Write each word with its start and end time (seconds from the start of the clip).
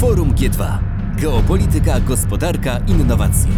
Forum 0.00 0.32
G2. 0.34 0.78
Geopolityka, 1.16 2.00
gospodarka, 2.00 2.78
innowacje. 2.78 3.52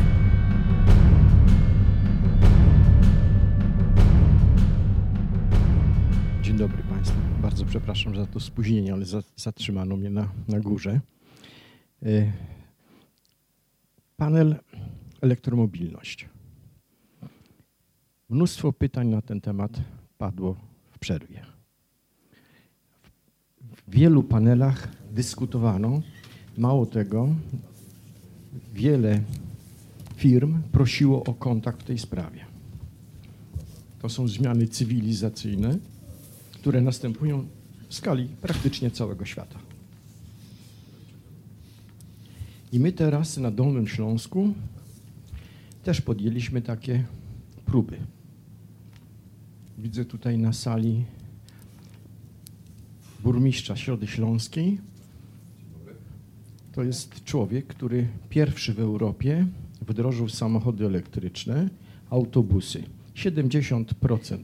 Dzień 6.42 6.56
dobry 6.56 6.82
Państwu. 6.82 7.16
Bardzo 7.42 7.64
przepraszam 7.64 8.16
za 8.16 8.26
to 8.26 8.40
spóźnienie, 8.40 8.92
ale 8.92 9.04
za, 9.04 9.22
zatrzymano 9.36 9.96
mnie 9.96 10.10
na, 10.10 10.28
na 10.48 10.60
górze. 10.60 11.00
Y, 12.02 12.32
panel 14.16 14.56
elektromobilność. 15.20 16.28
Mnóstwo 18.28 18.72
pytań 18.72 19.08
na 19.08 19.22
ten 19.22 19.40
temat 19.40 19.72
padło 20.18 20.56
w 20.90 20.98
przerwie. 20.98 21.46
W 23.60 23.90
wielu 23.90 24.22
panelach 24.22 24.88
dyskutowano. 25.10 26.00
Mało 26.58 26.86
tego, 26.86 27.28
wiele 28.74 29.22
firm 30.16 30.62
prosiło 30.72 31.24
o 31.24 31.34
kontakt 31.34 31.80
w 31.80 31.84
tej 31.84 31.98
sprawie. 31.98 32.44
To 34.02 34.08
są 34.08 34.28
zmiany 34.28 34.66
cywilizacyjne, 34.66 35.78
które 36.52 36.80
następują 36.80 37.46
w 37.88 37.94
skali 37.94 38.28
praktycznie 38.40 38.90
całego 38.90 39.24
świata. 39.24 39.58
I 42.72 42.80
my 42.80 42.92
teraz 42.92 43.36
na 43.36 43.50
Dolnym 43.50 43.88
Śląsku 43.88 44.54
też 45.84 46.00
podjęliśmy 46.00 46.62
takie 46.62 47.04
próby. 47.66 47.96
Widzę 49.78 50.04
tutaj 50.04 50.38
na 50.38 50.52
sali 50.52 51.04
burmistrza 53.22 53.76
Środy 53.76 54.06
Śląskiej. 54.06 54.78
To 56.72 56.82
jest 56.82 57.24
człowiek, 57.24 57.66
który 57.66 58.08
pierwszy 58.28 58.74
w 58.74 58.80
Europie 58.80 59.46
wdrożył 59.86 60.28
samochody 60.28 60.86
elektryczne, 60.86 61.68
autobusy. 62.10 62.82
70% 63.14 64.38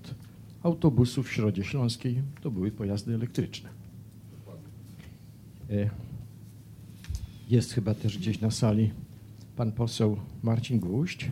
autobusów 0.62 1.28
w 1.28 1.32
Środzie 1.32 1.64
Śląskiej 1.64 2.22
to 2.42 2.50
były 2.50 2.70
pojazdy 2.70 3.14
elektryczne. 3.14 3.68
E, 5.70 5.90
Jest 7.48 7.72
chyba 7.72 7.94
też 7.94 8.18
gdzieś 8.18 8.40
na 8.40 8.50
sali 8.50 8.90
pan 9.56 9.72
poseł 9.72 10.16
Marcin 10.42 10.80
Gwóźdź, 10.80 11.30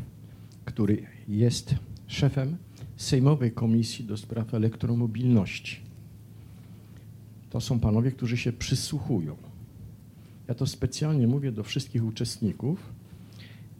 który 0.64 1.02
jest 1.28 1.74
szefem 2.06 2.56
Sejmowej 2.96 3.52
Komisji 3.52 4.04
do 4.04 4.16
Spraw 4.16 4.54
Elektromobilności. 4.54 5.80
To 7.50 7.60
są 7.60 7.80
panowie, 7.80 8.12
którzy 8.12 8.36
się 8.36 8.52
przysłuchują. 8.52 9.36
Ja 10.48 10.54
to 10.54 10.66
specjalnie 10.66 11.26
mówię 11.26 11.52
do 11.52 11.62
wszystkich 11.62 12.04
uczestników, 12.04 12.92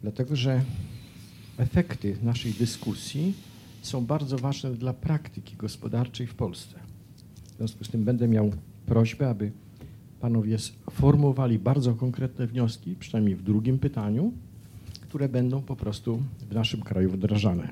dlatego 0.01 0.35
że 0.35 0.61
efekty 1.57 2.17
naszej 2.23 2.53
dyskusji 2.53 3.33
są 3.81 4.05
bardzo 4.05 4.37
ważne 4.37 4.73
dla 4.73 4.93
praktyki 4.93 5.55
gospodarczej 5.55 6.27
w 6.27 6.35
Polsce. 6.35 6.79
W 7.53 7.57
związku 7.57 7.83
z 7.83 7.89
tym 7.89 8.03
będę 8.03 8.27
miał 8.27 8.51
prośbę, 8.85 9.29
aby 9.29 9.51
panowie 10.19 10.57
sformułowali 10.59 11.59
bardzo 11.59 11.93
konkretne 11.93 12.47
wnioski, 12.47 12.95
przynajmniej 12.99 13.35
w 13.35 13.43
drugim 13.43 13.79
pytaniu, 13.79 14.33
które 15.01 15.29
będą 15.29 15.61
po 15.61 15.75
prostu 15.75 16.23
w 16.49 16.53
naszym 16.53 16.81
kraju 16.81 17.11
wdrażane. 17.11 17.69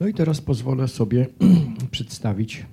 No 0.00 0.06
i 0.06 0.14
teraz 0.14 0.40
pozwolę 0.40 0.88
sobie 0.88 1.26
przedstawić 1.90 2.66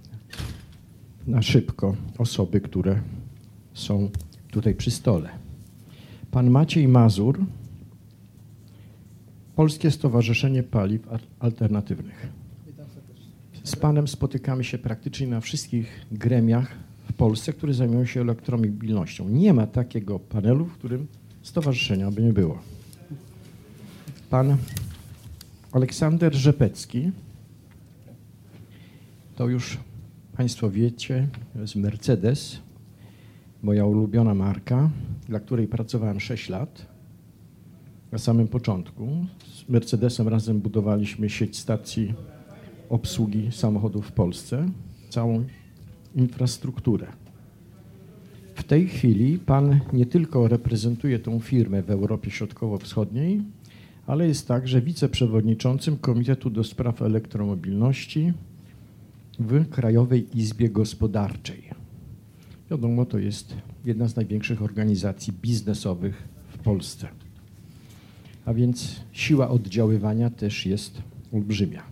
na 1.27 1.41
szybko 1.41 1.95
osoby, 2.17 2.61
które 2.61 3.01
są 3.77 4.09
tutaj 4.51 4.75
przy 4.75 4.91
stole. 4.91 5.29
Pan 6.31 6.49
Maciej 6.49 6.87
Mazur, 6.87 7.45
Polskie 9.55 9.91
Stowarzyszenie 9.91 10.63
Paliw 10.63 11.07
Al- 11.07 11.19
Alternatywnych. 11.39 12.27
Z 13.63 13.75
Panem 13.75 14.07
spotykamy 14.07 14.63
się 14.63 14.77
praktycznie 14.77 15.27
na 15.27 15.41
wszystkich 15.41 16.05
gremiach 16.11 16.75
w 17.09 17.13
Polsce, 17.13 17.53
które 17.53 17.73
zajmują 17.73 18.05
się 18.05 18.21
elektromobilnością. 18.21 19.29
Nie 19.29 19.53
ma 19.53 19.67
takiego 19.67 20.19
panelu, 20.19 20.65
w 20.65 20.73
którym 20.73 21.07
stowarzyszenia 21.41 22.11
by 22.11 22.21
nie 22.21 22.33
było. 22.33 22.59
Pan 24.29 24.57
Aleksander 25.71 26.35
Rzepecki, 26.35 27.11
to 29.35 29.47
już 29.47 29.77
Państwo 30.37 30.71
wiecie, 30.71 31.27
to 31.53 31.61
jest 31.61 31.75
Mercedes, 31.75 32.59
moja 33.63 33.85
ulubiona 33.85 34.33
marka, 34.33 34.89
dla 35.27 35.39
której 35.39 35.67
pracowałem 35.67 36.19
6 36.19 36.49
lat 36.49 36.85
na 38.11 38.17
samym 38.17 38.47
początku. 38.47 39.25
Z 39.53 39.69
Mercedesem 39.69 40.27
razem 40.27 40.59
budowaliśmy 40.59 41.29
sieć 41.29 41.57
stacji 41.57 42.13
obsługi 42.89 43.51
samochodów 43.51 44.07
w 44.07 44.11
Polsce, 44.11 44.69
całą 45.09 45.45
infrastrukturę. 46.15 47.07
W 48.55 48.63
tej 48.63 48.87
chwili 48.87 49.39
pan 49.39 49.79
nie 49.93 50.05
tylko 50.05 50.47
reprezentuje 50.47 51.19
tą 51.19 51.39
firmę 51.39 51.81
w 51.81 51.91
Europie 51.91 52.31
Środkowo-Wschodniej, 52.31 53.41
ale 54.07 54.27
jest 54.27 54.47
także 54.47 54.81
wiceprzewodniczącym 54.81 55.97
Komitetu 55.97 56.49
do 56.49 56.63
Spraw 56.63 57.01
Elektromobilności 57.01 58.33
w 59.39 59.69
Krajowej 59.69 60.39
Izbie 60.39 60.69
Gospodarczej. 60.69 61.76
Wiadomo, 62.71 63.05
to 63.05 63.17
jest 63.19 63.55
jedna 63.85 64.07
z 64.07 64.15
największych 64.15 64.61
organizacji 64.61 65.33
biznesowych 65.41 66.27
w 66.49 66.57
Polsce. 66.57 67.07
A 68.45 68.53
więc 68.53 68.99
siła 69.11 69.49
oddziaływania 69.49 70.29
też 70.29 70.65
jest 70.65 71.01
olbrzymia. 71.33 71.83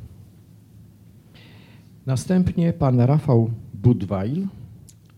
Następnie 2.06 2.74
pan 2.74 3.00
Rafał 3.00 3.52
Budweil 3.74 4.48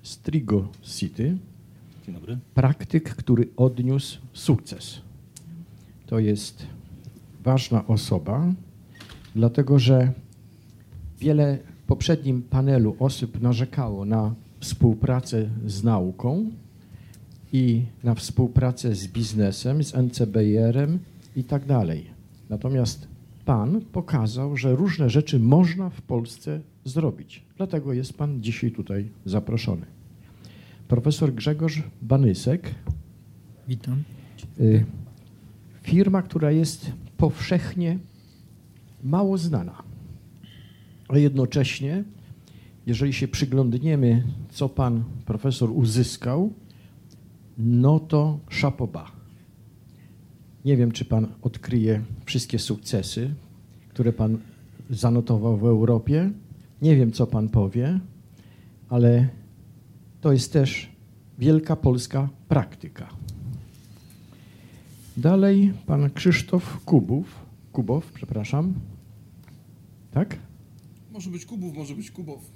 z 0.04 0.18
Trigo 0.18 0.68
City, 0.84 1.38
Dzień 2.06 2.16
dobry. 2.16 2.38
praktyk, 2.54 3.16
który 3.16 3.48
odniósł 3.58 4.20
sukces. 4.34 5.02
To 6.06 6.20
jest 6.20 6.66
ważna 7.44 7.88
osoba, 7.88 8.54
dlatego 9.36 9.80
że 9.80 10.12
wiele 11.20 11.58
w 11.84 11.88
poprzednim 11.88 12.42
panelu 12.42 12.96
osób 13.00 13.42
narzekało 13.42 14.06
na 14.06 14.36
współpracę 14.60 15.50
z 15.66 15.84
nauką 15.84 16.52
i 17.54 17.84
na 18.04 18.16
współpracę 18.16 18.96
z 18.96 19.08
biznesem, 19.08 19.84
z 19.84 19.96
NCBR-em 19.96 21.00
i 21.36 21.44
tak 21.44 21.66
dalej. 21.66 22.06
Natomiast 22.50 23.08
Pan 23.46 23.82
pokazał, 23.82 24.58
że 24.58 24.76
różne 24.76 25.10
rzeczy 25.10 25.40
można 25.40 25.90
w 25.90 26.02
Polsce 26.02 26.62
zrobić. 26.86 27.44
Dlatego 27.58 27.94
jest 27.94 28.18
Pan 28.18 28.42
dzisiaj 28.44 28.72
tutaj 28.72 29.10
zaproszony. 29.26 29.86
Profesor 30.88 31.34
Grzegorz 31.34 31.84
Banysek, 32.02 32.76
Witam. 33.68 34.04
y, 34.60 34.86
firma, 35.82 36.22
która 36.22 36.52
jest 36.52 36.92
powszechnie 37.18 38.00
mało 39.04 39.38
znana, 39.38 39.84
a 41.08 41.18
jednocześnie, 41.18 42.04
jeżeli 42.88 43.14
się 43.14 43.28
przyglądniemy, 43.28 44.24
co 44.50 44.70
pan 44.70 45.04
profesor 45.26 45.72
uzyskał, 45.72 46.54
no 47.58 48.00
to 48.00 48.40
szapoba. 48.50 49.12
Nie 50.66 50.78
wiem, 50.78 50.92
czy 50.92 51.06
pan 51.06 51.28
odkryje 51.42 52.02
wszystkie 52.26 52.60
sukcesy, 52.60 53.34
które 53.90 54.14
pan 54.14 54.38
zanotował 54.90 55.58
w 55.58 55.66
Europie. 55.66 56.32
Nie 56.82 56.96
wiem, 56.96 57.12
co 57.12 57.28
pan 57.28 57.50
powie, 57.50 58.00
ale 58.90 59.28
to 60.22 60.34
jest 60.34 60.54
też 60.54 60.90
wielka 61.40 61.76
polska 61.76 62.30
praktyka. 62.48 63.10
Dalej 65.18 65.74
pan 65.86 66.10
Krzysztof 66.10 66.86
Kubów, 66.86 67.46
Kubow, 67.72 68.12
przepraszam. 68.14 68.74
Tak? 70.12 70.47
Może 71.18 71.30
być 71.30 71.46
Kubów, 71.46 71.76
może 71.76 71.96
być 71.96 72.12
Kubow. 72.12 72.40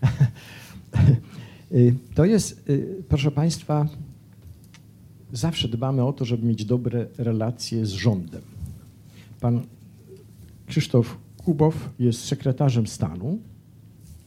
Y, 1.71 1.95
To 2.15 2.25
jest, 2.25 2.69
y, 2.69 3.03
proszę 3.09 3.31
Państwa, 3.31 3.87
zawsze 5.33 5.67
dbamy 5.67 6.03
o 6.03 6.13
to, 6.13 6.25
żeby 6.25 6.47
mieć 6.47 6.65
dobre 6.65 7.07
relacje 7.17 7.85
z 7.85 7.91
rządem. 7.91 8.41
Pan 9.39 9.61
Krzysztof 10.67 11.17
Kubow 11.37 11.89
jest 11.99 12.25
sekretarzem 12.25 12.87
stanu, 12.87 13.39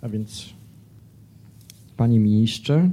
a 0.01 0.09
więc 0.09 0.55
Panie 1.97 2.21
Ministrze, 2.21 2.91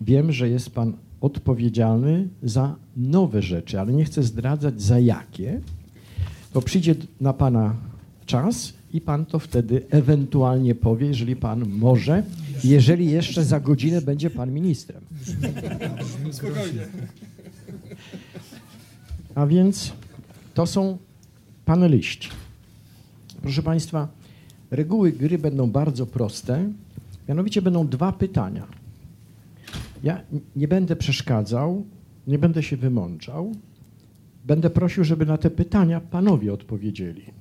wiem, 0.00 0.32
że 0.32 0.48
jest 0.48 0.70
Pan 0.70 0.92
odpowiedzialny 1.20 2.28
za 2.42 2.76
nowe 2.96 3.42
rzeczy, 3.42 3.80
ale 3.80 3.92
nie 3.92 4.04
chcę 4.04 4.22
zdradzać 4.22 4.82
za 4.82 4.98
jakie. 4.98 5.60
To 6.52 6.62
przyjdzie 6.62 6.94
na 7.20 7.32
Pana 7.32 7.89
czas 8.30 8.72
i 8.92 9.00
pan 9.00 9.26
to 9.26 9.38
wtedy 9.38 9.82
ewentualnie 9.90 10.74
powie, 10.74 11.06
jeżeli 11.06 11.36
pan 11.36 11.68
może, 11.68 12.22
jeżeli 12.64 13.10
jeszcze 13.10 13.44
za 13.44 13.60
godzinę 13.60 14.02
będzie 14.02 14.30
pan 14.30 14.52
ministrem. 14.52 15.02
Spokojnie. 16.30 16.86
A 19.34 19.46
więc 19.46 19.92
to 20.54 20.66
są 20.66 20.98
paneliści. 21.64 22.28
Proszę 23.42 23.62
Państwa, 23.62 24.08
reguły 24.70 25.12
gry 25.12 25.38
będą 25.38 25.70
bardzo 25.70 26.06
proste. 26.06 26.72
Mianowicie 27.28 27.62
będą 27.62 27.88
dwa 27.88 28.12
pytania. 28.12 28.66
Ja 30.02 30.20
nie 30.56 30.68
będę 30.68 30.96
przeszkadzał, 30.96 31.84
nie 32.26 32.38
będę 32.38 32.62
się 32.62 32.76
wymączał. 32.76 33.52
Będę 34.44 34.70
prosił, 34.70 35.04
żeby 35.04 35.26
na 35.26 35.38
te 35.38 35.50
pytania 35.50 36.00
panowie 36.00 36.52
odpowiedzieli. 36.52 37.39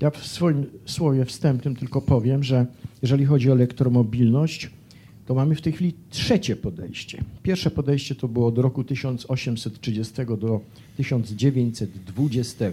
Ja 0.00 0.10
w 0.10 0.26
swoim 0.26 0.66
słowie 0.86 1.24
wstępnym 1.24 1.76
tylko 1.76 2.00
powiem, 2.00 2.44
że 2.44 2.66
jeżeli 3.02 3.24
chodzi 3.24 3.50
o 3.50 3.52
elektromobilność, 3.52 4.70
to 5.26 5.34
mamy 5.34 5.54
w 5.54 5.60
tej 5.60 5.72
chwili 5.72 5.94
trzecie 6.10 6.56
podejście. 6.56 7.24
Pierwsze 7.42 7.70
podejście 7.70 8.14
to 8.14 8.28
było 8.28 8.46
od 8.46 8.58
roku 8.58 8.84
1830 8.84 10.14
do 10.40 10.60
1920. 10.96 12.64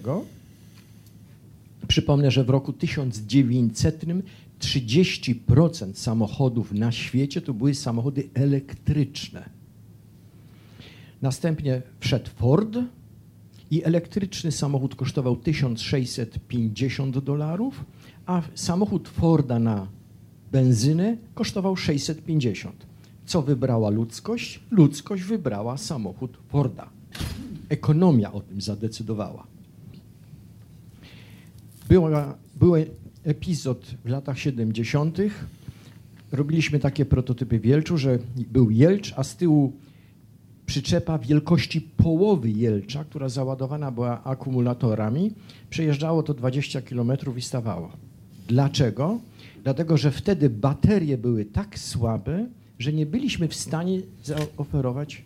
Przypomnę, 1.88 2.32
że 2.32 2.44
w 2.44 2.50
roku 2.50 2.74
1900 2.74 4.06
30% 4.60 5.94
samochodów 5.94 6.72
na 6.72 6.92
świecie 6.92 7.42
to 7.42 7.54
były 7.54 7.76
samochody 7.76 8.30
elektryczne. 8.34 9.50
Następnie 11.22 11.82
wszedł 12.00 12.30
Ford 12.36 12.78
i 13.72 13.84
elektryczny 13.84 14.52
samochód 14.52 14.96
kosztował 14.96 15.36
1650 15.36 17.20
dolarów, 17.20 17.86
a 18.26 18.42
samochód 18.56 19.08
Forda 19.08 19.60
na 19.60 19.88
benzynę 20.52 21.18
kosztował 21.34 21.76
650. 21.76 22.86
Co 23.26 23.42
wybrała 23.42 23.90
ludzkość? 23.90 24.60
Ludzkość 24.72 25.24
wybrała 25.24 25.78
samochód 25.78 26.38
Forda. 26.48 26.90
Ekonomia 27.70 28.32
o 28.32 28.42
tym 28.42 28.62
zadecydowała. 28.62 29.48
Była, 31.90 32.38
był 32.56 32.74
epizod 33.24 33.86
w 34.06 34.10
latach 34.10 34.40
70. 34.40 35.18
Robiliśmy 36.32 36.80
takie 36.80 37.06
prototypy 37.06 37.60
w 37.60 37.66
Jelczu, 37.66 37.98
że 37.98 38.20
był 38.36 38.72
Jelcz, 38.72 39.14
a 39.18 39.24
z 39.24 39.36
tyłu 39.36 39.74
przyczepa 40.68 41.18
wielkości 41.18 41.82
połowy 41.82 42.50
Jelcza, 42.50 43.04
która 43.04 43.30
załadowana 43.30 43.92
była 43.92 44.24
akumulatorami. 44.24 45.32
Przejeżdżało 45.70 46.24
to 46.24 46.34
20 46.34 46.82
km 46.82 47.12
i 47.38 47.42
stawało. 47.42 47.92
Dlaczego? 48.48 49.20
Dlatego, 49.64 49.98
że 49.98 50.12
wtedy 50.12 50.50
baterie 50.50 51.18
były 51.18 51.46
tak 51.46 51.80
słabe, 51.80 52.48
że 52.80 52.94
nie 52.94 53.06
byliśmy 53.06 53.48
w 53.48 53.56
stanie 53.56 54.02
zaoferować 54.24 55.24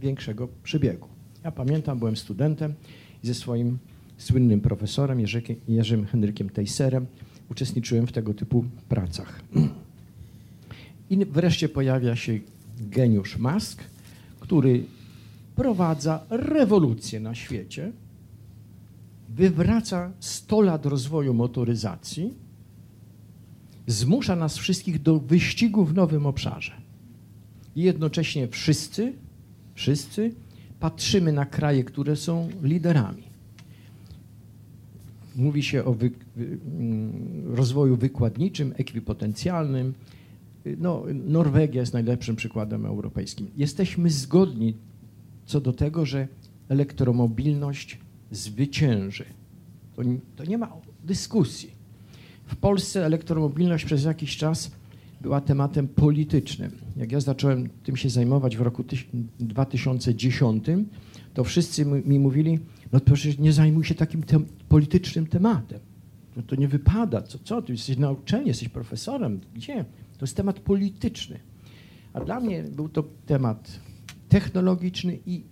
większego 0.00 0.48
przebiegu. 0.62 1.08
Ja 1.44 1.52
pamiętam, 1.52 1.98
byłem 1.98 2.16
studentem 2.16 2.74
ze 3.22 3.34
swoim 3.34 3.78
słynnym 4.18 4.60
profesorem 4.60 5.20
Jerzym 5.68 6.06
Henrykiem 6.06 6.50
Tejserem 6.50 7.06
uczestniczyłem 7.50 8.06
w 8.06 8.12
tego 8.12 8.34
typu 8.34 8.64
pracach. 8.88 9.40
I 11.10 11.24
wreszcie 11.24 11.68
pojawia 11.68 12.16
się 12.16 12.38
geniusz 12.80 13.38
Musk, 13.38 13.84
który 14.48 14.84
prowadza 15.56 16.20
rewolucję 16.30 17.20
na 17.20 17.34
świecie, 17.34 17.92
wywraca 19.28 20.12
100 20.20 20.60
lat 20.60 20.86
rozwoju 20.86 21.34
motoryzacji, 21.34 22.34
zmusza 23.86 24.36
nas 24.36 24.58
wszystkich 24.58 25.02
do 25.02 25.18
wyścigu 25.20 25.84
w 25.84 25.94
nowym 25.94 26.26
obszarze. 26.26 26.72
I 27.76 27.82
jednocześnie 27.82 28.48
wszyscy, 28.48 29.12
wszyscy 29.74 30.34
patrzymy 30.80 31.32
na 31.32 31.46
kraje, 31.46 31.84
które 31.84 32.16
są 32.16 32.48
liderami. 32.62 33.22
Mówi 35.36 35.62
się 35.62 35.84
o 35.84 35.92
wy, 35.92 36.10
mm, 36.36 37.12
rozwoju 37.54 37.96
wykładniczym, 37.96 38.74
ekwipotencjalnym. 38.76 39.94
No, 40.78 41.04
Norwegia 41.14 41.80
jest 41.80 41.92
najlepszym 41.92 42.36
przykładem 42.36 42.86
europejskim. 42.86 43.50
Jesteśmy 43.56 44.10
zgodni 44.10 44.74
co 45.46 45.60
do 45.60 45.72
tego, 45.72 46.06
że 46.06 46.28
elektromobilność 46.68 47.98
zwycięży. 48.30 49.24
To, 49.96 50.02
to 50.36 50.44
nie 50.44 50.58
ma 50.58 50.72
dyskusji. 51.04 51.70
W 52.46 52.56
Polsce 52.56 53.06
elektromobilność 53.06 53.84
przez 53.84 54.04
jakiś 54.04 54.36
czas 54.36 54.70
była 55.20 55.40
tematem 55.40 55.88
politycznym. 55.88 56.70
Jak 56.96 57.12
ja 57.12 57.20
zacząłem 57.20 57.68
tym 57.82 57.96
się 57.96 58.10
zajmować 58.10 58.56
w 58.56 58.60
roku 58.60 58.84
2010, 59.40 60.64
to 61.34 61.44
wszyscy 61.44 61.84
mi 61.84 62.18
mówili, 62.18 62.58
no 62.92 63.00
proszę 63.00 63.28
nie 63.38 63.52
zajmuj 63.52 63.84
się 63.84 63.94
takim 63.94 64.22
te 64.22 64.40
politycznym 64.68 65.26
tematem. 65.26 65.80
No 66.36 66.42
to 66.42 66.56
nie 66.56 66.68
wypada. 66.68 67.22
Co, 67.22 67.38
co? 67.38 67.62
Ty 67.62 67.72
jesteś 67.72 67.96
nauczeni, 67.96 68.48
jesteś 68.48 68.68
profesorem. 68.68 69.40
Gdzie? 69.54 69.84
To 70.18 70.24
jest 70.24 70.36
temat 70.36 70.60
polityczny. 70.60 71.40
A 72.12 72.20
dla 72.20 72.40
mnie 72.40 72.62
był 72.62 72.88
to 72.88 73.04
temat 73.26 73.80
technologiczny 74.28 75.18
i 75.26 75.42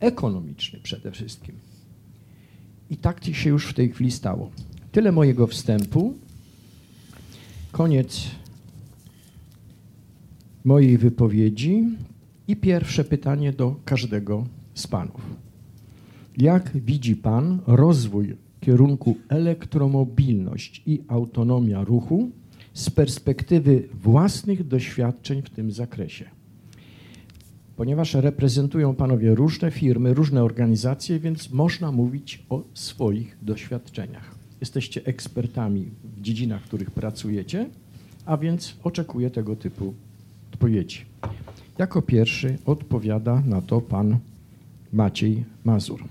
ekonomiczny 0.00 0.80
przede 0.82 1.10
wszystkim. 1.10 1.54
I 2.90 2.96
tak 2.96 3.24
się 3.24 3.50
już 3.50 3.66
w 3.66 3.74
tej 3.74 3.90
chwili 3.90 4.10
stało. 4.10 4.50
Tyle 4.92 5.12
mojego 5.12 5.46
wstępu. 5.46 6.14
Koniec 7.72 8.30
mojej 10.64 10.98
wypowiedzi 10.98 11.84
i 12.48 12.56
pierwsze 12.56 13.04
pytanie 13.04 13.52
do 13.52 13.76
każdego 13.84 14.46
z 14.74 14.86
panów. 14.86 15.36
Jak 16.38 16.76
widzi 16.76 17.16
pan 17.16 17.60
rozwój 17.66 18.36
kierunku 18.60 19.16
elektromobilność 19.28 20.82
i 20.86 21.02
autonomia 21.08 21.84
ruchu 21.84 22.30
z 22.80 22.90
perspektywy 22.90 23.88
własnych 24.02 24.68
doświadczeń 24.68 25.42
w 25.42 25.50
tym 25.50 25.72
zakresie? 25.72 26.24
Ponieważ 27.76 28.14
reprezentują 28.14 28.94
panowie 28.94 29.34
różne 29.34 29.70
firmy, 29.70 30.14
różne 30.14 30.44
organizacje, 30.44 31.18
więc 31.18 31.50
można 31.50 31.92
mówić 31.92 32.42
o 32.48 32.62
swoich 32.74 33.36
doświadczeniach. 33.42 34.34
Jesteście 34.60 35.04
ekspertami 35.04 35.88
w 36.16 36.20
dziedzinach, 36.20 36.62
w 36.62 36.64
których 36.64 36.90
pracujecie, 36.90 37.66
a 38.26 38.36
więc 38.36 38.76
oczekuję 38.84 39.30
tego 39.30 39.56
typu 39.56 39.94
odpowiedzi. 40.52 41.04
Jako 41.78 42.02
pierwszy 42.02 42.58
odpowiada 42.66 43.42
na 43.46 43.60
to 43.62 43.80
pan 43.80 44.18
Maciej 44.92 45.44
Mazur. 45.64 46.04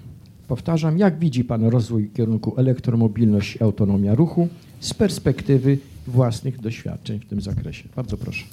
Powtarzam, 0.47 0.97
jak 0.97 1.19
widzi 1.19 1.43
Pan 1.43 1.65
rozwój 1.65 2.09
kierunku 2.13 2.53
elektromobilność 2.57 3.55
i 3.55 3.63
autonomia 3.63 4.15
ruchu 4.15 4.47
z 4.79 4.93
perspektywy 4.93 5.77
własnych 6.09 6.61
doświadczeń 6.61 7.19
w 7.19 7.25
tym 7.25 7.41
zakresie? 7.41 7.89
Bardzo 7.95 8.17
proszę. 8.17 8.45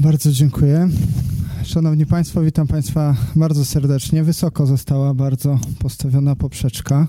Bardzo 0.00 0.32
dziękuję. 0.32 0.88
Szanowni 1.64 2.06
Państwo, 2.06 2.42
witam 2.42 2.66
Państwa 2.66 3.16
bardzo 3.36 3.64
serdecznie. 3.64 4.22
Wysoko 4.22 4.66
została 4.66 5.14
bardzo 5.14 5.58
postawiona 5.78 6.36
poprzeczka. 6.36 7.06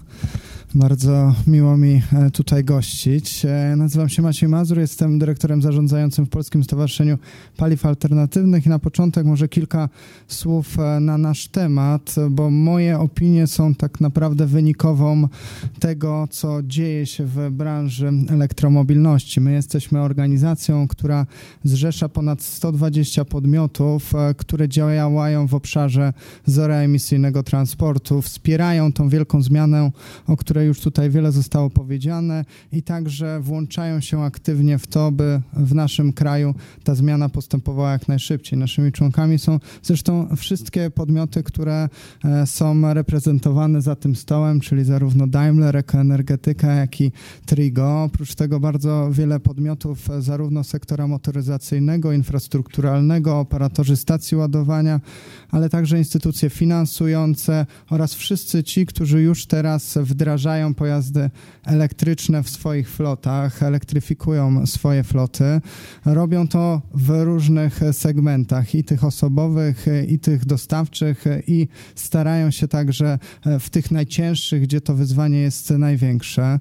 Bardzo 0.76 1.36
miło 1.48 1.78
mi 1.78 2.02
e, 2.14 2.32
tutaj 2.32 2.64
gościć. 2.64 3.46
E, 3.46 3.76
nazywam 3.78 4.10
się 4.10 4.22
Maciej 4.22 4.50
Mazur, 4.50 4.80
jestem 4.80 5.20
dyrektorem 5.20 5.62
zarządzającym 5.62 6.26
w 6.26 6.30
Polskim 6.30 6.64
Stowarzyszeniu 6.64 7.18
Paliw 7.58 7.86
Alternatywnych 7.86 8.66
i 8.66 8.70
na 8.70 8.80
początek 8.80 9.26
może 9.26 9.48
kilka 9.48 9.90
słów 10.28 10.80
e, 10.80 11.00
na 11.00 11.18
nasz 11.18 11.48
temat, 11.48 12.16
bo 12.30 12.50
moje 12.50 13.00
opinie 13.00 13.48
są 13.48 13.76
tak 13.76 14.02
naprawdę 14.02 14.46
wynikową 14.46 15.28
tego, 15.80 16.28
co 16.32 16.64
dzieje 16.64 17.06
się 17.06 17.26
w 17.26 17.50
branży 17.52 18.12
elektromobilności. 18.30 19.42
My 19.42 19.52
jesteśmy 19.54 20.02
organizacją, 20.02 20.88
która 20.88 21.26
zrzesza 21.64 22.10
ponad 22.10 22.42
120 22.42 23.26
podmiotów, 23.26 24.14
które 24.38 24.70
działają 24.70 25.48
w 25.48 25.54
obszarze 25.54 26.14
zeroemisyjnego 26.46 27.44
transportu, 27.44 28.22
wspierają 28.22 28.94
tą 28.94 29.10
wielką 29.10 29.42
zmianę, 29.42 29.92
o 30.28 30.38
której 30.38 30.63
już 30.66 30.80
tutaj 30.80 31.10
wiele 31.10 31.32
zostało 31.32 31.70
powiedziane 31.70 32.46
i 32.72 32.84
także 32.84 33.40
włączają 33.40 34.02
się 34.02 34.22
aktywnie 34.22 34.78
w 34.78 34.88
to, 34.88 35.12
by 35.12 35.42
w 35.54 35.76
naszym 35.76 36.14
kraju 36.14 36.56
ta 36.84 36.96
zmiana 36.96 37.30
postępowała 37.30 37.92
jak 37.92 38.08
najszybciej. 38.08 38.60
Naszymi 38.60 38.92
członkami 38.92 39.40
są 39.40 39.60
zresztą 39.84 40.28
wszystkie 40.36 40.90
podmioty, 40.90 41.44
które 41.44 41.90
e, 42.26 42.48
są 42.48 42.94
reprezentowane 42.94 43.82
za 43.82 43.96
tym 43.96 44.16
stołem, 44.16 44.60
czyli 44.60 44.84
zarówno 44.84 45.28
Daimler, 45.28 45.78
Ekoenergetyka, 45.78 46.74
jak 46.74 47.02
i 47.02 47.12
Trigo. 47.46 48.04
Oprócz 48.04 48.36
tego 48.36 48.60
bardzo 48.60 49.10
wiele 49.12 49.40
podmiotów 49.40 50.10
e, 50.10 50.22
zarówno 50.22 50.64
sektora 50.64 51.08
motoryzacyjnego, 51.08 52.12
infrastrukturalnego, 52.12 53.40
operatorzy 53.40 53.98
stacji 53.98 54.38
ładowania, 54.38 55.02
ale 55.52 55.70
także 55.70 55.98
instytucje 55.98 56.50
finansujące 56.50 57.66
oraz 57.90 58.14
wszyscy 58.14 58.64
ci, 58.64 58.86
którzy 58.86 59.22
już 59.22 59.46
teraz 59.46 59.98
wdrażają 59.98 60.53
pojazdy 60.76 61.30
elektryczne 61.66 62.44
w 62.44 62.50
swoich 62.50 62.90
flotach, 62.90 63.64
elektryfikują 63.64 64.66
swoje 64.66 65.04
floty. 65.04 65.62
Robią 66.06 66.48
to 66.48 66.82
w 66.94 67.10
różnych 67.24 67.80
segmentach, 67.92 68.76
i 68.76 68.84
tych 68.84 69.04
osobowych, 69.04 69.86
i 70.08 70.20
tych 70.20 70.46
dostawczych, 70.46 71.26
i 71.48 71.68
starają 71.96 72.52
się 72.52 72.68
także 72.68 73.20
w 73.60 73.70
tych 73.70 73.92
najcięższych, 73.92 74.62
gdzie 74.62 74.82
to 74.82 74.96
wyzwanie 74.96 75.40
jest 75.40 75.70
największe. 75.70 76.60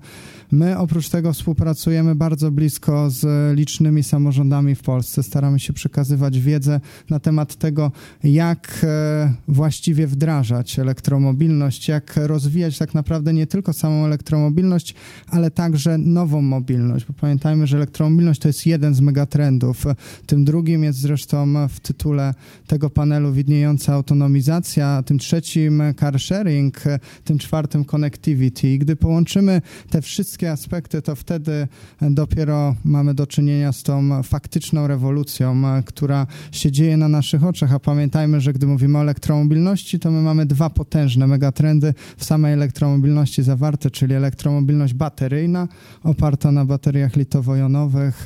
My 0.52 0.78
oprócz 0.78 1.08
tego 1.08 1.32
współpracujemy 1.32 2.14
bardzo 2.14 2.50
blisko 2.50 3.10
z 3.10 3.56
licznymi 3.56 4.02
samorządami 4.02 4.74
w 4.74 4.82
Polsce. 4.82 5.22
Staramy 5.22 5.60
się 5.60 5.72
przekazywać 5.72 6.40
wiedzę 6.40 6.80
na 7.10 7.20
temat 7.20 7.56
tego, 7.56 7.92
jak 8.24 8.80
e, 8.84 9.34
właściwie 9.48 10.06
wdrażać 10.06 10.78
elektromobilność, 10.78 11.88
jak 11.88 12.16
rozwijać 12.16 12.78
tak 12.78 12.94
naprawdę 12.94 13.32
nie 13.32 13.46
tylko 13.46 13.72
samą 13.82 14.04
elektromobilność, 14.04 14.94
ale 15.28 15.50
także 15.50 15.98
nową 15.98 16.42
mobilność, 16.42 17.04
bo 17.06 17.12
pamiętajmy, 17.12 17.66
że 17.66 17.76
elektromobilność 17.76 18.40
to 18.40 18.48
jest 18.48 18.66
jeden 18.66 18.94
z 18.94 19.00
megatrendów. 19.00 19.84
Tym 20.26 20.44
drugim 20.44 20.84
jest 20.84 20.98
zresztą 20.98 21.68
w 21.68 21.80
tytule 21.80 22.34
tego 22.66 22.90
panelu 22.90 23.32
widniejąca 23.32 23.94
autonomizacja, 23.94 25.02
tym 25.02 25.18
trzecim 25.18 25.82
car 26.00 26.20
sharing, 26.20 26.82
tym 27.24 27.38
czwartym 27.38 27.84
connectivity. 27.84 28.68
I 28.68 28.78
gdy 28.78 28.96
połączymy 28.96 29.62
te 29.90 30.02
wszystkie 30.02 30.52
aspekty, 30.52 31.02
to 31.02 31.16
wtedy 31.16 31.68
dopiero 32.00 32.74
mamy 32.84 33.14
do 33.14 33.26
czynienia 33.26 33.72
z 33.72 33.82
tą 33.82 34.22
faktyczną 34.22 34.86
rewolucją, 34.86 35.62
która 35.84 36.26
się 36.52 36.72
dzieje 36.72 36.96
na 36.96 37.08
naszych 37.08 37.44
oczach, 37.44 37.72
a 37.72 37.78
pamiętajmy, 37.78 38.40
że 38.40 38.52
gdy 38.52 38.66
mówimy 38.66 38.98
o 38.98 39.00
elektromobilności, 39.00 39.98
to 39.98 40.10
my 40.10 40.22
mamy 40.22 40.46
dwa 40.46 40.70
potężne 40.70 41.26
megatrendy 41.26 41.94
w 42.16 42.24
samej 42.24 42.52
elektromobilności 42.52 43.42
zawarte, 43.42 43.71
czyli 43.78 44.14
elektromobilność 44.14 44.94
bateryjna 44.94 45.68
oparta 46.02 46.52
na 46.52 46.64
bateriach 46.64 47.16
litowo-jonowych, 47.16 48.24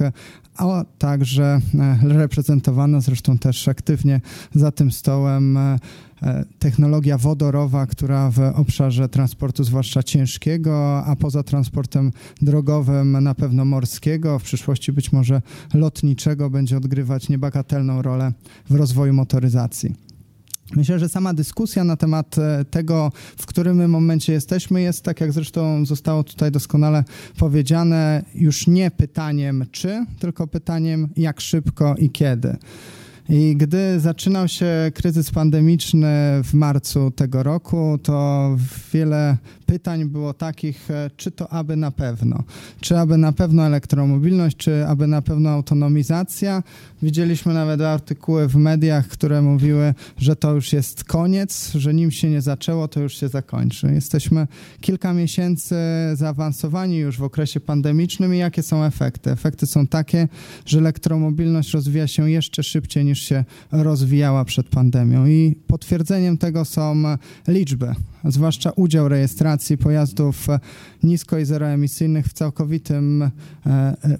a 0.57 0.85
także 0.99 1.61
reprezentowana 2.03 3.01
zresztą 3.01 3.39
też 3.39 3.69
aktywnie 3.69 4.21
za 4.55 4.73
tym 4.73 4.91
stołem 4.91 5.59
technologia 6.59 7.19
wodorowa, 7.19 7.87
która 7.87 8.31
w 8.31 8.39
obszarze 8.39 9.09
transportu, 9.09 9.65
zwłaszcza 9.65 10.03
ciężkiego, 10.03 11.05
a 11.05 11.17
poza 11.17 11.43
transportem 11.43 12.13
drogowym, 12.43 13.25
na 13.25 13.35
pewno 13.35 13.65
morskiego, 13.65 14.39
w 14.39 14.43
przyszłości 14.43 14.93
być 14.93 15.13
może 15.13 15.43
lotniczego, 15.75 16.51
będzie 16.51 16.77
odgrywać 16.77 17.29
niebagatelną 17.29 18.03
rolę 18.03 18.33
w 18.71 18.75
rozwoju 18.75 19.13
motoryzacji. 19.13 20.06
Myślę, 20.75 20.99
że 20.99 21.09
sama 21.09 21.35
dyskusja 21.35 21.85
na 21.85 21.97
temat 21.97 22.37
tego, 22.71 23.13
w 23.37 23.47
którym 23.47 23.91
momencie 23.91 24.33
jesteśmy, 24.33 24.83
jest, 24.83 25.03
tak 25.03 25.21
jak 25.21 25.33
zresztą 25.33 25.87
zostało 25.87 26.25
tutaj 26.25 26.53
doskonale 26.53 27.05
powiedziane, 27.39 28.25
już 28.35 28.67
nie 28.67 28.91
pytaniem 28.91 29.65
czy, 29.71 30.07
tylko 30.19 30.47
pytaniem 30.47 31.09
jak 31.17 31.41
szybko 31.41 31.95
i 31.99 32.11
kiedy. 32.11 32.57
I 33.29 33.57
gdy 33.57 34.01
zaczynał 34.01 34.49
się 34.49 34.67
kryzys 34.95 35.31
pandemiczny 35.31 36.41
w 36.45 36.55
marcu 36.55 37.11
tego 37.11 37.43
roku, 37.43 37.99
to 38.03 38.57
wiele 38.93 39.37
pytań 39.67 40.05
było 40.05 40.35
takich, 40.35 40.89
czy 41.17 41.31
to 41.31 41.53
aby 41.53 41.77
na 41.77 41.91
pewno, 41.91 42.43
czy 42.81 42.99
aby 42.99 43.17
na 43.17 43.33
pewno 43.33 43.67
elektromobilność, 43.67 44.57
czy 44.57 44.87
aby 44.87 45.07
na 45.07 45.23
pewno 45.23 45.51
autonomizacja. 45.51 46.63
Widzieliśmy 47.03 47.55
nawet 47.55 47.81
artykuły 47.81 48.49
w 48.49 48.57
mediach, 48.57 49.09
które 49.09 49.43
mówiły, 49.43 49.95
że 50.19 50.37
to 50.37 50.55
już 50.55 50.73
jest 50.73 51.05
koniec, 51.05 51.73
że 51.75 51.95
nim 51.95 52.11
się 52.11 52.31
nie 52.31 52.41
zaczęło, 52.41 52.89
to 52.89 53.01
już 53.01 53.17
się 53.17 53.29
zakończy. 53.29 53.93
Jesteśmy 53.95 54.47
kilka 54.81 55.13
miesięcy 55.13 55.75
zaawansowani 56.15 56.97
już 56.97 57.19
w 57.19 57.23
okresie 57.23 57.61
pandemicznym 57.61 58.35
i 58.35 58.39
jakie 58.39 58.63
są 58.63 58.85
efekty? 58.85 59.31
Efekty 59.31 59.67
są 59.67 59.87
takie, 59.87 60.29
że 60.67 60.79
elektromobilność 60.79 61.73
rozwija 61.73 62.07
się 62.07 62.31
jeszcze 62.31 62.63
szybciej 62.63 63.05
niż 63.05 63.19
się 63.23 63.45
rozwijała 63.73 64.45
przed 64.45 64.69
pandemią 64.69 65.27
i 65.27 65.57
potwierdzeniem 65.67 66.39
tego 66.39 66.65
są 66.65 67.03
liczby, 67.49 67.95
zwłaszcza 68.25 68.71
udział 68.71 69.09
rejestracji 69.09 69.56
pojazdów 69.79 70.47
nisko 71.07 71.39
i 71.39 71.45
zeroemisyjnych 71.45 72.27
w 72.27 72.33
całkowitym 72.33 73.31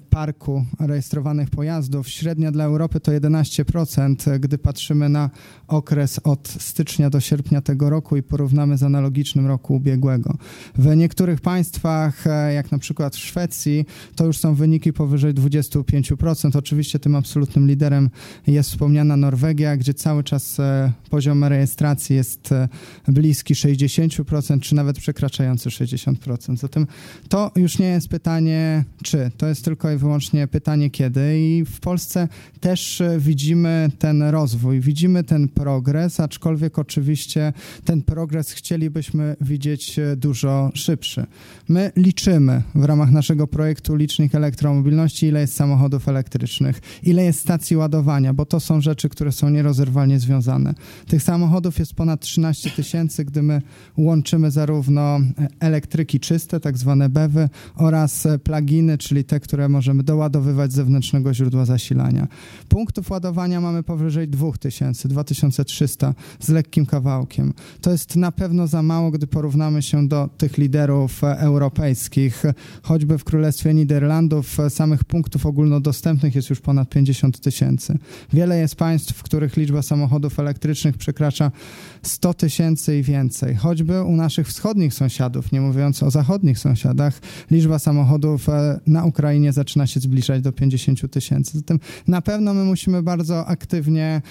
parku 0.09 0.65
rejestrowanych 0.79 1.49
pojazdów. 1.49 2.09
Średnia 2.09 2.51
dla 2.51 2.63
Europy 2.63 2.99
to 2.99 3.11
11%, 3.11 4.39
gdy 4.39 4.57
patrzymy 4.57 5.09
na 5.09 5.29
okres 5.67 6.19
od 6.23 6.47
stycznia 6.47 7.09
do 7.09 7.19
sierpnia 7.19 7.61
tego 7.61 7.89
roku 7.89 8.17
i 8.17 8.23
porównamy 8.23 8.77
z 8.77 8.83
analogicznym 8.83 9.47
roku 9.47 9.75
ubiegłego. 9.75 10.37
W 10.75 10.95
niektórych 10.95 11.41
państwach, 11.41 12.25
jak 12.55 12.71
na 12.71 12.77
przykład 12.77 13.15
w 13.15 13.19
Szwecji, 13.19 13.85
to 14.15 14.25
już 14.25 14.37
są 14.37 14.55
wyniki 14.55 14.93
powyżej 14.93 15.33
25%. 15.33 16.57
Oczywiście 16.57 16.99
tym 16.99 17.15
absolutnym 17.15 17.67
liderem 17.67 18.09
jest 18.47 18.69
wspomniana 18.69 19.17
Norwegia, 19.17 19.77
gdzie 19.77 19.93
cały 19.93 20.23
czas 20.23 20.57
poziom 21.09 21.43
rejestracji 21.43 22.15
jest 22.15 22.49
bliski 23.07 23.53
60%, 23.53 24.59
czy 24.59 24.75
nawet 24.75 24.99
przekraczający 24.99 25.69
60%. 25.69 26.57
Zatem 26.57 26.76
to 27.29 27.51
już 27.55 27.79
nie 27.79 27.87
jest 27.87 28.07
pytanie 28.07 28.83
czy, 29.03 29.31
to 29.37 29.47
jest 29.47 29.65
tylko 29.65 29.91
i 29.91 29.97
wyłącznie 29.97 30.47
pytanie 30.47 30.89
kiedy 30.89 31.39
i 31.39 31.65
w 31.65 31.79
Polsce 31.79 32.27
też 32.59 33.03
widzimy 33.17 33.91
ten 33.99 34.23
rozwój, 34.23 34.79
widzimy 34.79 35.23
ten 35.23 35.47
progres, 35.47 36.19
aczkolwiek 36.19 36.79
oczywiście 36.79 37.53
ten 37.85 38.01
progres 38.01 38.51
chcielibyśmy 38.51 39.35
widzieć 39.41 39.99
dużo 40.17 40.71
szybszy. 40.73 41.25
My 41.69 41.91
liczymy 41.95 42.61
w 42.75 42.83
ramach 42.83 43.11
naszego 43.11 43.47
projektu 43.47 43.95
Licznik 43.95 44.35
Elektromobilności, 44.35 45.25
ile 45.25 45.41
jest 45.41 45.55
samochodów 45.55 46.07
elektrycznych, 46.07 46.81
ile 47.03 47.23
jest 47.23 47.39
stacji 47.39 47.77
ładowania, 47.77 48.33
bo 48.33 48.45
to 48.45 48.59
są 48.59 48.81
rzeczy, 48.81 49.09
które 49.09 49.31
są 49.31 49.49
nierozerwalnie 49.49 50.19
związane. 50.19 50.73
Tych 51.07 51.23
samochodów 51.23 51.79
jest 51.79 51.93
ponad 51.93 52.21
13 52.21 52.69
tysięcy, 52.69 53.25
gdy 53.25 53.41
my 53.43 53.61
łączymy 53.97 54.51
zarówno 54.51 55.19
elektryki 55.59 56.19
czyste, 56.19 56.56
tak 56.59 56.77
zwane 56.77 57.09
BEWy 57.09 57.49
oraz 57.75 58.27
pluginy, 58.43 58.97
czyli 58.97 59.23
te, 59.23 59.39
które 59.39 59.69
możemy 59.69 60.03
doładowywać 60.03 60.71
z 60.71 60.75
zewnętrznego 60.75 61.33
źródła 61.33 61.65
zasilania. 61.65 62.27
Punktów 62.69 63.09
ładowania 63.09 63.61
mamy 63.61 63.83
powyżej 63.83 64.27
2000, 64.27 65.09
2300 65.09 66.13
z 66.39 66.49
lekkim 66.49 66.85
kawałkiem. 66.85 67.53
To 67.81 67.91
jest 67.91 68.15
na 68.15 68.31
pewno 68.31 68.67
za 68.67 68.83
mało, 68.83 69.11
gdy 69.11 69.27
porównamy 69.27 69.81
się 69.81 70.07
do 70.07 70.29
tych 70.37 70.57
liderów 70.57 71.23
europejskich. 71.23 72.43
Choćby 72.83 73.17
w 73.17 73.23
Królestwie 73.23 73.73
Niderlandów 73.73 74.57
samych 74.69 75.03
punktów 75.03 75.45
ogólnodostępnych 75.45 76.35
jest 76.35 76.49
już 76.49 76.59
ponad 76.59 76.89
50 76.89 77.39
tysięcy. 77.39 77.97
Wiele 78.33 78.59
jest 78.59 78.75
państw, 78.75 79.13
w 79.13 79.23
których 79.23 79.57
liczba 79.57 79.81
samochodów 79.81 80.39
elektrycznych 80.39 80.97
przekracza 80.97 81.51
100 82.01 82.33
tysięcy 82.33 82.97
i 82.97 83.03
więcej. 83.03 83.55
Choćby 83.55 84.03
u 84.03 84.15
naszych 84.15 84.47
wschodnich 84.47 84.93
sąsiadów, 84.93 85.51
nie 85.51 85.61
mówiąc 85.61 86.03
o 86.03 86.11
zachodnich 86.11 86.59
sąsiadach, 86.59 87.19
liczba 87.51 87.79
samochodów 87.79 88.47
na 88.87 89.05
Ukrainie 89.05 89.53
zaczyna 89.53 89.87
się 89.87 89.99
zbliżać 89.99 90.41
do 90.41 90.51
50 90.51 91.11
tysięcy. 91.11 91.57
Zatem 91.57 91.79
na 92.07 92.21
pewno 92.21 92.53
my 92.53 92.63
musimy 92.63 93.03
bardzo 93.03 93.47
aktywnie 93.47 94.21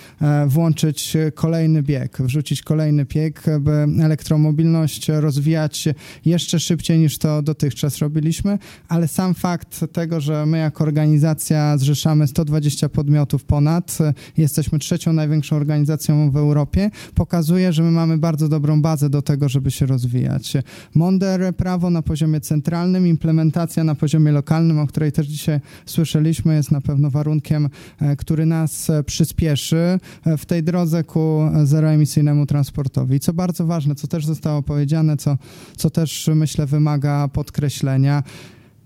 włączyć 0.47 1.17
kolejny 1.35 1.83
bieg, 1.83 2.19
wrzucić 2.21 2.63
kolejny 2.63 3.05
bieg, 3.05 3.43
by 3.61 3.87
elektromobilność 4.03 5.09
rozwijać 5.09 5.89
jeszcze 6.25 6.61
szybciej 6.61 6.99
niż 6.99 7.19
to 7.19 7.43
dotychczas 7.43 7.99
robiliśmy, 7.99 8.59
ale 8.89 9.09
sam 9.09 9.35
fakt 9.35 9.85
tego, 9.93 10.21
że 10.21 10.47
my 10.47 10.59
jako 10.59 10.85
organizacja 10.85 11.79
zrzeszamy 11.79 12.27
120 12.27 12.89
podmiotów 12.89 13.45
ponad, 13.45 13.99
jesteśmy 14.37 14.79
trzecią 14.79 15.13
największą 15.13 15.57
organizacją 15.57 16.31
w 16.31 16.37
Europie, 16.37 16.91
pokazuje, 17.15 17.56
że 17.71 17.83
my 17.83 17.91
mamy 17.91 18.19
bardzo 18.19 18.49
dobrą 18.49 18.83
bazę 18.83 19.11
do 19.11 19.23
tego, 19.23 19.49
żeby 19.49 19.71
się 19.71 19.87
rozwijać. 19.87 20.53
Mądre 20.95 21.53
prawo 21.53 21.91
na 21.91 22.03
poziomie 22.03 22.41
centralnym, 22.41 23.07
implementacja 23.07 23.85
na 23.85 23.95
poziomie 23.95 24.33
lokalnym, 24.33 24.79
o 24.79 24.87
której 24.87 25.13
też 25.13 25.27
dzisiaj 25.27 25.61
słyszeliśmy, 25.87 26.55
jest 26.55 26.71
na 26.71 26.81
pewno 26.81 27.11
warunkiem, 27.11 27.69
który 28.19 28.47
nas 28.47 28.89
przyspieszy 29.07 30.01
w 30.39 30.47
tej 30.47 30.63
drodze 30.63 31.05
ku 31.05 31.41
zeroemisyjnemu 31.65 32.47
transportowi. 32.47 33.17
I 33.17 33.21
co 33.21 33.33
bardzo 33.33 33.67
ważne, 33.67 33.95
co 33.95 34.07
też 34.07 34.27
zostało 34.27 34.63
powiedziane, 34.63 35.17
co, 35.17 35.39
co 35.77 35.91
też 35.91 36.31
myślę 36.35 36.67
wymaga 36.67 37.29
podkreślenia, 37.29 38.23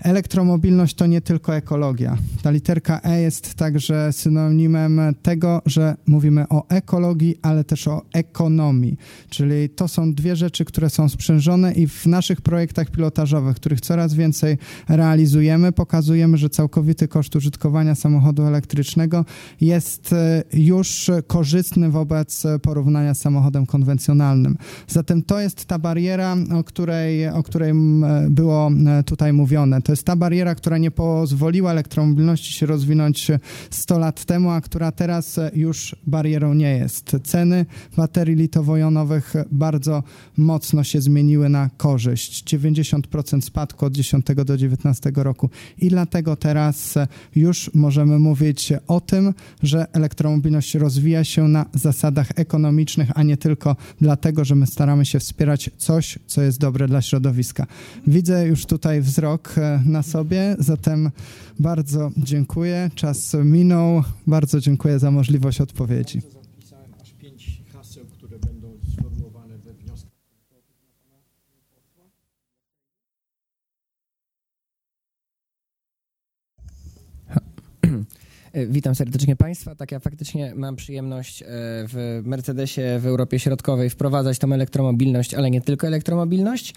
Elektromobilność 0.02 0.95
to 0.95 1.07
nie 1.07 1.21
tylko 1.21 1.57
ekologia. 1.57 2.16
Ta 2.42 2.50
literka 2.50 3.00
E 3.04 3.21
jest 3.21 3.54
także 3.54 4.12
synonimem 4.12 5.00
tego, 5.23 5.62
że 5.66 5.97
mówimy 6.07 6.49
o 6.49 6.69
ekologii, 6.69 7.37
ale 7.42 7.64
też 7.64 7.88
o 7.88 8.02
ekonomii. 8.12 8.97
Czyli 9.30 9.69
to 9.69 9.88
są 9.88 10.14
dwie 10.14 10.37
rzeczy, 10.37 10.64
które 10.64 10.90
są 10.90 11.09
sprzężone 11.09 11.73
i 11.73 11.88
w 11.88 12.07
naszych 12.07 12.40
projektach 12.40 12.90
pilotażowych, 12.90 13.57
których 13.57 13.80
coraz 13.80 14.14
więcej 14.14 14.59
realizujemy, 14.88 15.73
pokazujemy, 15.73 16.37
że 16.37 16.50
całkowity 16.50 17.09
koszt 17.09 17.37
użytkowania 17.37 17.95
samochodu 17.95 18.42
elektrycznego 18.42 19.25
jest 19.61 20.12
e, 20.12 20.42
już 20.52 21.11
korzystny 21.26 21.90
wobec 21.90 22.47
porównania 22.62 23.14
z 23.14 23.21
samochodem 23.21 23.66
konwencjonalnym. 23.66 24.57
Zatem 24.88 25.23
to 25.23 25.40
jest 25.40 25.64
ta 25.64 25.78
bariera, 25.78 26.37
o 26.54 26.64
której, 26.64 27.28
o 27.28 27.42
której 27.42 27.73
było 28.30 28.71
e, 28.87 29.02
tutaj 29.02 29.33
mówione. 29.33 29.83
To 29.90 29.92
jest 29.92 30.04
ta 30.04 30.16
bariera, 30.16 30.54
która 30.54 30.78
nie 30.78 30.90
pozwoliła 30.90 31.70
elektromobilności 31.70 32.52
się 32.52 32.66
rozwinąć 32.66 33.30
100 33.70 33.99
lat 33.99 34.25
temu, 34.25 34.50
a 34.50 34.61
która 34.61 34.92
teraz 34.92 35.40
już 35.54 35.97
barierą 36.06 36.54
nie 36.54 36.76
jest. 36.76 37.16
Ceny 37.25 37.66
baterii 37.97 38.37
litowo-jonowych 38.37 39.35
bardzo 39.52 40.02
mocno 40.37 40.85
się 40.85 41.00
zmieniły 41.00 41.49
na 41.49 41.70
korzyść. 41.76 42.54
90% 42.54 43.40
spadku 43.40 43.87
od 43.87 43.92
10 43.92 44.26
do 44.44 44.56
19 44.56 45.12
roku 45.14 45.50
i 45.78 45.88
dlatego 45.88 46.37
teraz 46.37 46.94
już 47.37 47.70
możemy 47.75 48.18
mówić 48.18 48.73
o 48.87 49.00
tym, 49.00 49.35
że 49.62 49.87
elektromobilność 49.92 50.75
rozwija 50.75 51.25
się 51.25 51.49
na 51.49 51.66
zasadach 51.75 52.28
ekonomicznych, 52.37 53.11
a 53.14 53.23
nie 53.23 53.37
tylko 53.37 53.76
dlatego, 54.00 54.44
że 54.44 54.54
my 54.54 54.66
staramy 54.66 55.06
się 55.06 55.18
wspierać 55.18 55.70
coś, 55.76 56.18
co 56.26 56.42
jest 56.42 56.59
dobre 56.59 56.88
dla 56.88 57.02
środowiska. 57.02 57.66
Widzę 58.06 58.47
już 58.47 58.66
tutaj 58.66 59.00
wzrok 59.00 59.54
na 59.87 60.03
sobie, 60.03 60.57
zatem 60.59 61.11
bardzo 61.59 62.11
dziękuję. 62.17 62.91
Czas 62.95 63.37
minął. 63.45 64.03
Bardzo 64.27 64.61
dziękuję 64.61 64.99
za 64.99 65.11
możliwość 65.11 65.61
odpowiedzi. 65.61 66.21
Zapisałem 66.21 66.95
aż 67.03 67.13
pięć 67.13 67.63
haseł, 67.73 68.07
które 68.07 68.39
będą 68.39 68.73
sformułowane 68.93 69.59
we 69.59 69.73
wniosku. 69.73 70.11
E, 77.29 78.05
Witam 78.54 78.95
serdecznie 78.95 79.37
Państwa. 79.37 79.75
Tak, 79.75 79.92
ja 79.92 80.00
faktycznie 80.00 80.52
mam 80.57 80.76
przyjemność 80.76 81.42
e, 81.42 81.47
w 81.88 82.23
Mercedesie 82.25 82.99
w 82.99 83.07
Europie 83.07 83.38
Środkowej 83.38 83.90
wprowadzać 83.90 84.38
tą 84.38 84.52
elektromobilność, 84.52 85.35
ale 85.35 85.50
nie 85.50 85.61
tylko 85.61 85.87
elektromobilność. 85.87 86.75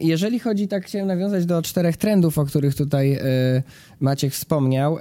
Jeżeli 0.00 0.38
chodzi, 0.38 0.68
tak 0.68 0.86
chciałem 0.86 1.06
nawiązać 1.06 1.46
do 1.46 1.62
czterech 1.62 1.96
trendów, 1.96 2.38
o 2.38 2.44
których 2.44 2.74
tutaj 2.74 3.12
e, 3.12 3.22
Maciek 4.00 4.32
wspomniał. 4.32 4.98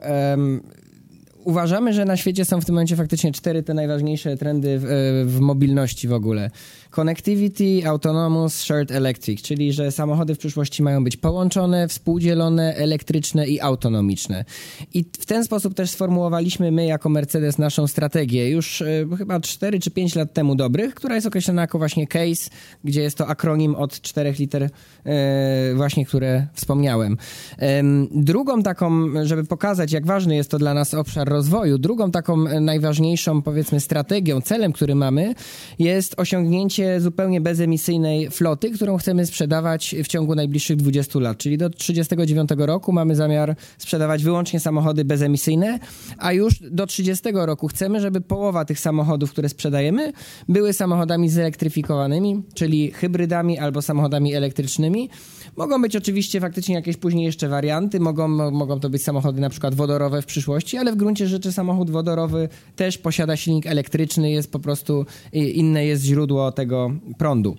Uważamy, 1.48 1.94
że 1.94 2.06
na 2.06 2.18
świecie 2.18 2.46
są 2.46 2.62
w 2.62 2.66
tym 2.66 2.76
momencie 2.76 2.96
faktycznie 2.96 3.32
cztery 3.32 3.64
te 3.64 3.74
najważniejsze 3.74 4.38
trendy 4.38 4.80
w, 4.80 4.86
e, 4.86 4.88
w 5.26 5.40
mobilności 5.40 6.08
w 6.08 6.14
ogóle. 6.14 6.52
Connectivity, 6.90 7.88
Autonomous, 7.88 8.60
Shared 8.60 8.92
Electric, 8.92 9.42
czyli 9.42 9.74
że 9.74 9.92
samochody 9.92 10.36
w 10.36 10.38
przyszłości 10.38 10.84
mają 10.84 11.04
być 11.04 11.18
połączone, 11.18 11.88
współdzielone, 11.88 12.76
elektryczne 12.76 13.48
i 13.48 13.62
autonomiczne. 13.62 14.46
I 14.94 15.06
w 15.20 15.26
ten 15.26 15.44
sposób 15.44 15.74
też 15.74 15.90
sformułowaliśmy 15.90 16.72
my 16.72 16.86
jako 16.86 17.10
Mercedes 17.10 17.58
naszą 17.58 17.88
strategię 17.88 18.50
już 18.50 18.82
e, 18.82 19.06
chyba 19.18 19.40
4 19.40 19.80
czy 19.80 19.92
5 19.92 20.16
lat 20.16 20.34
temu 20.34 20.56
dobrych, 20.56 20.96
która 20.96 21.16
jest 21.16 21.28
określona 21.28 21.62
jako 21.62 21.78
właśnie 21.78 22.08
CASE, 22.08 22.50
gdzie 22.84 23.02
jest 23.02 23.18
to 23.18 23.28
akronim 23.28 23.76
od 23.76 24.02
czterech 24.02 24.40
liter 24.40 24.70
e, 25.06 25.74
właśnie, 25.76 26.06
które 26.06 26.48
wspomniałem. 26.54 27.18
Em, 27.58 28.08
Drugą 28.12 28.64
taką, 28.64 29.08
żeby 29.24 29.44
pokazać 29.44 29.92
jak 29.92 30.06
ważny 30.06 30.36
jest 30.36 30.52
to 30.52 30.60
dla 30.60 30.74
nas 30.74 30.94
obszar 30.94 31.30
rozwoju, 31.30 31.78
drugą 31.78 32.12
taką 32.12 32.48
e, 32.48 32.60
najważniejszą 32.60 33.42
powiedzmy 33.42 33.80
strategią, 33.80 34.42
celem, 34.42 34.74
który 34.74 34.96
mamy 34.96 35.34
jest 35.80 36.20
osiągnięcie 36.20 36.77
zupełnie 36.98 37.42
bezemisyjnej 37.42 38.30
floty, 38.32 38.72
którą 38.72 38.98
chcemy 38.98 39.26
sprzedawać 39.26 39.96
w 40.04 40.08
ciągu 40.08 40.36
najbliższych 40.36 40.78
20 40.78 41.20
lat, 41.20 41.38
czyli 41.38 41.58
do 41.58 41.70
39 41.70 42.50
roku 42.58 42.92
mamy 42.92 43.16
zamiar 43.16 43.56
sprzedawać 43.78 44.24
wyłącznie 44.24 44.60
samochody 44.60 45.06
bezemisyjne, 45.06 45.80
a 46.18 46.34
już 46.34 46.54
do 46.72 46.88
30 46.88 47.24
roku 47.34 47.68
chcemy, 47.68 48.00
żeby 48.00 48.22
połowa 48.22 48.66
tych 48.66 48.80
samochodów, 48.80 49.32
które 49.32 49.50
sprzedajemy, 49.50 50.14
były 50.50 50.74
samochodami 50.74 51.30
zelektryfikowanymi, 51.30 52.44
czyli 52.54 52.92
hybrydami 52.92 53.60
albo 53.60 53.82
samochodami 53.82 54.34
elektrycznymi. 54.36 55.10
Mogą 55.58 55.82
być 55.82 55.96
oczywiście 55.96 56.42
faktycznie 56.42 56.76
jakieś 56.76 56.98
później 56.98 57.26
jeszcze 57.26 57.48
warianty, 57.48 58.00
mogą, 58.00 58.28
mo- 58.28 58.52
mogą 58.52 58.80
to 58.80 58.90
być 58.90 59.04
samochody 59.04 59.42
na 59.42 59.50
przykład 59.50 59.76
wodorowe 59.76 60.22
w 60.22 60.26
przyszłości, 60.26 60.78
ale 60.78 60.92
w 60.92 60.96
gruncie 60.96 61.28
rzeczy 61.28 61.52
samochód 61.52 61.92
wodorowy 61.92 62.50
też 62.76 62.98
posiada 62.98 63.36
silnik 63.36 63.66
elektryczny, 63.68 64.32
jest 64.32 64.52
po 64.52 64.60
prostu 64.60 65.06
inne 65.34 65.86
jest 65.86 66.04
źródło 66.04 66.52
tego 66.52 66.92
prądu. 67.18 67.56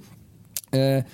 E, 0.74 1.04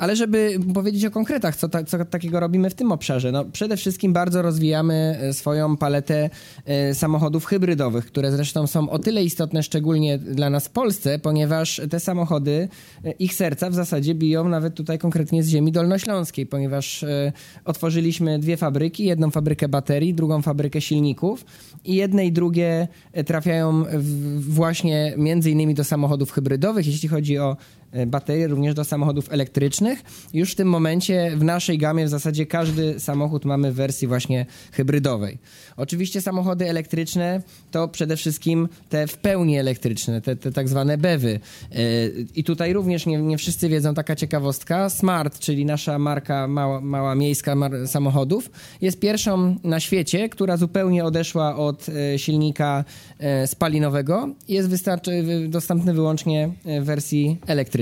Ale 0.00 0.16
żeby 0.16 0.58
powiedzieć 0.74 1.04
o 1.04 1.10
konkretach, 1.10 1.56
co, 1.56 1.68
ta, 1.68 1.84
co 1.84 2.04
takiego 2.04 2.40
robimy 2.40 2.70
w 2.70 2.74
tym 2.74 2.92
obszarze, 2.92 3.32
no 3.32 3.44
przede 3.44 3.76
wszystkim 3.76 4.12
bardzo 4.12 4.42
rozwijamy 4.42 5.18
e, 5.20 5.32
swoją 5.32 5.76
paletę 5.76 6.30
e, 6.64 6.94
samochodów 6.94 7.44
hybrydowych, 7.44 8.06
które 8.06 8.32
zresztą 8.32 8.66
są 8.66 8.90
o 8.90 8.98
tyle 8.98 9.24
istotne, 9.24 9.62
szczególnie 9.62 10.18
dla 10.18 10.50
nas 10.50 10.66
w 10.66 10.70
Polsce, 10.70 11.18
ponieważ 11.18 11.80
te 11.90 12.00
samochody, 12.00 12.68
e, 13.04 13.10
ich 13.10 13.34
serca 13.34 13.70
w 13.70 13.74
zasadzie 13.74 14.14
biją 14.14 14.48
nawet 14.48 14.74
tutaj 14.74 14.98
konkretnie 14.98 15.42
z 15.42 15.48
ziemi 15.48 15.72
dolnośląskiej, 15.72 16.46
ponieważ 16.46 17.04
otworzyliśmy 17.64 18.38
dwie 18.38 18.56
fabryki, 18.56 19.04
jedną 19.04 19.30
fabrykę 19.30 19.68
baterii, 19.68 20.14
drugą 20.14 20.42
fabrykę 20.42 20.80
silników 20.80 21.44
i 21.84 21.94
jedne 21.94 22.26
i 22.26 22.32
drugie 22.32 22.88
trafiają 23.26 23.84
właśnie 24.38 25.14
między 25.16 25.50
innymi 25.50 25.74
do 25.74 25.84
samochodów 25.84 26.32
hybrydowych, 26.32 26.86
jeśli 26.86 27.08
chodzi 27.08 27.38
o 27.38 27.56
baterie, 28.06 28.48
również 28.48 28.74
do 28.74 28.84
samochodów 28.84 29.32
elektrycznych. 29.32 30.02
Już 30.34 30.52
w 30.52 30.54
tym 30.54 30.68
momencie 30.68 31.32
w 31.36 31.44
naszej 31.44 31.78
gamie 31.78 32.06
w 32.06 32.08
zasadzie 32.08 32.46
każdy 32.46 33.00
samochód 33.00 33.44
mamy 33.44 33.72
w 33.72 33.74
wersji 33.74 34.08
właśnie 34.08 34.46
hybrydowej. 34.72 35.38
Oczywiście 35.76 36.20
samochody 36.20 36.68
elektryczne 36.68 37.42
to 37.70 37.88
przede 37.88 38.16
wszystkim 38.16 38.68
te 38.88 39.06
w 39.06 39.16
pełni 39.18 39.58
elektryczne, 39.58 40.20
te, 40.20 40.36
te 40.36 40.52
tak 40.52 40.68
zwane 40.68 40.98
BEWy. 40.98 41.40
E, 41.72 41.78
I 42.34 42.44
tutaj 42.44 42.72
również 42.72 43.06
nie, 43.06 43.18
nie 43.18 43.38
wszyscy 43.38 43.68
wiedzą 43.68 43.94
taka 43.94 44.16
ciekawostka. 44.16 44.90
Smart, 44.90 45.38
czyli 45.38 45.64
nasza 45.64 45.98
marka 45.98 46.48
mała, 46.48 46.80
mała 46.80 47.14
miejska 47.14 47.54
mar- 47.54 47.88
samochodów, 47.88 48.50
jest 48.80 49.00
pierwszą 49.00 49.56
na 49.64 49.80
świecie, 49.80 50.28
która 50.28 50.56
zupełnie 50.56 51.04
odeszła 51.04 51.56
od 51.56 51.86
e, 51.88 52.18
silnika 52.18 52.84
e, 53.18 53.46
spalinowego 53.46 54.28
jest 54.48 54.68
dostępny 55.48 55.94
wyłącznie 55.94 56.50
e, 56.64 56.80
w 56.80 56.84
wersji 56.84 57.38
elektrycznej. 57.46 57.79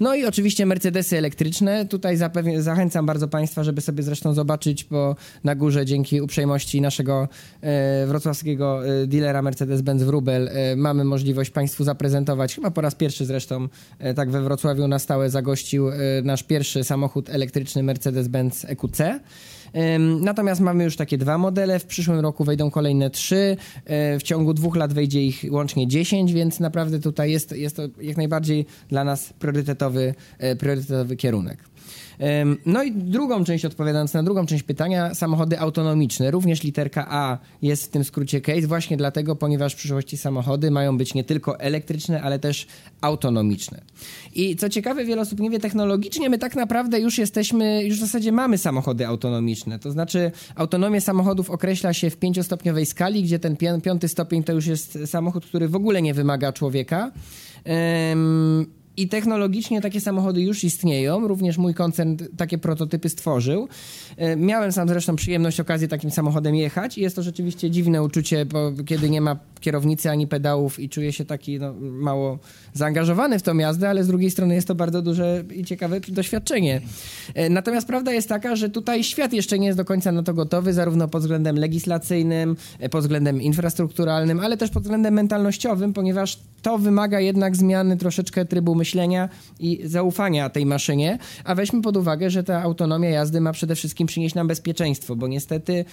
No 0.00 0.14
i 0.14 0.24
oczywiście 0.24 0.66
Mercedesy 0.66 1.18
elektryczne. 1.18 1.86
Tutaj 1.86 2.16
zapewne, 2.16 2.62
zachęcam 2.62 3.06
bardzo 3.06 3.28
Państwa, 3.28 3.64
żeby 3.64 3.80
sobie 3.80 4.02
zresztą 4.02 4.34
zobaczyć, 4.34 4.84
bo 4.84 5.16
na 5.44 5.54
górze 5.54 5.86
dzięki 5.86 6.20
uprzejmości 6.20 6.80
naszego 6.80 7.28
e, 7.60 8.06
wrocławskiego 8.06 8.86
e, 8.86 9.06
dealera 9.06 9.42
Mercedes-Benz 9.42 10.02
Wrubel 10.02 10.48
e, 10.48 10.76
mamy 10.76 11.04
możliwość 11.04 11.50
Państwu 11.50 11.84
zaprezentować, 11.84 12.54
chyba 12.54 12.70
po 12.70 12.80
raz 12.80 12.94
pierwszy 12.94 13.24
zresztą, 13.26 13.68
e, 13.98 14.14
tak 14.14 14.30
we 14.30 14.42
Wrocławiu 14.42 14.88
na 14.88 14.98
stałe 14.98 15.30
zagościł 15.30 15.88
e, 15.88 15.94
nasz 16.24 16.42
pierwszy 16.42 16.84
samochód 16.84 17.30
elektryczny 17.30 17.82
Mercedes-Benz 17.82 18.64
EQC. 18.68 19.20
Natomiast 20.20 20.60
mamy 20.60 20.84
już 20.84 20.96
takie 20.96 21.18
dwa 21.18 21.38
modele. 21.38 21.78
W 21.78 21.84
przyszłym 21.84 22.20
roku 22.20 22.44
wejdą 22.44 22.70
kolejne 22.70 23.10
trzy. 23.10 23.56
E, 23.84 24.18
W 24.18 24.22
ciągu 24.22 24.54
dwóch 24.54 24.76
lat 24.76 24.92
wejdzie 24.92 25.22
ich 25.26 25.44
łącznie 25.50 25.88
10, 25.88 26.32
więc 26.32 26.60
naprawdę 26.60 27.00
tutaj 27.00 27.30
jest, 27.30 27.52
jest 27.52 27.76
to 27.76 27.82
jak 28.00 28.16
najbardziej 28.16 28.66
dla 28.88 29.04
nas 29.04 29.32
priorytetowy, 29.32 30.14
e, 30.38 30.56
priorytetowy 30.56 31.16
kierunek. 31.16 31.69
No 32.66 32.82
i 32.82 32.92
drugą 32.92 33.44
część, 33.44 33.64
odpowiadając 33.64 34.14
na 34.14 34.22
drugą 34.22 34.46
część 34.46 34.62
pytania, 34.62 35.14
samochody 35.14 35.58
autonomiczne. 35.58 36.30
Również 36.30 36.62
literka 36.62 37.06
A 37.08 37.38
jest 37.62 37.84
w 37.84 37.88
tym 37.88 38.04
skrócie 38.04 38.40
case, 38.40 38.66
właśnie 38.66 38.96
dlatego, 38.96 39.36
ponieważ 39.36 39.72
w 39.72 39.76
przyszłości 39.76 40.16
samochody 40.16 40.70
mają 40.70 40.98
być 40.98 41.14
nie 41.14 41.24
tylko 41.24 41.60
elektryczne, 41.60 42.22
ale 42.22 42.38
też 42.38 42.66
autonomiczne. 43.00 43.80
I 44.34 44.56
co 44.56 44.68
ciekawe, 44.68 45.04
wiele 45.04 45.22
osób 45.22 45.40
nie 45.40 45.50
wie, 45.50 45.60
technologicznie 45.60 46.30
my 46.30 46.38
tak 46.38 46.56
naprawdę 46.56 47.00
już 47.00 47.18
jesteśmy, 47.18 47.84
już 47.84 47.96
w 47.96 48.00
zasadzie 48.00 48.32
mamy 48.32 48.58
samochody 48.58 49.06
autonomiczne. 49.06 49.78
To 49.78 49.90
znaczy, 49.90 50.32
autonomię 50.54 51.00
samochodów 51.00 51.50
określa 51.50 51.92
się 51.92 52.10
w 52.10 52.16
pięciostopniowej 52.16 52.86
skali, 52.86 53.22
gdzie 53.22 53.38
ten 53.38 53.56
piąty 53.82 54.08
stopień 54.08 54.44
to 54.44 54.52
już 54.52 54.66
jest 54.66 54.98
samochód, 55.06 55.46
który 55.46 55.68
w 55.68 55.74
ogóle 55.74 56.02
nie 56.02 56.14
wymaga 56.14 56.52
człowieka. 56.52 57.12
I 58.96 59.08
technologicznie 59.08 59.80
takie 59.80 60.00
samochody 60.00 60.40
już 60.40 60.64
istnieją. 60.64 61.28
Również 61.28 61.58
mój 61.58 61.74
koncern 61.74 62.16
takie 62.36 62.58
prototypy 62.58 63.08
stworzył. 63.08 63.68
E, 64.16 64.36
Miałem 64.36 64.72
sam 64.72 64.88
zresztą 64.88 65.16
przyjemność, 65.16 65.60
okazję 65.60 65.88
takim 65.88 66.10
samochodem 66.10 66.54
jechać 66.54 66.98
i 66.98 67.00
jest 67.00 67.16
to 67.16 67.22
rzeczywiście 67.22 67.70
dziwne 67.70 68.02
uczucie, 68.02 68.46
bo 68.46 68.72
kiedy 68.86 69.10
nie 69.10 69.20
ma 69.20 69.36
kierownicy 69.60 70.10
ani 70.10 70.26
pedałów 70.26 70.80
i 70.80 70.88
czuję 70.88 71.12
się 71.12 71.24
taki 71.24 71.58
no, 71.58 71.74
mało 71.80 72.38
zaangażowany 72.72 73.38
w 73.38 73.42
tą 73.42 73.56
jazdę, 73.56 73.88
ale 73.88 74.04
z 74.04 74.06
drugiej 74.06 74.30
strony 74.30 74.54
jest 74.54 74.68
to 74.68 74.74
bardzo 74.74 75.02
duże 75.02 75.44
i 75.54 75.64
ciekawe 75.64 76.00
doświadczenie. 76.00 76.80
E, 77.34 77.50
Natomiast 77.50 77.86
prawda 77.86 78.12
jest 78.12 78.28
taka, 78.28 78.56
że 78.56 78.70
tutaj 78.70 79.04
świat 79.04 79.32
jeszcze 79.32 79.58
nie 79.58 79.66
jest 79.66 79.78
do 79.78 79.84
końca 79.84 80.12
na 80.12 80.22
to 80.22 80.34
gotowy, 80.34 80.72
zarówno 80.72 81.08
pod 81.08 81.22
względem 81.22 81.56
legislacyjnym, 81.56 82.56
e, 82.78 82.88
pod 82.88 83.00
względem 83.00 83.42
infrastrukturalnym, 83.42 84.40
ale 84.40 84.56
też 84.56 84.70
pod 84.70 84.82
względem 84.82 85.14
mentalnościowym, 85.14 85.92
ponieważ 85.92 86.38
to 86.62 86.78
wymaga 86.78 87.20
jednak 87.20 87.56
zmiany 87.56 87.96
troszeczkę 87.96 88.44
trybu 88.44 88.74
myślenia 88.74 89.28
i 89.60 89.80
zaufania 89.84 90.50
tej 90.50 90.66
maszynie, 90.66 91.18
a 91.44 91.54
weźmy 91.54 91.82
pod 91.82 91.96
uwagę, 91.96 92.30
że 92.30 92.44
ta 92.44 92.62
autonomia 92.62 93.10
jazdy 93.10 93.40
ma 93.40 93.52
przede 93.52 93.74
wszystkim 93.74 94.06
przynieść 94.06 94.34
nam 94.34 94.48
bezpieczeństwo, 94.48 95.16
bo 95.16 95.28
niestety 95.28 95.84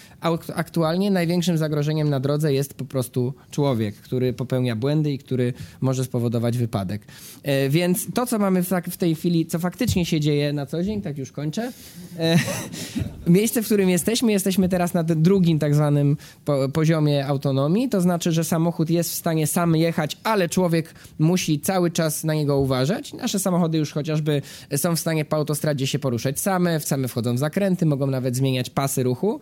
aktualnie 0.55 1.11
największym 1.11 1.57
zagrożeniem 1.57 2.09
na 2.09 2.19
drodze 2.19 2.53
jest 2.53 2.73
po 2.73 2.85
prostu 2.85 3.33
który 4.01 4.33
popełnia 4.33 4.75
błędy 4.75 5.11
i 5.11 5.17
który 5.17 5.53
może 5.81 6.03
spowodować 6.03 6.57
wypadek. 6.57 7.01
E, 7.43 7.69
Więc 7.69 8.07
to, 8.13 8.25
co 8.25 8.39
mamy 8.39 8.63
w, 8.63 8.69
tak, 8.69 8.89
w 8.89 8.97
tej 8.97 9.15
chwili, 9.15 9.45
co 9.45 9.59
faktycznie 9.59 10.05
się 10.05 10.19
dzieje 10.19 10.53
na 10.53 10.65
co 10.65 10.83
dzień, 10.83 11.01
tak 11.01 11.17
już 11.17 11.31
kończę, 11.31 11.71
e, 12.19 12.37
miejsce, 13.27 13.61
w 13.61 13.65
którym 13.65 13.89
jesteśmy, 13.89 14.31
jesteśmy 14.31 14.69
teraz 14.69 14.93
na 14.93 15.03
drugim 15.03 15.59
tak 15.59 15.75
zwanym 15.75 16.17
po, 16.45 16.69
poziomie 16.69 17.27
autonomii, 17.27 17.89
to 17.89 18.01
znaczy, 18.01 18.31
że 18.31 18.43
samochód 18.43 18.89
jest 18.89 19.11
w 19.11 19.15
stanie 19.15 19.47
sam 19.47 19.75
jechać, 19.75 20.17
ale 20.23 20.49
człowiek 20.49 20.93
musi 21.19 21.59
cały 21.59 21.91
czas 21.91 22.23
na 22.23 22.33
niego 22.33 22.59
uważać. 22.59 23.13
Nasze 23.13 23.39
samochody 23.39 23.77
już 23.77 23.91
chociażby 23.91 24.41
są 24.77 24.95
w 24.95 24.99
stanie 24.99 25.25
po 25.25 25.35
autostradzie 25.35 25.87
się 25.87 25.99
poruszać 25.99 26.39
same, 26.39 26.79
same 26.79 27.07
wchodzą 27.07 27.35
w 27.35 27.39
zakręty, 27.39 27.85
mogą 27.85 28.07
nawet 28.07 28.35
zmieniać 28.35 28.69
pasy 28.69 29.03
ruchu. 29.03 29.39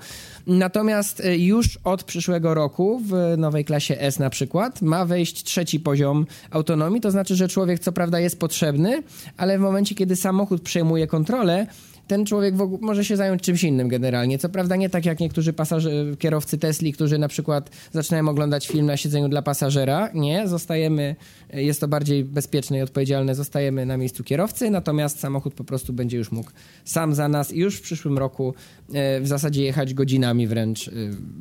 Natomiast 0.48 1.20
e, 1.20 1.38
już 1.38 1.80
od 1.84 2.04
przyszłego 2.04 2.54
roku 2.54 3.02
w 3.06 3.38
nowej 3.38 3.66
klasie 3.66 4.00
S 4.06 4.20
na 4.20 4.30
przykład 4.30 4.82
ma 4.82 5.06
wejść 5.06 5.44
trzeci 5.44 5.80
poziom 5.80 6.26
autonomii, 6.52 7.02
to 7.02 7.12
znaczy, 7.12 7.36
że 7.36 7.48
człowiek 7.48 7.80
co 7.80 7.92
prawda 7.92 8.20
jest 8.20 8.40
potrzebny, 8.40 9.04
ale 9.38 9.58
w 9.58 9.62
momencie, 9.62 9.96
kiedy 9.96 10.16
samochód 10.16 10.62
przejmuje 10.62 11.08
kontrolę, 11.08 11.68
ten 12.08 12.26
człowiek 12.26 12.56
może 12.82 13.06
się 13.06 13.18
zająć 13.18 13.42
czymś 13.42 13.64
innym 13.64 13.88
generalnie. 13.88 14.38
Co 14.38 14.50
prawda 14.50 14.76
nie 14.76 14.90
tak 14.90 15.06
jak 15.06 15.20
niektórzy 15.20 15.54
pasażer, 15.54 16.18
kierowcy 16.18 16.58
Tesli, 16.58 16.94
którzy 16.94 17.18
na 17.18 17.28
przykład 17.28 17.70
zaczynają 17.92 18.30
oglądać 18.30 18.68
film 18.68 18.86
na 18.86 18.98
siedzeniu 18.98 19.30
dla 19.30 19.42
pasażera. 19.42 20.10
Nie, 20.14 20.48
zostajemy, 20.48 21.16
jest 21.54 21.82
to 21.82 21.88
bardziej 21.88 22.24
bezpieczne 22.24 22.78
i 22.78 22.82
odpowiedzialne, 22.82 23.36
zostajemy 23.36 23.86
na 23.86 23.98
miejscu 23.98 24.24
kierowcy, 24.24 24.70
natomiast 24.70 25.20
samochód 25.20 25.54
po 25.54 25.64
prostu 25.64 25.94
będzie 25.94 26.18
już 26.18 26.32
mógł 26.32 26.52
sam 26.86 27.16
za 27.16 27.28
nas 27.28 27.52
i 27.52 27.60
już 27.60 27.76
w 27.76 27.82
przyszłym 27.82 28.18
roku 28.18 28.54
e, 28.94 29.22
w 29.22 29.28
zasadzie 29.28 29.64
jechać 29.64 29.94
godzinami 29.94 30.48
wręcz 30.48 30.88
e, 30.88 30.92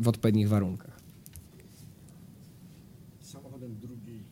w 0.00 0.08
odpowiednich 0.08 0.48
warunkach. 0.48 1.00
Samochodem 3.20 3.76
drugiej, 3.80 4.22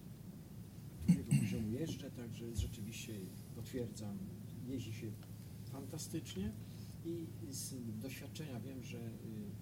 drugiego 1.08 1.30
poziomu 1.40 1.72
jeżdżę, 1.80 2.10
także 2.10 2.44
rzeczywiście 2.56 3.12
potwierdzam, 3.56 4.18
jeździ 4.68 4.92
się 4.92 5.06
fantastycznie 6.32 6.50
i 7.04 7.26
z 7.50 7.74
doświadczenia 8.02 8.60
wiem, 8.66 8.82
że 8.82 8.96
y, 8.96 9.00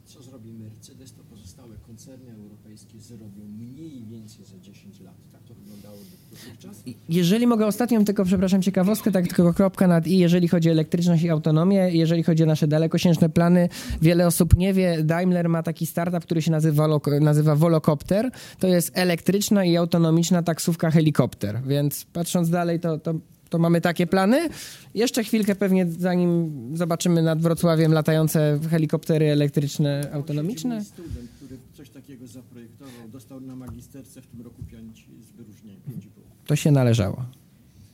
co 0.05 0.23
zrobi 0.23 0.53
Mercedes, 0.53 1.13
to 1.13 1.23
pozostałe 1.31 1.77
koncerny 1.87 2.33
europejskie 2.33 2.99
zrobią 2.99 3.45
mniej 3.59 4.05
więcej 4.05 4.45
za 4.45 4.59
10 4.59 5.01
lat. 5.01 5.15
Tak 5.33 5.43
to 5.43 5.55
wyglądało 5.55 5.97
dotychczas. 6.31 6.83
Jeżeli 7.09 7.47
mogę 7.47 7.67
ostatnią 7.67 8.05
tylko, 8.05 8.25
przepraszam, 8.25 8.63
ciekawostkę, 8.63 9.11
tak 9.11 9.29
tylko 9.29 9.55
kropka 9.55 9.87
nad 9.87 10.07
i, 10.07 10.19
jeżeli 10.19 10.49
chodzi 10.49 10.69
o 10.69 10.73
elektryczność 10.73 11.23
i 11.23 11.31
autonomię, 11.31 11.91
jeżeli 11.93 12.23
chodzi 12.23 12.43
o 12.43 12.47
nasze 12.47 12.69
dalekosiężne 12.69 13.29
plany, 13.29 13.69
wiele 14.03 14.27
osób 14.27 14.57
nie 14.57 14.75
wie, 14.75 15.03
Daimler 15.05 15.49
ma 15.49 15.63
taki 15.63 15.87
startup, 15.87 16.23
który 16.23 16.43
się 16.43 16.51
nazywa, 16.51 16.89
nazywa 17.21 17.57
Volocopter. 17.57 18.31
To 18.59 18.69
jest 18.69 18.91
elektryczna 18.95 19.65
i 19.65 19.77
autonomiczna 19.77 20.43
taksówka 20.43 20.91
helikopter, 20.91 21.63
więc 21.67 22.05
patrząc 22.05 22.51
dalej, 22.51 22.81
to, 22.81 22.99
to, 22.99 23.15
to 23.51 23.59
mamy 23.59 23.81
takie 23.81 24.07
plany. 24.07 24.49
Jeszcze 24.95 25.25
chwilkę 25.25 25.55
pewnie, 25.55 25.87
zanim 25.87 26.51
zobaczymy 26.77 27.23
nad 27.23 27.41
Wrocławiem 27.41 27.93
latające 27.93 28.61
helikoptery 28.71 29.27
elektryczne, 29.33 30.11
autonomiczne. 30.13 30.85
Student, 30.85 31.31
który 31.37 31.57
coś 31.75 31.91
takiego 31.91 32.27
zaprojektował, 32.27 33.09
dostał 33.13 33.41
na 33.41 33.57
magisterce 33.57 34.23
w 34.23 34.27
tym 34.27 34.43
roku 34.43 34.63
5 34.71 35.07
z 35.33 35.37
wyróżnieniem, 35.37 35.81
5,5. 35.91 36.03
To 36.47 36.57
się 36.57 36.71
należało. 36.71 37.25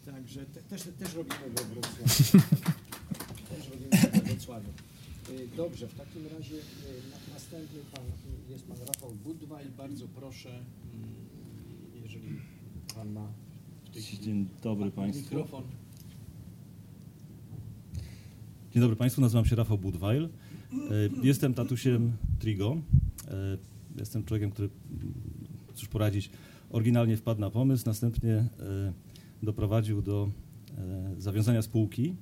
Także 0.07 0.40
te, 0.47 0.61
też, 0.62 0.83
też 0.99 1.14
robimy 1.14 1.37
we 1.57 1.64
Wrocławiu. 1.75 2.05
też 3.57 3.69
robimy 3.71 4.12
we 4.12 4.21
Wrocławiu. 4.21 4.69
Y, 5.31 5.49
Dobrze, 5.57 5.87
w 5.88 5.95
takim 5.95 6.23
razie 6.38 6.55
y, 6.55 6.59
na- 7.11 7.35
następny 7.35 7.81
pan, 7.95 8.05
y, 8.05 8.53
jest 8.53 8.64
pan 8.64 8.77
Rafał 8.87 9.11
Budwaj. 9.25 9.64
Bardzo 9.79 10.05
proszę, 10.21 10.49
mm, 10.49 10.64
jeżeli 12.03 12.40
pan 12.95 13.12
ma 13.12 13.27
Dzień 14.00 14.48
dobry 14.62 14.90
Państwu. 14.90 15.24
mikrofon. 15.24 15.62
Dzień 18.72 18.80
dobry 18.80 18.96
Państwu, 18.96 19.20
nazywam 19.20 19.44
się 19.44 19.56
Rafał 19.56 19.78
Budweil. 19.78 20.24
E, 20.24 20.28
Jestem 21.22 21.54
tatusiem 21.54 22.12
Trigo. 22.38 22.76
E, 23.28 23.59
Jestem 23.98 24.24
człowiekiem, 24.24 24.50
który, 24.50 24.68
cóż 25.74 25.88
poradzić, 25.88 26.30
oryginalnie 26.70 27.16
wpadł 27.16 27.40
na 27.40 27.50
pomysł, 27.50 27.82
następnie 27.87 28.32
e, 28.35 28.48
doprowadził 29.42 30.02
do 30.02 30.30
zawiązania 31.18 31.62
spółki. 31.62 32.14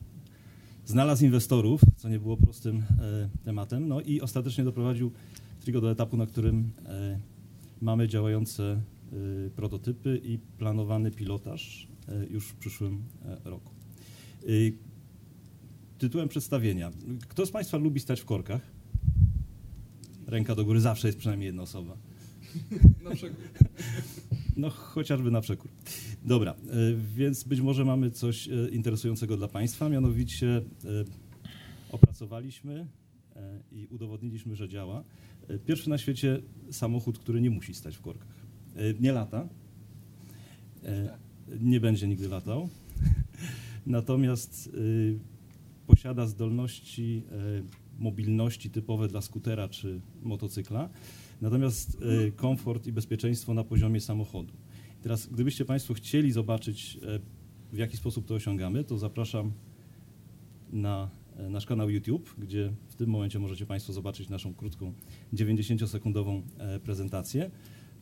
Znalazł 0.84 1.24
inwestorów, 1.24 1.80
co 1.96 2.08
nie 2.08 2.18
było 2.18 2.36
prostym 2.36 2.82
tematem, 3.44 3.88
no 3.88 4.00
i 4.00 4.20
ostatecznie 4.20 4.64
doprowadził 4.64 5.10
Trigo 5.60 5.80
do 5.80 5.90
etapu, 5.90 6.16
na 6.16 6.26
którym 6.26 6.70
mamy 7.80 8.08
działające 8.08 8.80
prototypy 9.56 10.20
i 10.24 10.38
planowany 10.38 11.10
pilotaż 11.10 11.88
e, 12.08 12.26
już 12.26 12.48
w 12.48 12.54
przyszłym 12.54 13.02
e, 13.24 13.50
roku. 13.50 13.72
Y, 14.48 14.72
Tytułem 15.98 16.28
przedstawienia. 16.28 16.90
Kto 17.28 17.46
z 17.46 17.50
Państwa 17.50 17.76
lubi 17.76 18.00
stać 18.00 18.20
w 18.20 18.24
korkach? 18.24 18.60
Ręka 20.26 20.54
do 20.54 20.64
góry, 20.64 20.80
zawsze 20.80 21.08
jest 21.08 21.18
przynajmniej 21.18 21.46
jedna 21.46 21.62
osoba. 21.62 21.96
No, 24.56 24.70
chociażby 24.70 25.30
na 25.30 25.40
przekór. 25.40 25.70
Dobra, 26.24 26.54
y, 26.54 26.96
więc 27.14 27.44
być 27.44 27.60
może 27.60 27.84
mamy 27.84 28.10
coś 28.10 28.48
y, 28.48 28.68
interesującego 28.72 29.36
dla 29.36 29.48
Państwa, 29.48 29.88
mianowicie 29.88 30.46
y, 30.56 30.62
opracowaliśmy 31.90 32.80
y, 32.80 33.40
i 33.72 33.86
udowodniliśmy, 33.86 34.56
że 34.56 34.68
działa. 34.68 35.04
Y, 35.50 35.58
Pierwszy 35.58 35.90
na 35.90 35.98
świecie 35.98 36.42
samochód, 36.70 37.18
który 37.18 37.40
nie 37.40 37.50
musi 37.50 37.74
stać 37.74 37.96
w 37.96 38.00
korkach. 38.00 38.43
Y, 38.76 38.94
Nie 39.00 39.12
lata. 39.12 39.48
Y, 40.84 41.58
Nie 41.60 41.80
będzie 41.80 42.08
nigdy 42.08 42.28
latał. 42.28 42.68
Natomiast 43.86 44.66
y, 44.66 45.18
posiada 45.86 46.26
zdolności 46.26 47.22
mobilności 47.98 48.70
typowe 48.70 49.08
dla 49.08 49.20
skutera 49.20 49.68
czy 49.68 50.00
motocykla, 50.22 50.88
natomiast 51.40 51.98
komfort 52.36 52.86
i 52.86 52.92
bezpieczeństwo 52.92 53.54
na 53.54 53.64
poziomie 53.64 54.00
samochodu. 54.00 54.52
Teraz, 55.02 55.26
gdybyście 55.26 55.64
Państwo 55.64 55.94
chcieli 55.94 56.32
zobaczyć, 56.32 56.98
w 57.72 57.76
jaki 57.76 57.96
sposób 57.96 58.26
to 58.26 58.34
osiągamy, 58.34 58.84
to 58.84 58.98
zapraszam 58.98 59.52
na 60.72 61.10
nasz 61.50 61.66
kanał 61.66 61.90
YouTube, 61.90 62.34
gdzie 62.38 62.72
w 62.88 62.94
tym 62.94 63.10
momencie 63.10 63.38
możecie 63.38 63.66
Państwo 63.66 63.92
zobaczyć 63.92 64.28
naszą 64.28 64.54
krótką 64.54 64.92
90-sekundową 65.34 66.42
e, 66.58 66.80
prezentację, 66.80 67.50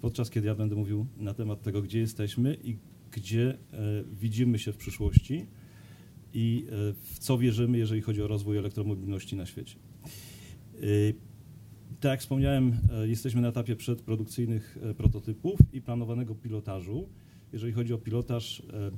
podczas 0.02 0.30
kiedy 0.30 0.46
ja 0.46 0.54
będę 0.54 0.76
mówił 0.76 1.06
na 1.16 1.34
temat 1.34 1.62
tego, 1.62 1.82
gdzie 1.82 1.98
jesteśmy 1.98 2.56
i 2.64 2.76
gdzie 3.12 3.50
e, 3.50 3.58
widzimy 4.20 4.58
się 4.58 4.72
w 4.72 4.76
przyszłości 4.76 5.46
i 6.34 6.66
e, 6.66 6.92
w 6.92 7.18
co 7.18 7.38
wierzymy, 7.38 7.78
jeżeli 7.78 8.00
chodzi 8.00 8.22
o 8.22 8.26
rozwój 8.26 8.58
elektromobilności 8.58 9.36
na 9.36 9.46
świecie. 9.46 9.76
Y, 10.82 11.14
Tak 12.00 12.10
jak 12.10 12.20
wspomniałem, 12.20 12.78
e, 12.92 13.08
jesteśmy 13.08 13.40
na 13.40 13.48
etapie 13.48 13.76
przedprodukcyjnych 13.76 14.78
e, 14.82 14.94
prototypów 14.94 15.60
i 15.72 15.80
planowanego 15.80 16.34
pilotażu. 16.34 17.08
Jeżeli 17.52 17.72
chodzi 17.72 17.94
o 17.94 17.98
pilotaż, 17.98 18.60
e, 18.60 18.90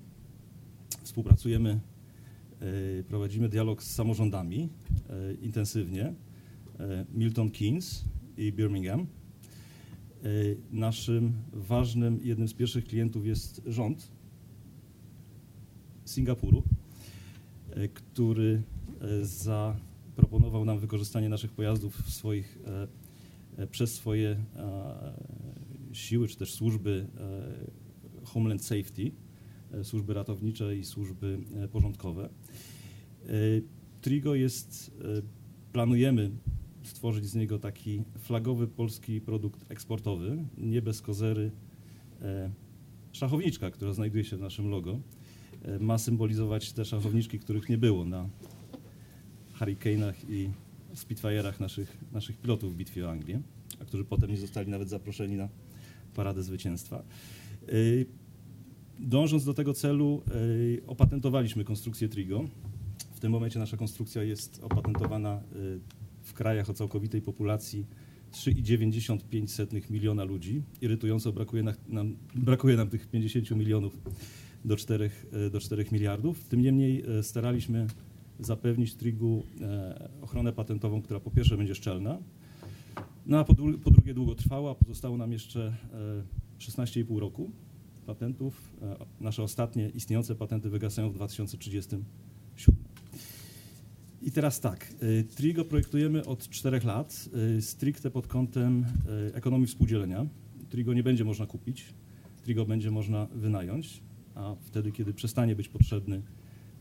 współpracujemy, 1.02 1.70
e, 1.70 3.02
prowadzimy 3.02 3.48
dialog 3.48 3.82
z 3.82 3.94
samorządami 3.94 4.68
e, 5.10 5.34
intensywnie. 5.34 6.14
E, 6.80 7.06
Milton 7.14 7.50
Keynes 7.50 8.04
i 8.36 8.52
Birmingham. 8.52 9.06
E, 10.24 10.28
Naszym 10.70 11.32
ważnym, 11.52 12.20
jednym 12.22 12.48
z 12.48 12.54
pierwszych 12.54 12.84
klientów 12.84 13.26
jest 13.26 13.62
rząd 13.66 14.12
Singapuru, 16.04 16.62
e, 17.70 17.88
który 17.88 18.62
e, 19.00 19.24
zaproponował 19.24 20.64
nam 20.64 20.78
wykorzystanie 20.78 21.28
naszych 21.28 21.52
pojazdów 21.52 21.96
w 21.96 22.10
swoich, 22.10 22.58
przez 23.70 23.94
swoje 23.94 24.44
siły, 25.92 26.28
czy 26.28 26.36
też 26.36 26.52
służby 26.52 27.06
Homeland 28.24 28.64
Safety, 28.64 29.10
służby 29.82 30.14
ratownicze 30.14 30.76
i 30.76 30.84
służby 30.84 31.38
porządkowe. 31.72 32.28
Trigo 34.00 34.34
jest, 34.34 34.90
planujemy 35.72 36.30
stworzyć 36.84 37.26
z 37.26 37.34
niego 37.34 37.58
taki 37.58 38.02
flagowy 38.18 38.66
polski 38.66 39.20
produkt 39.20 39.70
eksportowy, 39.70 40.44
nie 40.58 40.82
bez 40.82 41.02
kozery. 41.02 41.50
E, 42.22 42.50
szachowniczka, 43.12 43.70
która 43.70 43.92
znajduje 43.92 44.24
się 44.24 44.36
w 44.36 44.40
naszym 44.40 44.70
logo, 44.70 45.00
e, 45.62 45.78
ma 45.78 45.98
symbolizować 45.98 46.72
te 46.72 46.84
szachowniczki, 46.84 47.38
których 47.38 47.68
nie 47.68 47.78
było 47.78 48.04
na 48.04 48.28
Hurricane'ach 49.58 50.14
i 50.28 50.50
Spitfire'ach 50.94 51.60
naszych, 51.60 51.96
naszych 52.12 52.36
pilotów 52.36 52.72
w 52.72 52.76
bitwie 52.76 53.06
o 53.06 53.10
Anglię, 53.10 53.40
a 53.80 53.84
którzy 53.84 54.04
potem 54.04 54.30
nie 54.30 54.36
zostali 54.36 54.70
nawet 54.70 54.88
zaproszeni 54.88 55.36
na 55.36 55.48
Paradę 56.14 56.42
Zwycięstwa. 56.42 57.02
Y, 57.72 58.06
dążąc 58.98 59.44
do 59.44 59.54
tego 59.54 59.74
celu, 59.74 60.22
opatentowaliśmy 60.86 61.64
konstrukcję 61.64 62.08
Trigo. 62.08 62.44
W 63.14 63.20
tym 63.20 63.32
momencie 63.32 63.58
nasza 63.58 63.76
konstrukcja 63.76 64.22
jest 64.22 64.60
opatentowana 64.62 65.42
w 66.24 66.34
krajach 66.34 66.70
o 66.70 66.74
całkowitej 66.74 67.22
populacji 67.22 67.86
3,95 68.32 69.90
miliona 69.90 70.24
ludzi. 70.24 70.62
Irytująco 70.80 71.32
brakuje 71.32 71.62
nam, 71.88 72.16
brakuje 72.34 72.76
nam 72.76 72.88
tych 72.88 73.06
50 73.06 73.50
milionów 73.50 73.98
do 74.64 74.76
4, 74.76 75.10
do 75.50 75.60
4 75.60 75.84
miliardów. 75.92 76.44
Tym 76.44 76.62
niemniej 76.62 77.04
staraliśmy 77.22 77.86
zapewnić 78.40 78.94
Trigu 78.94 79.42
e, 79.60 80.08
ochronę 80.22 80.52
patentową, 80.52 81.02
która 81.02 81.20
po 81.20 81.30
pierwsze 81.30 81.56
będzie 81.56 81.74
szczelna, 81.74 82.18
no 83.26 83.38
a 83.38 83.44
po, 83.44 83.54
po 83.84 83.90
drugie 83.90 84.14
długotrwała. 84.14 84.74
Pozostało 84.74 85.16
nam 85.16 85.32
jeszcze 85.32 85.76
16,5 86.58 87.16
e, 87.16 87.20
roku 87.20 87.50
patentów. 88.06 88.72
E, 88.82 88.96
nasze 89.20 89.42
ostatnie 89.42 89.88
istniejące 89.88 90.34
patenty 90.34 90.70
wygasają 90.70 91.10
w 91.10 91.14
2037. 91.14 92.04
I 94.24 94.30
teraz 94.32 94.60
tak, 94.60 94.94
Trigo 95.36 95.64
projektujemy 95.64 96.24
od 96.24 96.48
4 96.48 96.80
lat, 96.84 97.28
stricte 97.60 98.10
pod 98.10 98.26
kątem 98.26 98.86
ekonomii 99.34 99.66
współdzielenia. 99.66 100.26
Trigo 100.70 100.94
nie 100.94 101.02
będzie 101.02 101.24
można 101.24 101.46
kupić, 101.46 101.94
Trigo 102.42 102.64
będzie 102.64 102.90
można 102.90 103.26
wynająć, 103.26 104.02
a 104.34 104.54
wtedy, 104.60 104.92
kiedy 104.92 105.14
przestanie 105.14 105.56
być 105.56 105.68
potrzebny, 105.68 106.22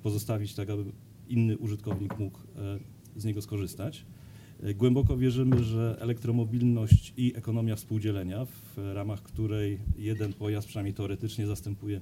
pozostawić 0.04 0.56
tak, 0.56 0.70
aby 0.70 0.92
inny 1.30 1.58
użytkownik 1.58 2.20
mógł 2.20 2.40
e, 2.40 2.80
z 3.16 3.26
niego 3.26 3.42
skorzystać. 3.42 4.06
E, 4.64 4.74
głęboko 4.74 5.18
wierzymy, 5.18 5.64
że 5.64 5.98
elektromobilność 6.00 7.14
i 7.18 7.34
ekonomia 7.36 7.76
współdzielenia, 7.76 8.46
w 8.46 8.78
ramach 8.94 9.24
której 9.24 9.80
jeden 9.98 10.34
pojazd 10.34 10.68
przynajmniej 10.68 10.94
teoretycznie 10.94 11.48
zastępuje 11.48 12.02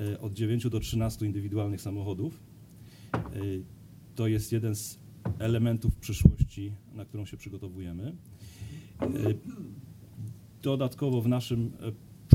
e, 0.00 0.20
od 0.20 0.32
9 0.32 0.68
do 0.68 0.80
13 0.80 1.26
indywidualnych 1.26 1.80
samochodów, 1.80 2.40
to 4.14 4.26
jest 4.26 4.52
jeden 4.52 4.74
z 4.74 4.98
elementów 5.38 5.96
przyszłości, 5.96 6.72
na 6.94 7.04
którą 7.04 7.26
się 7.26 7.36
przygotowujemy. 7.36 8.16
Dodatkowo 10.62 11.22
w 11.22 11.28
naszym 11.28 11.72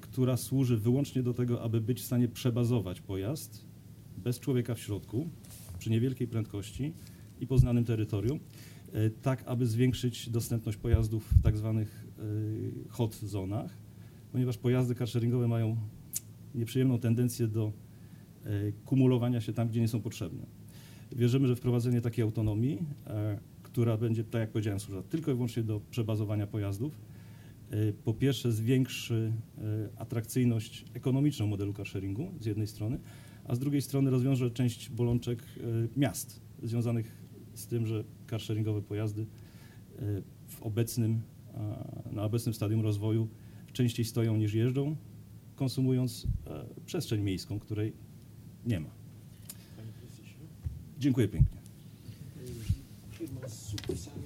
która 0.00 0.36
służy 0.36 0.76
wyłącznie 0.76 1.22
do 1.22 1.34
tego, 1.34 1.62
aby 1.62 1.80
być 1.80 2.00
w 2.00 2.04
stanie 2.04 2.28
przebazować 2.28 3.00
pojazd 3.00 3.64
bez 4.18 4.40
człowieka 4.40 4.74
w 4.74 4.78
środku, 4.78 5.28
przy 5.78 5.90
niewielkiej 5.90 6.28
prędkości 6.28 6.92
i 7.40 7.46
poznanym 7.46 7.84
terytorium, 7.84 8.40
e, 8.92 9.10
tak 9.10 9.42
aby 9.46 9.66
zwiększyć 9.66 10.30
dostępność 10.30 10.78
pojazdów 10.78 11.30
w 11.32 11.42
tak 11.42 11.56
zwanych 11.56 12.06
hot 12.88 13.14
zonach, 13.14 13.76
ponieważ 14.34 14.58
pojazdy 14.58 14.94
carsharingowe 14.94 15.48
mają 15.48 15.76
nieprzyjemną 16.54 16.98
tendencję 16.98 17.48
do 17.48 17.72
kumulowania 18.84 19.40
się 19.40 19.52
tam, 19.52 19.68
gdzie 19.68 19.80
nie 19.80 19.88
są 19.88 20.00
potrzebne. 20.00 20.46
Wierzymy, 21.12 21.48
że 21.48 21.56
wprowadzenie 21.56 22.00
takiej 22.00 22.22
autonomii, 22.22 22.78
która 23.62 23.96
będzie, 23.96 24.24
tak 24.24 24.40
jak 24.40 24.50
powiedziałem, 24.50 24.80
służyła 24.80 25.02
tylko 25.02 25.30
i 25.30 25.34
wyłącznie 25.34 25.62
do 25.62 25.80
przebazowania 25.90 26.46
pojazdów, 26.46 27.00
E, 27.70 27.92
po 27.92 28.14
pierwsze 28.14 28.52
zwiększy 28.52 29.32
e, 29.58 30.00
atrakcyjność 30.00 30.84
ekonomiczną 30.94 31.46
modelu 31.46 31.72
carsharingu 31.72 32.32
z 32.40 32.46
jednej 32.46 32.66
strony, 32.66 32.98
a 33.44 33.54
z 33.54 33.58
drugiej 33.58 33.82
strony 33.82 34.10
rozwiąże 34.10 34.50
część 34.50 34.90
bolączek 34.90 35.42
e, 35.42 35.62
miast 35.96 36.40
związanych 36.62 37.24
z 37.54 37.66
tym, 37.66 37.86
że 37.86 38.04
carsharingowe 38.30 38.82
pojazdy 38.82 39.26
w 40.46 40.62
obecnym, 40.62 41.20
na 42.12 42.22
obecnym 42.22 42.54
stadium 42.54 42.80
rozwoju 42.80 43.28
częściej 43.74 44.04
stoją 44.04 44.36
niż 44.36 44.54
jeżdżą, 44.54 44.96
konsumując 45.56 46.26
przestrzeń 46.86 47.22
miejską, 47.22 47.58
której 47.58 47.92
nie 48.66 48.80
ma. 48.80 48.88
Dziękuję 50.98 51.28
pięknie. 51.28 51.58
Firma 53.10 53.48
z 53.48 53.68
sukcesami, 53.68 54.22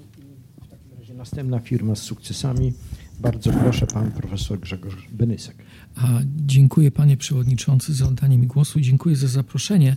w 0.62 0.68
takim 0.70 0.98
razie 0.98 1.14
następna 1.14 1.58
firma 1.58 1.94
z 1.94 2.02
sukcesami. 2.02 2.72
Bardzo 3.20 3.52
proszę, 3.52 3.87
pan 3.87 4.12
profesor 4.12 4.61
Grzegorz 4.61 5.08
Benysek. 5.12 5.56
A, 5.96 6.20
dziękuję 6.46 6.90
panie 6.90 7.16
przewodniczący 7.16 7.94
za 7.94 8.08
oddanie 8.08 8.38
mi 8.38 8.46
głosu. 8.46 8.80
Dziękuję 8.80 9.16
za 9.16 9.28
zaproszenie. 9.28 9.94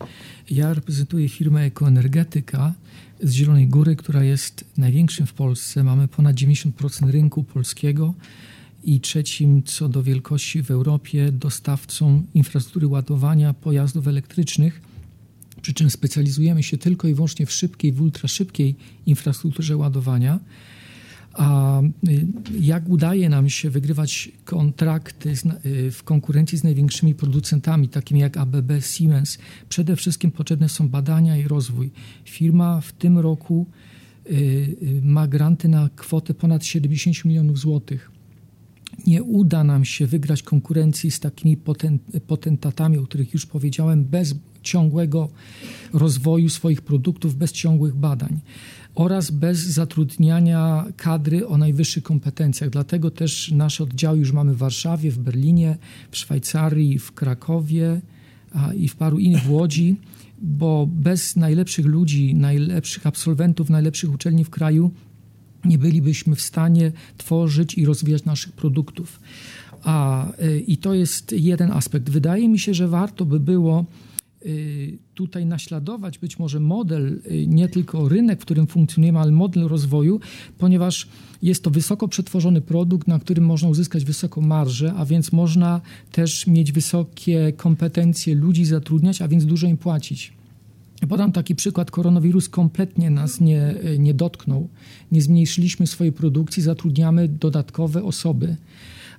Ja 0.51 0.73
reprezentuję 0.73 1.29
firmę 1.29 1.61
Ekoenergetyka 1.61 2.73
z 3.23 3.31
Zielonej 3.31 3.67
Góry, 3.67 3.95
która 3.95 4.23
jest 4.23 4.65
największym 4.77 5.27
w 5.27 5.33
Polsce. 5.33 5.83
Mamy 5.83 6.07
ponad 6.07 6.35
90% 6.35 7.09
rynku 7.09 7.43
polskiego 7.43 8.13
i 8.83 8.99
trzecim 8.99 9.63
co 9.63 9.89
do 9.89 10.03
wielkości 10.03 10.63
w 10.63 10.71
Europie 10.71 11.31
dostawcą 11.31 12.23
infrastruktury 12.33 12.87
ładowania 12.87 13.53
pojazdów 13.53 14.07
elektrycznych. 14.07 14.81
Przy 15.61 15.73
czym 15.73 15.89
specjalizujemy 15.89 16.63
się 16.63 16.77
tylko 16.77 17.07
i 17.07 17.13
wyłącznie 17.13 17.45
w 17.45 17.51
szybkiej, 17.51 17.91
w 17.91 18.01
ultraszybkiej 18.01 18.75
infrastrukturze 19.05 19.77
ładowania. 19.77 20.39
A 21.33 21.81
y, 21.81 22.27
jak 22.59 22.89
udaje 22.89 23.29
nam 23.29 23.49
się 23.49 23.69
wygrywać 23.69 24.31
kontrakty 24.45 25.33
y, 25.65 25.91
w 25.91 26.03
konkurencji 26.03 26.57
z 26.57 26.63
największymi 26.63 27.15
producentami, 27.15 27.89
takimi 27.89 28.19
jak 28.19 28.37
ABB, 28.37 28.71
Siemens? 28.81 29.37
Przede 29.69 29.95
wszystkim 29.95 30.31
potrzebne 30.31 30.69
są 30.69 30.89
badania 30.89 31.37
i 31.37 31.43
rozwój. 31.43 31.91
Firma 32.25 32.81
w 32.81 32.91
tym 32.91 33.19
roku 33.19 33.65
y, 34.31 35.01
ma 35.03 35.27
granty 35.27 35.67
na 35.67 35.89
kwotę 35.95 36.33
ponad 36.33 36.65
70 36.65 37.25
milionów 37.25 37.59
złotych. 37.59 38.10
Nie 39.07 39.23
uda 39.23 39.63
nam 39.63 39.85
się 39.85 40.07
wygrać 40.07 40.43
konkurencji 40.43 41.11
z 41.11 41.19
takimi 41.19 41.57
potentatami, 42.27 42.97
o 42.97 43.03
których 43.03 43.33
już 43.33 43.45
powiedziałem, 43.45 44.05
bez 44.05 44.35
ciągłego 44.63 45.29
rozwoju 45.93 46.49
swoich 46.49 46.81
produktów, 46.81 47.35
bez 47.35 47.51
ciągłych 47.51 47.95
badań 47.95 48.39
oraz 48.95 49.31
bez 49.31 49.59
zatrudniania 49.59 50.85
kadry 50.97 51.47
o 51.47 51.57
najwyższych 51.57 52.03
kompetencjach. 52.03 52.69
Dlatego 52.69 53.11
też 53.11 53.51
nasze 53.51 53.83
oddziały 53.83 54.17
już 54.17 54.31
mamy 54.31 54.53
w 54.53 54.57
Warszawie, 54.57 55.11
w 55.11 55.19
Berlinie, 55.19 55.77
w 56.11 56.17
Szwajcarii, 56.17 56.99
w 56.99 57.11
Krakowie 57.11 58.01
i 58.75 58.87
w 58.87 58.95
paru 58.95 59.19
innych 59.19 59.43
w 59.43 59.51
Łodzi, 59.51 59.95
bo 60.41 60.87
bez 60.91 61.35
najlepszych 61.35 61.85
ludzi, 61.85 62.35
najlepszych 62.35 63.07
absolwentów, 63.07 63.69
najlepszych 63.69 64.13
uczelni 64.13 64.43
w 64.43 64.49
kraju 64.49 64.91
nie 65.65 65.77
bylibyśmy 65.77 66.35
w 66.35 66.41
stanie 66.41 66.91
tworzyć 67.17 67.73
i 67.73 67.85
rozwijać 67.85 68.25
naszych 68.25 68.51
produktów. 68.51 69.19
A, 69.83 70.27
y, 70.41 70.59
I 70.67 70.77
to 70.77 70.93
jest 70.93 71.31
jeden 71.31 71.71
aspekt. 71.71 72.09
Wydaje 72.09 72.49
mi 72.49 72.59
się, 72.59 72.73
że 72.73 72.87
warto 72.87 73.25
by 73.25 73.39
było 73.39 73.85
y, 74.45 74.97
tutaj 75.13 75.45
naśladować 75.45 76.17
być 76.17 76.39
może 76.39 76.59
model, 76.59 77.21
y, 77.31 77.47
nie 77.47 77.69
tylko 77.69 78.09
rynek, 78.09 78.41
w 78.41 78.45
którym 78.45 78.67
funkcjonujemy, 78.67 79.19
ale 79.19 79.31
model 79.31 79.67
rozwoju, 79.67 80.19
ponieważ 80.57 81.07
jest 81.41 81.63
to 81.63 81.69
wysoko 81.69 82.07
przetworzony 82.07 82.61
produkt, 82.61 83.07
na 83.07 83.19
którym 83.19 83.45
można 83.45 83.69
uzyskać 83.69 84.05
wysoką 84.05 84.41
marżę, 84.41 84.93
a 84.97 85.05
więc 85.05 85.31
można 85.31 85.81
też 86.11 86.47
mieć 86.47 86.71
wysokie 86.71 87.53
kompetencje 87.57 88.35
ludzi 88.35 88.65
zatrudniać, 88.65 89.21
a 89.21 89.27
więc 89.27 89.45
dużo 89.45 89.67
im 89.67 89.77
płacić. 89.77 90.40
Podam 91.09 91.31
taki 91.31 91.55
przykład. 91.55 91.91
Koronawirus 91.91 92.49
kompletnie 92.49 93.09
nas 93.09 93.41
nie, 93.41 93.75
nie 93.99 94.13
dotknął. 94.13 94.69
Nie 95.11 95.21
zmniejszyliśmy 95.21 95.87
swojej 95.87 96.13
produkcji, 96.13 96.63
zatrudniamy 96.63 97.27
dodatkowe 97.27 98.03
osoby. 98.03 98.55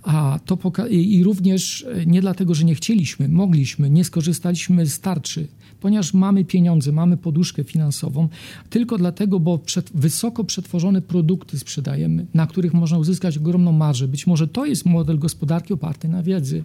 A 0.02 0.40
to 0.44 0.58
I 0.90 1.24
również 1.24 1.86
nie 2.06 2.20
dlatego, 2.20 2.54
że 2.54 2.64
nie 2.64 2.74
chcieliśmy, 2.74 3.28
mogliśmy, 3.28 3.90
nie 3.90 4.04
skorzystaliśmy 4.04 4.86
z 4.86 5.00
tarczy, 5.00 5.48
ponieważ 5.80 6.14
mamy 6.14 6.44
pieniądze, 6.44 6.92
mamy 6.92 7.16
poduszkę 7.16 7.64
finansową, 7.64 8.28
tylko 8.70 8.98
dlatego, 8.98 9.40
bo 9.40 9.58
przed, 9.58 9.90
wysoko 9.94 10.44
przetworzone 10.44 11.02
produkty 11.02 11.58
sprzedajemy, 11.58 12.26
na 12.34 12.46
których 12.46 12.74
można 12.74 12.98
uzyskać 12.98 13.38
ogromną 13.38 13.72
marżę. 13.72 14.08
Być 14.08 14.26
może 14.26 14.48
to 14.48 14.66
jest 14.66 14.86
model 14.86 15.18
gospodarki 15.18 15.72
oparty 15.72 16.08
na 16.08 16.22
wiedzy. 16.22 16.64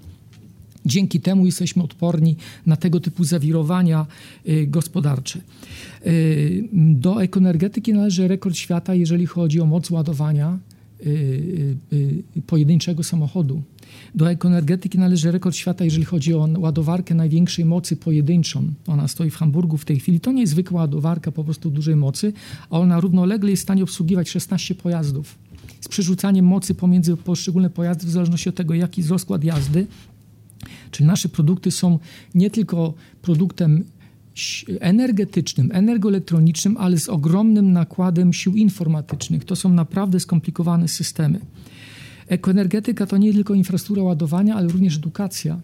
Dzięki 0.87 1.19
temu 1.19 1.45
jesteśmy 1.45 1.83
odporni 1.83 2.35
na 2.65 2.75
tego 2.75 2.99
typu 2.99 3.23
zawirowania 3.23 4.05
y, 4.49 4.67
gospodarcze. 4.67 5.39
Y, 6.05 6.69
do 6.73 7.23
ekoenergetyki 7.23 7.93
należy 7.93 8.27
rekord 8.27 8.55
świata, 8.55 8.95
jeżeli 8.95 9.25
chodzi 9.25 9.61
o 9.61 9.65
moc 9.65 9.89
ładowania 9.89 10.59
y, 11.05 11.75
pojedynczego 12.47 13.03
samochodu. 13.03 13.61
Do 14.15 14.31
ekoenergetyki 14.31 14.97
należy 14.97 15.31
rekord 15.31 15.55
świata, 15.55 15.85
jeżeli 15.85 16.05
chodzi 16.05 16.33
o 16.33 16.49
ładowarkę 16.57 17.15
największej 17.15 17.65
mocy 17.65 17.95
pojedynczą. 17.95 18.63
Ona 18.87 19.07
stoi 19.07 19.29
w 19.29 19.35
Hamburgu 19.35 19.77
w 19.77 19.85
tej 19.85 19.99
chwili. 19.99 20.19
To 20.19 20.31
nie 20.31 20.41
jest 20.41 20.51
zwykła 20.51 20.81
ładowarka 20.81 21.31
po 21.31 21.43
prostu 21.43 21.69
dużej 21.69 21.95
mocy, 21.95 22.33
a 22.69 22.79
ona 22.79 22.99
równolegle 22.99 23.49
jest 23.49 23.63
w 23.63 23.63
stanie 23.63 23.83
obsługiwać 23.83 24.29
16 24.29 24.75
pojazdów. 24.75 25.35
Z 25.81 25.87
przerzucaniem 25.87 26.45
mocy 26.45 26.75
pomiędzy 26.75 27.17
poszczególne 27.17 27.69
pojazdy, 27.69 28.07
w 28.07 28.09
zależności 28.09 28.49
od 28.49 28.55
tego, 28.55 28.73
jaki 28.73 29.01
jest 29.01 29.11
rozkład 29.11 29.43
jazdy, 29.43 29.87
Czyli 30.91 31.07
nasze 31.07 31.29
produkty 31.29 31.71
są 31.71 31.99
nie 32.35 32.49
tylko 32.49 32.93
produktem 33.21 33.83
energetycznym, 34.79 35.69
energoelektronicznym, 35.73 36.77
ale 36.77 36.97
z 36.97 37.09
ogromnym 37.09 37.71
nakładem 37.71 38.33
sił 38.33 38.55
informatycznych. 38.55 39.45
To 39.45 39.55
są 39.55 39.73
naprawdę 39.73 40.19
skomplikowane 40.19 40.87
systemy. 40.87 41.39
Ekoenergetyka 42.27 43.05
to 43.05 43.17
nie 43.17 43.33
tylko 43.33 43.53
infrastruktura 43.53 44.03
ładowania, 44.03 44.55
ale 44.55 44.67
również 44.67 44.97
edukacja, 44.97 45.59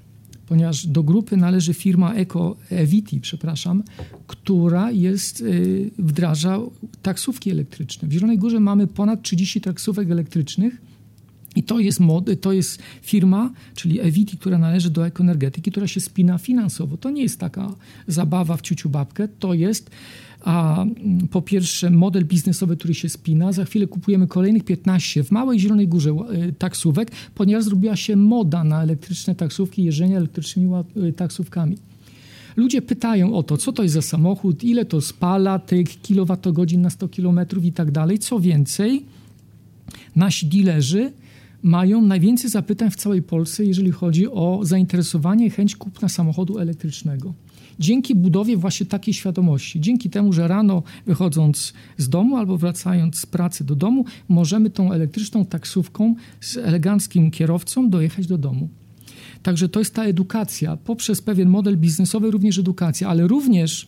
ponieważ 0.48 0.88
do 0.88 1.04
grupy 1.04 1.38
należy 1.38 1.74
firma 1.74 2.14
Eco 2.14 2.56
Eviti, 2.70 3.20
przepraszam, 3.20 3.84
która 4.28 4.92
jest, 4.92 5.42
y, 5.42 5.92
wdraża 5.98 6.60
taksówki 7.02 7.52
elektryczne. 7.52 8.08
W 8.08 8.12
Zielonej 8.12 8.38
Górze 8.38 8.60
mamy 8.60 8.88
ponad 8.88 9.22
30 9.22 9.62
taksówek 9.62 10.12
elektrycznych, 10.12 10.82
i 11.56 11.64
to 11.64 11.80
jest, 11.80 12.00
mod, 12.00 12.30
to 12.42 12.52
jest 12.52 12.82
firma, 13.02 13.52
czyli 13.76 14.02
Eviti, 14.02 14.38
która 14.38 14.58
należy 14.58 14.90
do 14.90 15.08
ekoenergetyki, 15.08 15.72
która 15.72 15.88
się 15.88 16.02
spina 16.02 16.38
finansowo. 16.38 16.98
To 16.98 17.10
nie 17.10 17.22
jest 17.22 17.40
taka 17.40 17.76
zabawa 18.08 18.58
w 18.58 18.62
ciuciu 18.62 18.90
babkę, 18.90 19.28
to 19.28 19.54
jest 19.54 19.92
a, 20.42 20.86
po 21.32 21.42
pierwsze 21.42 21.90
model 21.90 22.26
biznesowy, 22.26 22.78
który 22.78 22.94
się 22.94 23.10
spina. 23.10 23.52
Za 23.52 23.66
chwilę 23.66 23.88
kupujemy 23.88 24.28
kolejnych 24.28 24.64
15 24.64 25.24
w 25.24 25.32
Małej 25.32 25.60
Zielonej 25.60 25.88
Górze 25.88 26.10
y, 26.10 26.54
taksówek, 26.54 27.12
ponieważ 27.36 27.64
zrobiła 27.64 27.96
się 27.96 28.16
moda 28.16 28.64
na 28.64 28.84
elektryczne 28.84 29.36
taksówki, 29.36 29.84
jeżdżenie 29.84 30.18
elektrycznymi 30.18 30.72
y, 30.98 31.14
taksówkami. 31.14 31.78
Ludzie 32.56 32.82
pytają 32.82 33.36
o 33.36 33.44
to, 33.44 33.58
co 33.58 33.72
to 33.72 33.84
jest 33.84 33.94
za 33.94 34.02
samochód, 34.02 34.64
ile 34.64 34.86
to 34.86 35.02
spala 35.02 35.60
tych 35.60 36.02
kilowatogodzin 36.02 36.82
na 36.82 36.90
100 36.90 37.08
kilometrów 37.08 37.66
i 37.66 37.72
tak 37.72 37.92
dalej. 37.92 38.20
Co 38.20 38.40
więcej, 38.40 39.06
nasi 40.16 40.46
dilerzy 40.46 41.12
mają 41.64 42.02
najwięcej 42.02 42.50
zapytań 42.50 42.92
w 42.92 42.96
całej 42.96 43.22
Polsce, 43.22 43.66
jeżeli 43.66 43.92
chodzi 43.92 44.28
o 44.28 44.60
zainteresowanie 44.64 45.50
chęć 45.50 45.76
kupna 45.76 46.10
samochodu 46.10 46.60
elektrycznego. 46.60 47.34
Dzięki 47.80 48.16
budowie 48.16 48.58
właśnie 48.58 48.86
takiej 48.86 49.14
świadomości, 49.14 49.82
dzięki 49.82 50.10
temu, 50.10 50.34
że 50.34 50.48
rano 50.48 50.84
wychodząc 51.06 51.74
z 51.98 52.10
domu 52.10 52.38
albo 52.38 52.58
wracając 52.58 53.20
z 53.20 53.26
pracy 53.26 53.64
do 53.64 53.76
domu, 53.76 54.06
możemy 54.30 54.70
tą 54.70 54.92
elektryczną 54.92 55.46
taksówką 55.46 56.16
z 56.42 56.58
eleganckim 56.58 57.32
kierowcą 57.32 57.90
dojechać 57.90 58.28
do 58.28 58.38
domu. 58.38 58.70
Także 59.44 59.70
to 59.70 59.80
jest 59.80 59.94
ta 59.94 60.04
edukacja, 60.04 60.78
poprzez 60.78 61.22
pewien 61.22 61.50
model 61.50 61.78
biznesowy, 61.78 62.32
również 62.32 62.60
edukacja, 62.60 63.10
ale 63.10 63.28
również 63.28 63.88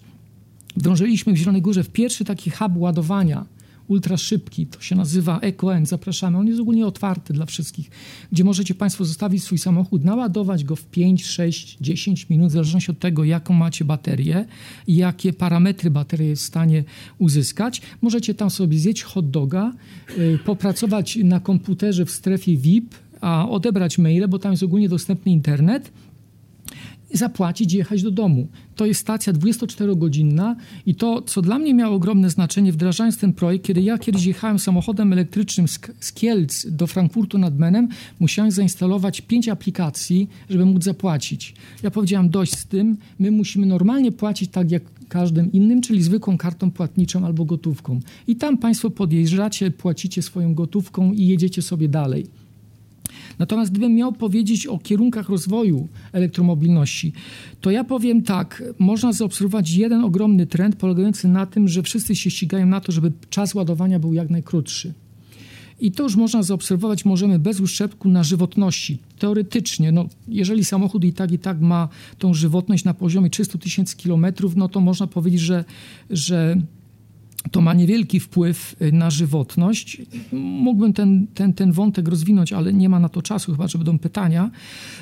wdążyliśmy 0.75 1.33
w 1.33 1.37
Zielonej 1.37 1.61
Górze 1.61 1.83
w 1.83 1.89
pierwszy 1.89 2.25
taki 2.25 2.49
hub 2.49 2.71
ładowania 2.77 3.45
ultra 3.87 4.17
szybki, 4.17 4.67
to 4.67 4.81
się 4.81 4.95
nazywa 4.95 5.39
EcoN, 5.39 5.85
zapraszamy. 5.85 6.37
On 6.37 6.47
jest 6.47 6.59
ogólnie 6.59 6.85
otwarty 6.85 7.33
dla 7.33 7.45
wszystkich, 7.45 7.89
gdzie 8.31 8.43
możecie 8.43 8.75
Państwo 8.75 9.05
zostawić 9.05 9.43
swój 9.43 9.57
samochód, 9.57 10.03
naładować 10.03 10.63
go 10.63 10.75
w 10.75 10.85
5, 10.85 11.25
6, 11.25 11.77
10 11.81 12.29
minut, 12.29 12.49
w 12.49 12.53
zależności 12.53 12.91
od 12.91 12.99
tego, 12.99 13.23
jaką 13.23 13.53
macie 13.53 13.85
baterię 13.85 14.45
i 14.87 14.95
jakie 14.95 15.33
parametry 15.33 15.91
baterii 15.91 16.29
jest 16.29 16.43
w 16.43 16.45
stanie 16.45 16.83
uzyskać. 17.17 17.81
Możecie 18.01 18.33
tam 18.33 18.49
sobie 18.49 18.77
zjeść 18.77 19.03
hot 19.03 19.29
doga, 19.29 19.73
yy, 20.17 20.39
popracować 20.45 21.15
na 21.23 21.39
komputerze 21.39 22.05
w 22.05 22.11
strefie 22.11 22.57
VIP, 22.57 22.95
a 23.21 23.49
odebrać 23.49 23.97
maile, 23.97 24.27
bo 24.27 24.39
tam 24.39 24.51
jest 24.51 24.63
ogólnie 24.63 24.89
dostępny 24.89 25.31
internet 25.31 25.91
zapłacić 27.13 27.73
i 27.73 27.77
jechać 27.77 28.03
do 28.03 28.11
domu. 28.11 28.47
To 28.75 28.85
jest 28.85 29.01
stacja 29.01 29.33
24-godzinna 29.33 30.55
i 30.85 30.95
to, 30.95 31.21
co 31.21 31.41
dla 31.41 31.59
mnie 31.59 31.73
miało 31.73 31.95
ogromne 31.95 32.29
znaczenie, 32.29 32.71
wdrażając 32.71 33.17
ten 33.17 33.33
projekt, 33.33 33.65
kiedy 33.65 33.81
ja 33.81 33.97
kiedyś 33.97 34.25
jechałem 34.25 34.59
samochodem 34.59 35.13
elektrycznym 35.13 35.67
z, 35.67 35.79
z 35.99 36.13
Kielc 36.13 36.65
do 36.69 36.87
Frankfurtu 36.87 37.37
nad 37.37 37.57
Menem, 37.57 37.87
musiałem 38.19 38.51
zainstalować 38.51 39.21
pięć 39.21 39.49
aplikacji, 39.49 40.29
żeby 40.49 40.65
móc 40.65 40.83
zapłacić. 40.83 41.53
Ja 41.83 41.91
powiedziałam, 41.91 42.29
dość 42.29 42.57
z 42.57 42.65
tym, 42.65 42.97
my 43.19 43.31
musimy 43.31 43.65
normalnie 43.65 44.11
płacić 44.11 44.51
tak 44.51 44.71
jak 44.71 44.83
każdym 45.09 45.51
innym, 45.51 45.81
czyli 45.81 46.03
zwykłą 46.03 46.37
kartą 46.37 46.71
płatniczą 46.71 47.25
albo 47.25 47.45
gotówką. 47.45 47.99
I 48.27 48.35
tam 48.35 48.57
Państwo 48.57 48.89
podjeżdżacie, 48.89 49.71
płacicie 49.71 50.21
swoją 50.21 50.53
gotówką 50.53 51.11
i 51.13 51.27
jedziecie 51.27 51.61
sobie 51.61 51.87
dalej. 51.87 52.44
Natomiast 53.39 53.71
gdybym 53.71 53.95
miał 53.95 54.13
powiedzieć 54.13 54.67
o 54.67 54.77
kierunkach 54.77 55.29
rozwoju 55.29 55.87
elektromobilności, 56.13 57.13
to 57.61 57.71
ja 57.71 57.83
powiem 57.83 58.23
tak, 58.23 58.63
można 58.79 59.13
zaobserwować 59.13 59.71
jeden 59.71 60.03
ogromny 60.03 60.47
trend 60.47 60.75
polegający 60.75 61.27
na 61.27 61.45
tym, 61.45 61.67
że 61.67 61.83
wszyscy 61.83 62.15
się 62.15 62.31
ścigają 62.31 62.65
na 62.65 62.81
to, 62.81 62.91
żeby 62.91 63.11
czas 63.29 63.55
ładowania 63.55 63.99
był 63.99 64.13
jak 64.13 64.29
najkrótszy. 64.29 64.93
I 65.79 65.91
to 65.91 66.03
już 66.03 66.15
można 66.15 66.43
zaobserwować, 66.43 67.05
możemy 67.05 67.39
bez 67.39 67.59
uszczerbku 67.59 68.09
na 68.09 68.23
żywotności. 68.23 68.99
Teoretycznie, 69.19 69.91
no, 69.91 70.05
jeżeli 70.27 70.65
samochód 70.65 71.03
i 71.03 71.13
tak 71.13 71.31
i 71.31 71.39
tak 71.39 71.61
ma 71.61 71.89
tą 72.17 72.33
żywotność 72.33 72.83
na 72.83 72.93
poziomie 72.93 73.29
300 73.29 73.57
tysięcy 73.57 73.97
kilometrów, 73.97 74.55
no 74.55 74.69
to 74.69 74.79
można 74.79 75.07
powiedzieć, 75.07 75.41
że, 75.41 75.65
że 76.09 76.57
to 77.51 77.61
ma 77.61 77.73
niewielki 77.73 78.19
wpływ 78.19 78.75
y, 78.81 78.91
na 78.91 79.09
żywotność. 79.09 80.01
Mógłbym 80.31 80.93
ten, 80.93 81.27
ten, 81.33 81.53
ten 81.53 81.71
wątek 81.71 82.07
rozwinąć, 82.07 82.53
ale 82.53 82.73
nie 82.73 82.89
ma 82.89 82.99
na 82.99 83.09
to 83.09 83.21
czasu, 83.21 83.51
chyba 83.51 83.67
że 83.67 83.77
będą 83.77 83.99
pytania. 83.99 84.51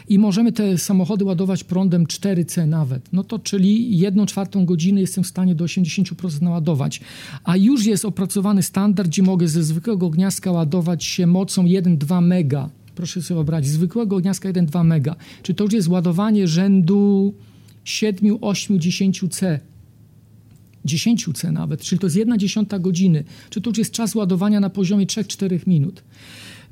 I 0.10 0.20
możemy 0.20 0.52
te 0.52 0.78
samochody 0.78 1.26
ładować 1.26 1.64
prądem 1.64 2.06
4C 2.06 2.68
nawet. 2.68 3.14
No 3.14 3.24
to 3.24 3.40
czyli 3.40 3.98
jedną 3.98 4.26
czwartą 4.26 4.66
godziny 4.66 5.02
jestem 5.02 5.24
w 5.24 5.28
stanie 5.28 5.56
do 5.56 5.66
80% 5.66 6.42
naładować. 6.42 7.02
A 7.44 7.58
już 7.58 7.86
jest 7.86 8.06
opracowany 8.06 8.64
standard, 8.64 9.10
gdzie 9.10 9.24
mogę 9.24 9.48
ze 9.48 9.64
zwykłego 9.64 10.10
gniazdka 10.10 10.52
ładować 10.52 11.04
się 11.04 11.28
mocą 11.28 11.64
1-2 11.64 12.22
mega. 12.22 12.70
Proszę 12.96 13.22
sobie 13.22 13.36
wyobrazić, 13.36 13.72
zwykłego 13.72 14.20
gniazdka 14.20 14.50
1-2 14.50 14.86
mega. 14.86 15.16
Czy 15.44 15.54
to 15.54 15.64
już 15.64 15.74
jest 15.74 15.88
ładowanie 15.88 16.48
rzędu 16.48 17.34
7, 17.84 18.38
8, 18.42 18.80
10 18.80 19.24
C 19.32 19.60
10 20.86 21.30
C 21.34 21.52
nawet, 21.52 21.82
czyli 21.82 22.00
to 22.00 22.08
jest 22.08 22.16
jedna 22.16 22.38
dziesiąta 22.38 22.80
godziny, 22.80 23.24
czy 23.50 23.62
to 23.62 23.70
już 23.70 23.78
jest 23.78 23.92
czas 23.92 24.16
ładowania 24.16 24.60
na 24.60 24.70
poziomie 24.70 25.06
3-4 25.06 25.68
minut. 25.68 26.04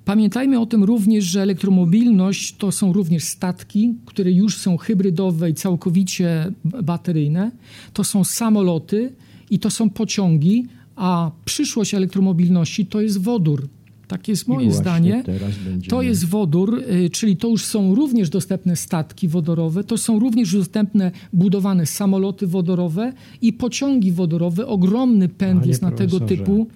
Pamiętajmy 0.06 0.60
o 0.60 0.65
tym 0.65 0.84
również, 0.84 1.26
że 1.26 1.41
elektromobilność 1.41 2.56
to 2.56 2.71
są 2.71 2.93
również 2.93 3.24
statki, 3.24 3.93
które 4.06 4.32
już 4.32 4.58
są 4.58 4.78
hybrydowe 4.78 5.50
i 5.50 5.54
całkowicie 5.54 6.52
bateryjne. 6.84 7.52
To 7.93 8.04
są 8.04 8.24
samoloty 8.24 9.13
i 9.50 9.60
to 9.60 9.69
są 9.69 9.89
pociągi, 9.89 10.65
a 10.95 11.32
przyszłość 11.45 11.93
elektromobilności 11.93 12.86
to 12.86 13.02
jest 13.02 13.21
wodór. 13.21 13.67
Tak 14.12 14.28
jest 14.28 14.47
moje 14.47 14.71
zdanie. 14.71 15.24
Będziemy... 15.26 15.82
To 15.88 16.02
jest 16.02 16.26
wodór, 16.26 16.84
y, 17.06 17.10
czyli 17.10 17.38
to 17.38 17.47
już 17.47 17.65
są 17.65 17.95
również 17.95 18.30
dostępne 18.30 18.76
statki 18.76 19.28
wodorowe, 19.28 19.84
to 19.84 19.97
są 19.97 20.19
również 20.19 20.54
dostępne 20.54 21.12
budowane 21.34 21.86
samoloty 21.86 22.47
wodorowe 22.47 23.13
i 23.41 23.54
pociągi 23.54 24.12
wodorowe. 24.12 24.67
Ogromny 24.67 25.30
pęd 25.30 25.60
Panie 25.60 25.69
jest 25.69 25.82
na 25.82 25.91
tego 25.91 26.19
typu. 26.19 26.67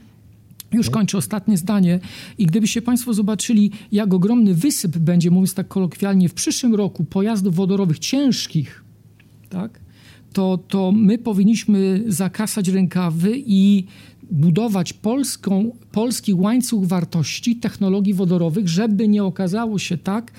Już 0.71 0.89
kończę 0.89 1.17
ostatnie 1.17 1.57
zdanie. 1.57 1.99
I 2.37 2.45
gdybyście 2.45 2.81
Państwo 2.81 3.13
zobaczyli, 3.13 3.71
jak 3.91 4.13
ogromny 4.13 4.53
wysyp 4.53 4.97
będzie, 4.97 5.31
mówiąc 5.31 5.53
tak 5.53 5.67
kolokwialnie, 5.67 6.29
w 6.29 6.33
przyszłym 6.33 6.75
roku 6.75 7.03
pojazdów 7.03 7.55
wodorowych 7.55 7.99
ciężkich, 7.99 8.83
tak? 9.49 9.79
to, 10.35 10.59
to 10.67 10.91
my 10.91 11.17
powinniśmy 11.17 12.03
zakasać 12.07 12.67
rękawy 12.67 13.31
i 13.35 13.85
budować 14.31 14.93
polską, 14.93 15.71
polski 15.91 16.33
łańcuch 16.33 16.85
wartości 16.85 17.55
technologii 17.55 18.13
wodorowych, 18.13 18.69
żeby 18.69 19.07
nie 19.07 19.23
okazało 19.23 19.79
się 19.79 19.97
tak, 19.97 20.31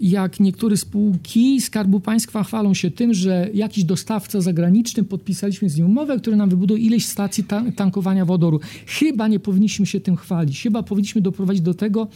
jak 0.00 0.40
niektóre 0.40 0.76
spółki 0.76 1.60
Skarbu 1.60 2.00
Państwa 2.00 2.44
chwalą 2.44 2.74
się 2.74 2.90
tym, 2.90 3.14
że 3.14 3.50
jakiś 3.54 3.84
dostawca 3.84 4.40
zagraniczny, 4.40 5.04
podpisaliśmy 5.04 5.70
z 5.70 5.76
nim 5.76 5.86
umowę, 5.86 6.18
który 6.18 6.36
nam 6.36 6.50
wybuduje 6.50 6.82
ileś 6.82 7.06
stacji 7.06 7.44
ta 7.44 7.72
tankowania 7.76 8.24
wodoru. 8.24 8.60
Chyba 8.86 9.28
nie 9.28 9.40
powinniśmy 9.40 9.86
się 9.86 10.00
tym 10.00 10.16
chwalić. 10.16 10.62
Chyba 10.62 10.82
powinniśmy 10.82 11.20
doprowadzić 11.20 11.62
do 11.62 11.74
tego, 11.74 12.08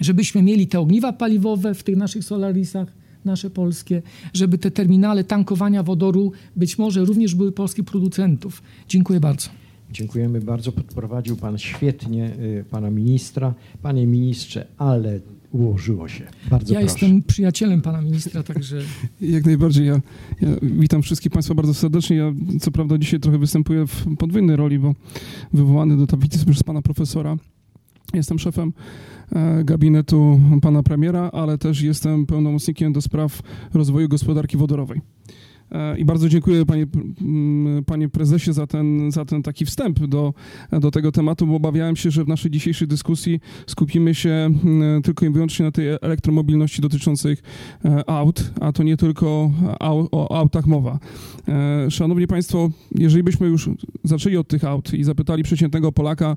żebyśmy 0.00 0.42
mieli 0.42 0.66
te 0.66 0.80
ogniwa 0.80 1.12
paliwowe 1.12 1.74
w 1.74 1.82
tych 1.82 1.96
naszych 1.96 2.24
solarisach, 2.24 2.92
nasze 3.24 3.50
polskie, 3.50 4.02
żeby 4.32 4.58
te 4.58 4.70
terminale 4.70 5.24
tankowania 5.24 5.82
wodoru 5.82 6.32
być 6.56 6.78
może 6.78 7.04
również 7.04 7.34
były 7.34 7.52
polskich 7.52 7.84
producentów. 7.84 8.62
Dziękuję 8.88 9.20
bardzo. 9.20 9.63
Dziękujemy 9.94 10.40
bardzo. 10.40 10.72
Podprowadził 10.72 11.36
Pan 11.36 11.58
świetnie 11.58 12.36
y, 12.38 12.64
Pana 12.70 12.90
ministra. 12.90 13.54
Panie 13.82 14.06
ministrze, 14.06 14.66
ale 14.78 15.20
ułożyło 15.52 16.08
się. 16.08 16.24
Bardzo 16.50 16.74
ja 16.74 16.80
proszę. 16.80 16.92
jestem 16.92 17.22
przyjacielem 17.22 17.80
Pana 17.82 18.00
ministra, 18.00 18.42
także 18.42 18.76
Jak 19.20 19.46
najbardziej. 19.46 19.86
Ja, 19.86 20.00
ja 20.40 20.48
witam 20.62 21.02
wszystkich 21.02 21.32
Państwa 21.32 21.54
bardzo 21.54 21.74
serdecznie. 21.74 22.16
Ja 22.16 22.32
co 22.60 22.70
prawda 22.70 22.98
dzisiaj 22.98 23.20
trochę 23.20 23.38
występuję 23.38 23.86
w 23.86 24.16
podwójnej 24.16 24.56
roli, 24.56 24.78
bo 24.78 24.94
wywołany 25.52 25.96
do 25.96 26.06
tablicy 26.06 26.46
przez 26.46 26.62
Pana 26.62 26.82
profesora. 26.82 27.36
Jestem 28.14 28.38
szefem 28.38 28.72
e, 29.32 29.64
gabinetu 29.64 30.40
Pana 30.62 30.82
premiera, 30.82 31.30
ale 31.32 31.58
też 31.58 31.82
jestem 31.82 32.26
pełnomocnikiem 32.26 32.92
do 32.92 33.02
spraw 33.02 33.42
rozwoju 33.74 34.08
gospodarki 34.08 34.56
wodorowej. 34.56 35.13
E, 35.72 35.98
I 35.98 36.04
bardzo 36.04 36.28
dziękuję 36.28 36.66
panie, 36.66 36.86
m, 37.20 37.82
panie 37.86 38.08
prezesie 38.08 38.52
za 38.52 38.66
ten, 38.66 39.12
za 39.12 39.24
ten 39.24 39.42
taki 39.42 39.64
wstęp 39.64 40.06
do, 40.06 40.34
do 40.72 40.90
tego 40.90 41.12
tematu, 41.12 41.46
bo 41.46 41.54
obawiałem 41.56 41.96
się, 41.96 42.10
że 42.10 42.24
w 42.24 42.28
naszej 42.28 42.50
dzisiejszej 42.50 42.88
dyskusji 42.88 43.40
skupimy 43.66 44.14
się 44.14 44.30
m, 44.30 45.02
tylko 45.02 45.26
i 45.26 45.30
wyłącznie 45.30 45.64
na 45.64 45.72
tej 45.72 45.86
elektromobilności 46.02 46.82
dotyczącej 46.82 47.36
e, 47.84 48.10
aut, 48.10 48.50
a 48.60 48.72
to 48.72 48.82
nie 48.82 48.96
tylko 48.96 49.50
au, 49.80 50.08
o 50.12 50.36
autach 50.38 50.66
mowa. 50.66 50.98
E, 51.48 51.90
Szanowni 51.90 52.26
Państwo, 52.26 52.70
jeżeli 52.94 53.22
byśmy 53.22 53.46
już 53.46 53.70
zaczęli 54.04 54.36
od 54.36 54.48
tych 54.48 54.64
aut 54.64 54.94
i 54.94 55.04
zapytali 55.04 55.42
przeciętnego 55.42 55.92
Polaka, 55.92 56.36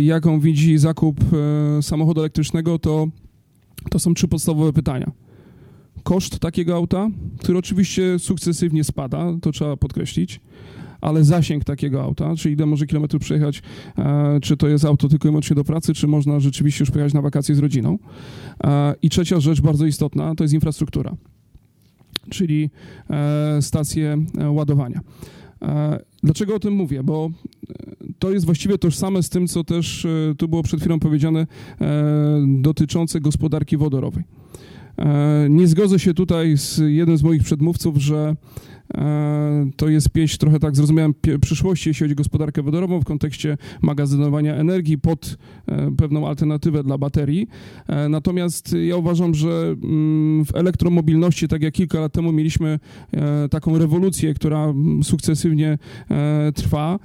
jaką 0.00 0.40
widzi 0.40 0.78
zakup 0.78 1.20
samochodu 1.80 2.20
elektrycznego, 2.20 2.78
to, 2.78 3.06
to 3.90 3.98
są 3.98 4.14
trzy 4.14 4.28
podstawowe 4.28 4.72
pytania 4.72 5.27
koszt 6.08 6.38
takiego 6.38 6.76
auta, 6.76 7.10
który 7.38 7.58
oczywiście 7.58 8.18
sukcesywnie 8.18 8.84
spada, 8.84 9.26
to 9.42 9.52
trzeba 9.52 9.76
podkreślić, 9.76 10.40
ale 11.00 11.24
zasięg 11.24 11.64
takiego 11.64 12.02
auta, 12.02 12.36
czyli 12.36 12.54
ile 12.54 12.66
może 12.66 12.86
kilometrów 12.86 13.22
przejechać, 13.22 13.62
e, 13.98 14.38
czy 14.42 14.56
to 14.56 14.68
jest 14.68 14.84
auto 14.84 15.08
tylko 15.08 15.28
i 15.28 15.30
wyłącznie 15.30 15.56
do 15.56 15.64
pracy, 15.64 15.94
czy 15.94 16.06
można 16.06 16.40
rzeczywiście 16.40 16.82
już 16.82 16.90
pojechać 16.90 17.14
na 17.14 17.22
wakacje 17.22 17.54
z 17.54 17.58
rodziną. 17.58 17.98
E, 18.64 18.94
I 19.02 19.10
trzecia 19.10 19.40
rzecz 19.40 19.60
bardzo 19.60 19.86
istotna, 19.86 20.34
to 20.34 20.44
jest 20.44 20.54
infrastruktura, 20.54 21.16
czyli 22.30 22.70
e, 23.10 23.62
stacje 23.62 24.18
ładowania. 24.50 25.00
Dlaczego 26.22 26.54
o 26.54 26.58
tym 26.58 26.74
mówię? 26.74 27.02
Bo 27.02 27.30
to 28.18 28.30
jest 28.30 28.46
właściwie 28.46 28.78
tożsame 28.78 29.22
z 29.22 29.28
tym, 29.28 29.48
co 29.48 29.64
też 29.64 30.06
tu 30.38 30.48
było 30.48 30.62
przed 30.62 30.80
chwilą 30.80 31.00
powiedziane, 31.00 31.46
dotyczące 32.46 33.20
gospodarki 33.20 33.76
wodorowej. 33.76 34.24
E, 34.98 35.46
Nie 35.50 35.66
zgodzę 35.66 35.98
się 35.98 36.14
tutaj 36.14 36.58
z 36.58 36.78
jednym 36.86 37.16
z 37.16 37.22
moich 37.22 37.42
przedmówców, 37.42 37.96
że 37.96 38.36
e, 38.94 39.70
to 39.76 39.88
jest 39.88 40.10
pieśń 40.10 40.38
trochę 40.38 40.58
tak 40.58 40.76
zrozumiałem 40.76 41.14
przyszłości, 41.40 41.90
jeśli 41.90 42.04
chodzi 42.04 42.14
o 42.14 42.16
gospodarkę 42.16 42.62
wodorową 42.62 43.00
w 43.00 43.04
kontekście 43.04 43.56
magazynowania 43.82 44.54
energii 44.54 44.98
pod 44.98 45.38
e, 45.66 45.92
pewną 45.96 46.28
alternatywę 46.28 46.82
dla 46.82 46.98
baterii. 46.98 47.48
Natomiast 48.08 48.76
ja 48.86 48.96
uważam, 48.96 49.34
że 49.34 49.76
mm, 49.82 50.44
w 50.44 50.54
elektromobilności, 50.54 51.48
tak 51.48 51.62
jak 51.62 51.74
kilka 51.74 52.00
lat 52.00 52.12
temu 52.12 52.32
mieliśmy 52.32 52.78
taką 53.50 53.78
rewolucję, 53.78 54.34
która 54.34 54.64
mm, 54.64 55.04
sukcesywnie 55.04 55.78
trwa, 56.54 56.98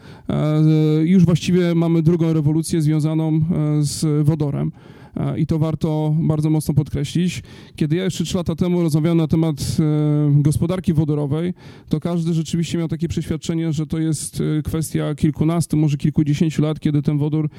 już 1.04 1.26
właściwie 1.26 1.76
mamy 1.76 2.02
drugą 2.02 2.34
rewolucję 2.34 2.82
związaną 2.82 3.40
z 3.82 4.26
wodorem. 4.28 4.72
E, 5.18 5.40
I 5.40 5.46
to 5.46 5.60
warto 5.60 6.16
bardzo 6.20 6.50
mocno 6.50 6.74
podkreślić. 6.74 7.44
Kiedy 7.76 7.96
ja 7.96 8.04
jeszcze 8.04 8.24
trzy 8.24 8.38
lata 8.38 8.56
temu 8.56 8.82
rozmawiałem 8.82 9.18
na 9.18 9.28
temat 9.28 9.78
e, 9.80 10.42
gospodarki 10.42 10.94
wodorowej, 10.94 11.54
to 11.90 12.00
każdy 12.00 12.34
rzeczywiście 12.34 12.78
miał 12.78 12.88
takie 12.88 13.08
przeświadczenie, 13.08 13.74
że 13.74 13.88
to 13.88 14.00
jest 14.00 14.42
e, 14.42 14.62
kwestia 14.62 15.16
kilkunastu, 15.16 15.78
może 15.78 15.98
kilkudziesięciu 15.98 16.62
lat, 16.62 16.80
kiedy 16.80 17.02
ten 17.02 17.18
wodór 17.18 17.50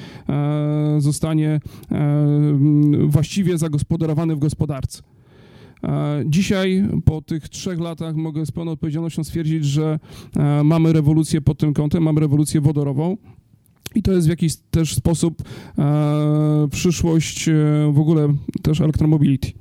zostanie 0.99 1.61
właściwie 3.07 3.59
zagospodarowany 3.59 4.37
w 4.37 4.39
gospodarce. 4.39 5.03
Dzisiaj, 6.27 6.85
po 7.05 7.23
tych 7.23 7.49
trzech 7.49 7.81
latach, 7.81 8.17
mogę 8.17 8.47
z 8.47 8.51
pełną 8.51 8.73
odpowiedzialnością 8.73 9.25
stwierdzić, 9.25 9.65
że 9.65 9.99
mamy 10.65 10.93
rewolucję 10.93 11.41
pod 11.41 11.59
tym 11.59 11.75
kątem, 11.75 12.03
mamy 12.03 12.21
rewolucję 12.21 12.61
wodorową. 12.61 13.17
I 13.95 14.03
to 14.03 14.13
jest 14.13 14.27
w 14.27 14.31
jakiś 14.31 14.57
też 14.71 14.95
sposób 14.95 15.43
e, 15.79 16.69
przyszłość 16.71 17.49
e, 17.49 17.53
w 17.93 17.99
ogóle 17.99 18.29
też 18.63 18.81
elektromobility. 18.81 19.53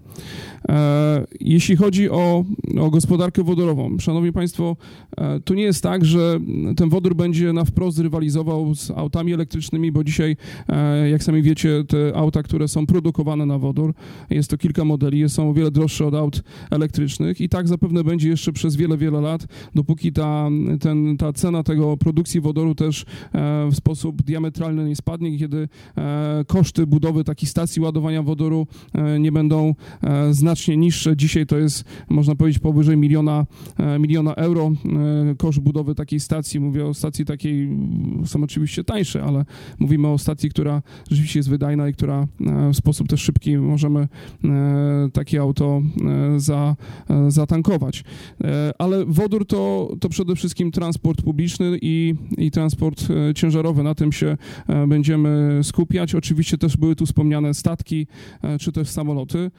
E, 0.70 1.26
jeśli 1.40 1.76
chodzi 1.76 2.10
o, 2.10 2.46
o 2.80 2.90
gospodarkę 2.90 3.44
wodorową, 3.44 4.00
szanowni 4.00 4.32
państwo, 4.32 4.78
e, 5.18 5.40
to 5.40 5.54
nie 5.54 5.64
jest 5.64 5.84
tak, 5.84 6.06
że 6.06 6.40
ten 6.78 6.90
wodór 6.90 7.16
będzie 7.16 7.54
na 7.54 7.66
wprost 7.66 8.00
rywalizował 8.00 8.76
z 8.76 8.92
autami 8.92 9.34
elektrycznymi, 9.34 9.92
bo 9.92 10.04
dzisiaj, 10.04 10.38
e, 10.70 11.10
jak 11.10 11.24
sami 11.24 11.42
wiecie, 11.42 11.84
te 11.88 12.18
auta, 12.18 12.44
które 12.44 12.68
są 12.68 12.86
produkowane 12.86 13.46
na 13.46 13.60
wodór, 13.60 13.94
jest 14.30 14.50
to 14.50 14.58
kilka 14.58 14.86
modeli, 14.86 15.30
są 15.30 15.50
o 15.50 15.54
wiele 15.54 15.72
droższe 15.72 16.06
od 16.06 16.16
aut 16.16 16.44
elektrycznych 16.72 17.42
i 17.42 17.50
tak 17.50 17.68
zapewne 17.68 18.04
będzie 18.04 18.30
jeszcze 18.30 18.54
przez 18.54 18.76
wiele, 18.76 18.98
wiele 18.98 19.22
lat, 19.22 19.48
dopóki 19.76 20.12
ta, 20.12 20.50
ten, 20.80 21.18
ta 21.18 21.34
cena 21.34 21.64
tego 21.64 21.98
produkcji 21.98 22.42
wodoru 22.42 22.76
też 22.76 23.06
w 23.72 23.76
sposób 23.76 24.22
diametralny 24.22 24.90
nie 24.90 24.96
spadnie, 24.96 25.40
kiedy 25.40 25.70
koszty 26.48 26.88
budowy 26.88 27.24
takich 27.24 27.50
stacji 27.50 27.82
ładowania 27.82 28.24
wodoru 28.24 28.68
nie 29.20 29.32
będą 29.32 29.76
e, 30.04 30.34
znacznie 30.54 30.78
niższe. 30.78 31.18
Dzisiaj 31.18 31.46
to 31.46 31.58
jest, 31.58 31.84
można 32.10 32.36
powiedzieć, 32.36 32.60
powyżej 32.60 32.98
miliona, 32.98 33.46
e, 33.78 34.00
miliona 34.00 34.36
euro 34.36 34.72
e, 35.32 35.36
koszt 35.36 35.60
budowy 35.60 35.96
takiej 35.96 36.20
stacji. 36.20 36.60
Mówię 36.60 36.86
o 36.86 36.94
stacji 36.94 37.26
takiej, 37.26 37.70
są 38.26 38.44
oczywiście 38.44 38.84
tańsze, 38.84 39.24
ale 39.24 39.46
mówimy 39.80 40.08
o 40.08 40.18
stacji, 40.18 40.50
która 40.50 40.82
rzeczywiście 41.12 41.40
jest 41.40 41.50
wydajna 41.50 41.90
i 41.90 41.94
która 41.94 42.28
e, 42.42 42.70
w 42.74 42.76
sposób 42.76 43.08
też 43.08 43.22
szybki 43.22 43.58
możemy 43.58 44.08
takie 45.14 45.42
auto 45.42 45.82
za, 46.38 46.76
zatankować. 47.28 48.04
Ale 48.80 49.06
wodór 49.06 49.48
to, 49.48 49.94
to 50.00 50.10
przede 50.10 50.36
wszystkim 50.36 50.72
transport 50.72 51.22
publiczny 51.22 51.78
i, 51.82 52.16
i 52.38 52.52
transport 52.52 53.08
ciężarowy. 53.36 53.84
Na 53.84 53.96
tym 53.96 54.12
się 54.12 54.38
będziemy 54.88 55.60
skupiać. 55.64 56.16
Oczywiście 56.16 56.58
też 56.58 56.78
były 56.78 56.96
tu 56.96 57.06
wspomniane 57.06 57.54
statki, 57.54 58.08
czy 58.60 58.72
też 58.72 58.90
samoloty. 58.90 59.52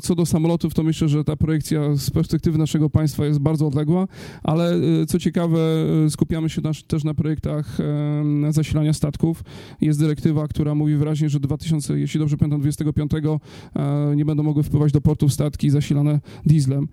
Co 0.00 0.14
do 0.14 0.26
samolotów, 0.26 0.74
to 0.74 0.82
myślę, 0.82 1.08
że 1.08 1.24
ta 1.24 1.36
projekcja 1.36 1.96
z 1.96 2.10
perspektywy 2.10 2.58
naszego 2.58 2.90
państwa 2.90 3.26
jest 3.26 3.38
bardzo 3.38 3.66
odległa, 3.66 4.08
ale 4.42 4.74
e, 4.74 5.06
co 5.06 5.18
ciekawe, 5.18 5.58
e, 6.06 6.10
skupiamy 6.10 6.50
się 6.50 6.60
nasz, 6.60 6.82
też 6.82 7.04
na 7.04 7.14
projektach 7.14 7.78
e, 7.80 8.52
zasilania 8.52 8.92
statków. 8.92 9.44
Jest 9.80 10.00
dyrektywa, 10.00 10.48
która 10.48 10.74
mówi 10.74 10.96
wyraźnie, 10.96 11.28
że 11.28 11.40
2000, 11.40 11.98
jeśli 11.98 12.20
dobrze 12.20 12.36
pamiętam, 12.36 12.60
25 12.60 13.12
e, 13.14 14.16
nie 14.16 14.24
będą 14.24 14.42
mogły 14.42 14.62
wpływać 14.62 14.92
do 14.92 15.00
portów 15.00 15.32
statki 15.32 15.70
zasilane 15.70 16.20
dieslem. 16.46 16.88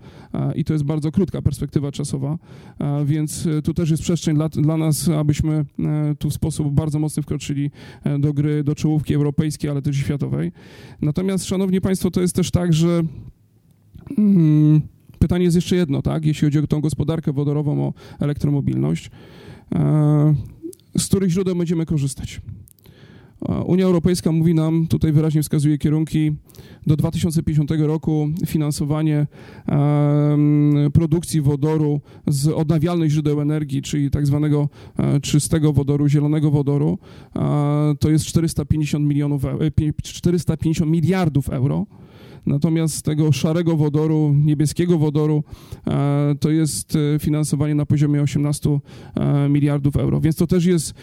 I 0.54 0.64
to 0.64 0.72
jest 0.72 0.84
bardzo 0.84 1.12
krótka 1.12 1.42
perspektywa 1.42 1.92
czasowa, 1.92 2.38
więc 3.04 3.48
tu 3.64 3.74
też 3.74 3.90
jest 3.90 4.02
przestrzeń 4.02 4.36
dla, 4.36 4.48
dla 4.48 4.76
nas, 4.76 5.08
abyśmy 5.08 5.64
tu 6.18 6.30
w 6.30 6.34
sposób 6.34 6.74
bardzo 6.74 6.98
mocny 6.98 7.22
wkroczyli 7.22 7.70
do 8.18 8.32
gry, 8.32 8.64
do 8.64 8.74
czołówki 8.74 9.14
europejskiej, 9.14 9.70
ale 9.70 9.82
też 9.82 9.96
światowej. 9.96 10.52
Natomiast, 11.02 11.44
szanowni 11.44 11.80
państwo, 11.80 12.10
to 12.10 12.20
jest 12.20 12.36
też 12.36 12.50
tak, 12.50 12.72
że 12.72 12.95
mm, 14.18 14.80
pytanie 15.18 15.44
jest 15.44 15.56
jeszcze 15.56 15.76
jedno, 15.76 16.02
tak? 16.02 16.24
Jeśli 16.24 16.46
chodzi 16.46 16.58
o 16.58 16.66
tą 16.66 16.80
gospodarkę 16.80 17.32
wodorową, 17.32 17.80
o 17.86 17.92
elektromobilność, 18.20 19.10
e, 19.74 20.34
z 20.98 21.06
których 21.06 21.30
źródeł 21.30 21.56
będziemy 21.56 21.86
korzystać? 21.86 22.40
E, 23.48 23.62
Unia 23.62 23.84
Europejska 23.84 24.32
mówi 24.32 24.54
nam, 24.54 24.86
tutaj 24.86 25.12
wyraźnie 25.12 25.42
wskazuje 25.42 25.78
kierunki 25.78 26.32
do 26.86 26.96
2050 26.96 27.70
roku 27.70 28.28
finansowanie 28.46 29.26
em, 29.66 30.74
produkcji 30.92 31.40
wodoru 31.40 32.00
z 32.26 32.48
odnawialnych 32.48 33.10
źródeł 33.10 33.40
energii, 33.40 33.82
czyli 33.82 34.10
tak 34.10 34.26
zwanego 34.26 34.68
e, 34.98 35.20
czystego 35.20 35.72
wodoru, 35.72 36.08
zielonego 36.08 36.50
wodoru, 36.50 36.98
e, 37.36 37.94
to 38.00 38.10
jest 38.10 38.24
450 38.24 39.06
milionów, 39.06 39.44
e, 39.44 39.70
pi- 39.70 39.92
450 40.02 40.90
miliardów 40.90 41.48
euro. 41.48 41.86
Natomiast 42.46 43.02
tego 43.02 43.32
szarego 43.32 43.76
wodoru, 43.76 44.34
niebieskiego 44.44 44.98
wodoru 44.98 45.44
e, 45.86 46.34
to 46.40 46.50
jest 46.50 46.96
e, 46.96 47.18
finansowanie 47.18 47.74
na 47.74 47.86
poziomie 47.86 48.22
18 48.22 48.78
e, 49.14 49.48
miliardów 49.48 49.96
euro. 49.96 50.20
Więc 50.20 50.36
to 50.36 50.46
też 50.46 50.64
jest 50.64 50.94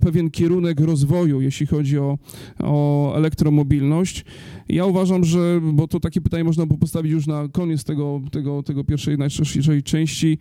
pewien 0.00 0.30
kierunek 0.30 0.80
rozwoju, 0.80 1.40
jeśli 1.40 1.66
chodzi 1.66 1.98
o, 1.98 2.18
o 2.60 3.14
elektromobilność. 3.16 4.24
Ja 4.68 4.86
uważam, 4.86 5.24
że, 5.24 5.60
bo 5.72 5.88
to 5.88 6.00
takie 6.00 6.20
pytanie 6.20 6.44
można 6.44 6.66
by 6.66 6.78
postawić 6.78 7.12
już 7.12 7.26
na 7.26 7.48
koniec 7.48 7.84
tego, 7.84 8.20
tego, 8.32 8.62
tego 8.62 8.84
pierwszej, 8.84 9.18
najszerszej 9.18 9.82
części, 9.82 10.38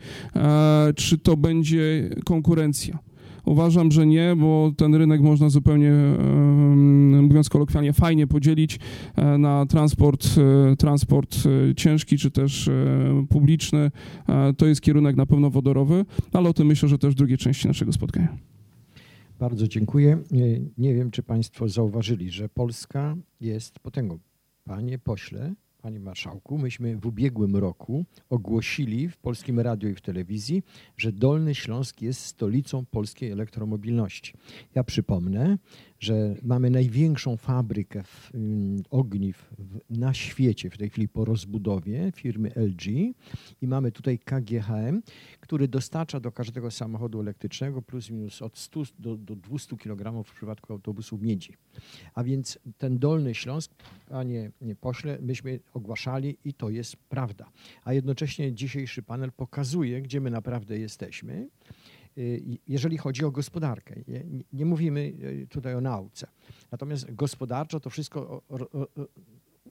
czy 0.96 1.18
to 1.18 1.38
będzie 1.38 2.10
konkurencja. 2.26 3.13
Uważam, 3.46 3.92
że 3.92 4.06
nie, 4.06 4.36
bo 4.36 4.72
ten 4.78 4.96
rynek 4.96 5.22
można 5.22 5.50
zupełnie, 5.50 5.92
mówiąc 7.22 7.50
kolokwialnie, 7.50 7.94
fajnie 7.94 8.28
podzielić 8.28 8.80
e, 9.16 9.38
na 9.38 9.66
transport, 9.66 10.26
e, 10.72 10.76
transport 10.76 11.36
e, 11.36 11.76
ciężki 11.76 12.18
czy 12.18 12.32
też 12.32 12.70
publiczny. 13.30 13.92
To 14.58 14.66
jest 14.66 14.82
kierunek 14.82 15.16
na 15.16 15.26
pewno 15.26 15.50
wodorowy, 15.50 16.06
ale 16.34 16.50
o 16.50 16.54
tym 16.54 16.68
myślę, 16.68 16.90
że 16.90 16.98
też 16.98 17.14
w 17.14 17.18
drugiej 17.18 17.38
części 17.38 17.68
naszego 17.68 17.94
spotkania. 17.94 18.38
Bardzo 19.40 19.68
dziękuję. 19.68 20.18
Nie, 20.32 20.60
nie 20.78 20.94
wiem, 20.94 21.12
czy 21.12 21.24
Państwo 21.24 21.70
zauważyli, 21.70 22.30
że 22.30 22.50
Polska 22.50 23.16
jest 23.42 23.80
potęgą. 23.80 24.20
Panie 24.64 25.00
pośle, 25.00 25.54
Panie 25.84 26.00
Marszałku, 26.00 26.58
myśmy 26.58 26.98
w 26.98 27.06
ubiegłym 27.06 27.56
roku 27.56 28.06
ogłosili 28.30 29.10
w 29.10 29.18
Polskim 29.18 29.60
Radiu 29.60 29.90
i 29.90 29.96
w 29.96 30.02
telewizji, 30.02 30.64
że 30.98 31.12
Dolny 31.12 31.56
Śląsk 31.56 32.02
jest 32.02 32.26
stolicą 32.26 32.86
polskiej 32.86 33.32
elektromobilności. 33.32 34.34
Ja 34.76 34.84
przypomnę, 34.84 35.58
że 36.04 36.36
mamy 36.44 36.70
największą 36.70 37.38
fabrykę 37.38 38.04
w, 38.04 38.32
um, 38.34 38.84
ogniw 38.90 39.50
w, 39.58 39.80
na 39.90 40.14
świecie 40.14 40.70
w 40.70 40.78
tej 40.78 40.90
chwili 40.90 41.08
po 41.08 41.26
rozbudowie 41.26 42.12
firmy 42.16 42.52
LG 42.56 42.86
i 43.62 43.68
mamy 43.68 43.92
tutaj 43.92 44.20
KGHM, 44.20 45.02
który 45.40 45.68
dostarcza 45.68 46.20
do 46.20 46.32
każdego 46.32 46.72
samochodu 46.72 47.20
elektrycznego 47.20 47.82
plus 47.82 48.10
minus 48.10 48.42
od 48.42 48.58
100 48.58 48.84
do, 49.00 49.18
do 49.18 49.36
200 49.36 49.78
kg 49.78 50.24
w 50.24 50.34
przypadku 50.36 50.74
autobusów 50.74 51.22
miedzi. 51.22 51.54
A 52.14 52.24
więc 52.24 52.60
ten 52.78 53.00
Dolny 53.00 53.36
Śląsk, 53.36 53.72
panie 54.10 54.52
pośle, 54.82 55.18
myśmy 55.22 55.60
ogłaszali 55.74 56.38
i 56.46 56.54
to 56.54 56.70
jest 56.70 56.96
prawda. 56.96 57.50
A 57.84 57.94
jednocześnie 57.94 58.54
dzisiejszy 58.54 59.04
panel 59.04 59.32
pokazuje, 59.32 60.02
gdzie 60.02 60.22
my 60.22 60.30
naprawdę 60.30 60.80
jesteśmy. 60.80 61.48
Y, 62.18 62.58
jeżeli 62.68 62.98
chodzi 62.98 63.26
o 63.26 63.32
gospodarkę. 63.32 63.96
Nie, 64.54 64.66
mówimy 64.66 65.00
y, 65.00 65.48
tutaj 65.50 65.76
o 65.76 65.82
nauce. 65.82 66.28
Natomiast 66.72 67.14
gospodarczo 67.14 67.80
to 67.80 67.90
wszystko 67.90 68.42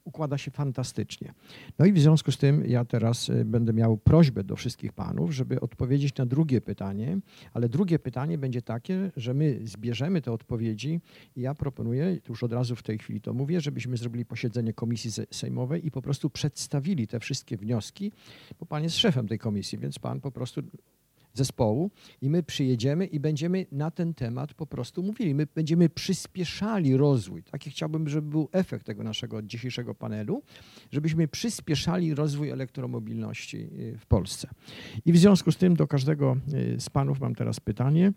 układa 0.03 0.37
się 0.37 0.51
fantastycznie. 0.51 1.33
No 1.79 1.85
i 1.85 1.93
w 1.93 1.99
związku 1.99 2.31
z 2.31 2.37
tym 2.37 2.63
ja 2.67 2.85
teraz 2.85 3.29
y, 3.29 3.45
będę 3.45 3.73
miał 3.73 3.97
prośbę 3.97 4.43
do 4.43 4.55
wszystkich 4.55 4.93
panów, 4.93 5.31
żeby 5.31 5.59
odpowiedzieć 5.59 6.17
na 6.17 6.25
drugie 6.25 6.61
pytanie, 6.61 7.19
ale 7.53 7.69
drugie 7.69 7.99
pytanie 7.99 8.37
będzie 8.37 8.61
takie, 8.61 9.11
że 9.17 9.33
my 9.33 9.59
zbierzemy 9.63 10.21
te 10.21 10.31
odpowiedzi 10.31 11.01
i 11.35 11.41
ja 11.41 11.55
proponuję, 11.55 12.19
już 12.29 12.43
od 12.43 12.53
razu 12.53 12.75
w 12.75 12.83
tej 12.83 12.97
chwili 12.97 13.21
to 13.21 13.33
mówię, 13.33 13.61
żebyśmy 13.61 13.97
zrobili 13.97 14.25
posiedzenie 14.25 14.73
komisji 14.73 15.11
sejmowej 15.31 15.87
i 15.87 15.91
po 15.91 16.01
prostu 16.01 16.29
przedstawili 16.29 17.07
te 17.07 17.19
wszystkie 17.19 17.57
wnioski, 17.57 18.11
bo 18.59 18.65
pan 18.65 18.83
jest 18.83 18.97
szefem 18.97 19.27
tej 19.27 19.39
komisji, 19.39 19.77
więc 19.77 19.99
pan 19.99 20.21
po 20.21 20.31
prostu 20.31 20.61
zespołu 21.33 21.91
i 22.21 22.29
my 22.29 22.43
przyjedziemy 22.43 23.05
i 23.05 23.19
będziemy 23.19 23.65
na 23.71 23.91
ten 23.91 24.13
temat 24.13 24.53
po 24.53 24.65
prostu 24.65 25.03
mówili. 25.03 25.35
My 25.35 25.47
będziemy 25.55 25.89
przyspieszali 25.89 26.97
rozwój. 26.97 27.43
Taki 27.43 27.69
chciałbym, 27.69 28.09
żeby 28.09 28.29
był 28.29 28.49
efekt 28.51 28.85
tego 28.85 29.03
naszego 29.03 29.41
dzisiejszego 29.41 29.95
panelu, 29.95 30.43
żebyśmy 30.91 31.27
przyspieszali 31.27 32.15
rozwój 32.15 32.49
elektromobilności 32.49 33.57
y, 33.57 33.97
w 33.97 34.05
Polsce. 34.05 34.49
I 35.05 35.13
w 35.13 35.17
związku 35.17 35.51
z 35.51 35.57
tym 35.57 35.75
do 35.75 35.87
każdego 35.87 36.37
y, 36.53 36.79
z 36.79 36.89
panów 36.89 37.19
mam 37.19 37.35
teraz 37.35 37.59
pytanie, 37.59 38.13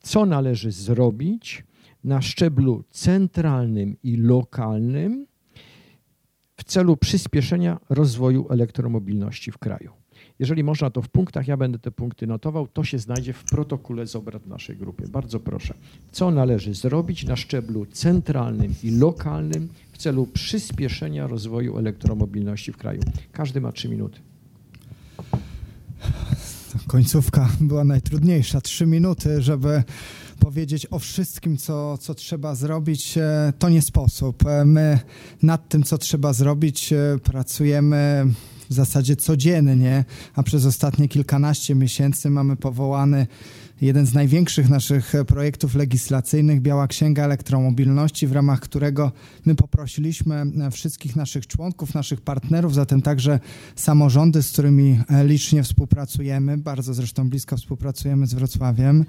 co 0.00 0.26
należy 0.26 0.72
zrobić 0.72 1.64
na 2.04 2.22
szczeblu 2.22 2.84
centralnym 2.90 3.96
i 4.02 4.16
lokalnym 4.16 5.26
w 6.56 6.64
celu 6.64 6.96
przyspieszenia 6.96 7.80
rozwoju 7.88 8.46
elektromobilności 8.50 9.52
w 9.52 9.58
kraju. 9.58 9.99
Jeżeli 10.40 10.64
można, 10.64 10.90
to 10.90 11.02
w 11.02 11.08
punktach, 11.08 11.48
ja 11.48 11.56
będę 11.56 11.78
te 11.78 11.90
punkty 11.90 12.26
notował, 12.26 12.68
to 12.68 12.84
się 12.84 12.98
znajdzie 12.98 13.32
w 13.32 13.44
protokole 13.44 14.06
z 14.06 14.16
obrad 14.16 14.46
naszej 14.46 14.76
grupy. 14.76 15.08
Bardzo 15.08 15.40
proszę. 15.40 15.74
Co 16.12 16.30
należy 16.30 16.74
zrobić 16.74 17.24
na 17.24 17.36
szczeblu 17.36 17.86
centralnym 17.86 18.74
i 18.82 18.90
lokalnym 18.90 19.68
w 19.92 19.98
celu 19.98 20.26
przyspieszenia 20.26 21.26
rozwoju 21.26 21.78
elektromobilności 21.78 22.72
w 22.72 22.76
kraju? 22.76 23.00
Każdy 23.32 23.60
ma 23.60 23.72
trzy 23.72 23.88
minuty. 23.88 24.20
Końcówka 26.86 27.48
była 27.60 27.84
najtrudniejsza. 27.84 28.60
Trzy 28.60 28.86
minuty, 28.86 29.42
żeby 29.42 29.82
powiedzieć 30.38 30.86
o 30.90 30.98
wszystkim, 30.98 31.56
co, 31.56 31.98
co 31.98 32.14
trzeba 32.14 32.54
zrobić, 32.54 33.18
e, 33.18 33.52
to 33.58 33.68
nie 33.68 33.82
sposób. 33.82 34.46
E, 34.46 34.64
my 34.64 34.98
nad 35.42 35.68
tym, 35.68 35.82
co 35.82 35.98
trzeba 35.98 36.32
zrobić, 36.32 36.92
e, 36.92 37.18
pracujemy 37.22 38.26
w 38.70 38.74
zasadzie 38.74 39.16
codziennie, 39.16 40.04
a 40.34 40.42
przez 40.42 40.66
ostatnie 40.66 41.08
kilkanaście 41.08 41.74
miesięcy 41.74 42.30
mamy 42.30 42.56
powołany 42.56 43.26
jeden 43.80 44.06
z 44.06 44.14
największych 44.14 44.68
naszych 44.68 45.12
projektów 45.26 45.74
legislacyjnych, 45.74 46.60
Biała 46.60 46.86
Księga 46.88 47.24
Elektromobilności, 47.24 48.26
w 48.26 48.32
ramach 48.32 48.60
którego 48.60 49.12
my 49.46 49.54
poprosiliśmy 49.54 50.42
wszystkich 50.70 51.16
naszych 51.16 51.46
członków, 51.46 51.94
naszych 51.94 52.20
partnerów, 52.20 52.74
zatem 52.74 53.02
także 53.02 53.40
samorządy, 53.76 54.42
z 54.42 54.52
którymi 54.52 55.00
licznie 55.24 55.62
współpracujemy, 55.62 56.58
bardzo 56.58 56.94
zresztą 56.94 57.28
blisko 57.30 57.56
współpracujemy 57.56 58.26
z 58.26 58.34
Wrocławiem, 58.34 59.04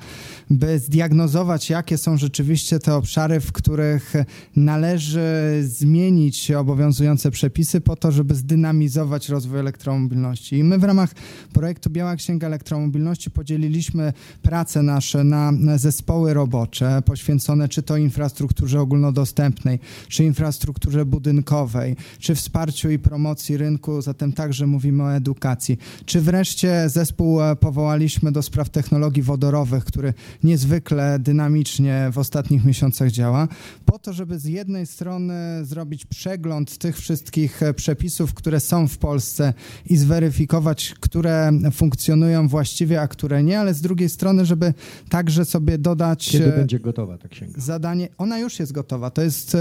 by 0.50 0.80
zdiagnozować, 0.80 1.70
jakie 1.70 1.98
są 1.98 2.18
rzeczywiście 2.18 2.80
te 2.80 2.96
obszary, 2.96 3.40
w 3.40 3.52
których 3.52 4.14
należy 4.56 5.22
zmienić 5.62 6.52
obowiązujące 6.52 7.32
przepisy 7.32 7.82
po 7.82 7.96
to, 7.96 8.12
żeby 8.12 8.36
zdynamizować 8.36 9.30
rozwój 9.30 9.60
elektromobilności. 9.60 10.58
I 10.58 10.64
my 10.64 10.80
w 10.80 10.84
ramach 10.84 11.14
projektu 11.54 11.90
Biała 11.90 12.16
Księga 12.16 12.48
Elektromobilności 12.48 13.32
podzieliliśmy 13.32 14.14
pracę 14.42 14.61
prace 14.62 14.84
nasze 14.84 15.24
na 15.24 15.52
zespoły 15.76 16.34
robocze 16.34 17.02
poświęcone 17.06 17.70
czy 17.70 17.84
to 17.84 17.98
infrastrukturze 17.98 18.82
ogólnodostępnej, 18.82 19.80
czy 20.08 20.24
infrastrukturze 20.24 21.06
budynkowej, 21.06 21.96
czy 22.20 22.36
wsparciu 22.36 22.90
i 22.90 23.00
promocji 23.00 23.58
rynku, 23.58 24.02
zatem 24.02 24.34
także 24.34 24.68
mówimy 24.68 25.04
o 25.04 25.14
edukacji, 25.14 25.78
czy 26.06 26.22
wreszcie 26.22 26.90
zespół 26.90 27.42
e, 27.42 27.56
powołaliśmy 27.56 28.32
do 28.32 28.42
spraw 28.42 28.70
technologii 28.70 29.24
wodorowych, 29.24 29.86
który 29.86 30.14
niezwykle 30.44 31.20
dynamicznie 31.20 32.10
w 32.12 32.18
ostatnich 32.18 32.66
miesiącach 32.66 33.12
działa, 33.12 33.48
po 33.86 34.00
to, 34.00 34.14
żeby 34.14 34.40
z 34.40 34.46
jednej 34.46 34.86
strony 34.86 35.34
zrobić 35.66 36.06
przegląd 36.06 36.78
tych 36.78 36.98
wszystkich 36.98 37.64
e, 37.64 37.74
przepisów, 37.74 38.34
które 38.34 38.60
są 38.60 38.88
w 38.88 38.98
Polsce 38.98 39.54
i 39.86 39.98
zweryfikować, 39.98 40.94
które 41.00 41.52
funkcjonują 41.72 42.48
właściwie, 42.48 43.02
a 43.02 43.08
które 43.08 43.44
nie, 43.44 43.60
ale 43.60 43.74
z 43.74 43.82
drugiej 43.82 44.10
strony, 44.12 44.46
żeby 44.52 44.74
także 45.10 45.46
sobie 45.46 45.78
dodać... 45.78 46.30
Kiedy 46.30 46.54
e, 46.54 46.58
będzie 46.58 46.80
gotowa 46.80 47.18
ta 47.18 47.28
księga? 47.28 47.62
Zadanie, 47.62 48.10
ona 48.18 48.40
już 48.40 48.60
jest 48.60 48.72
gotowa. 48.72 49.10
To 49.10 49.22
jest 49.22 49.58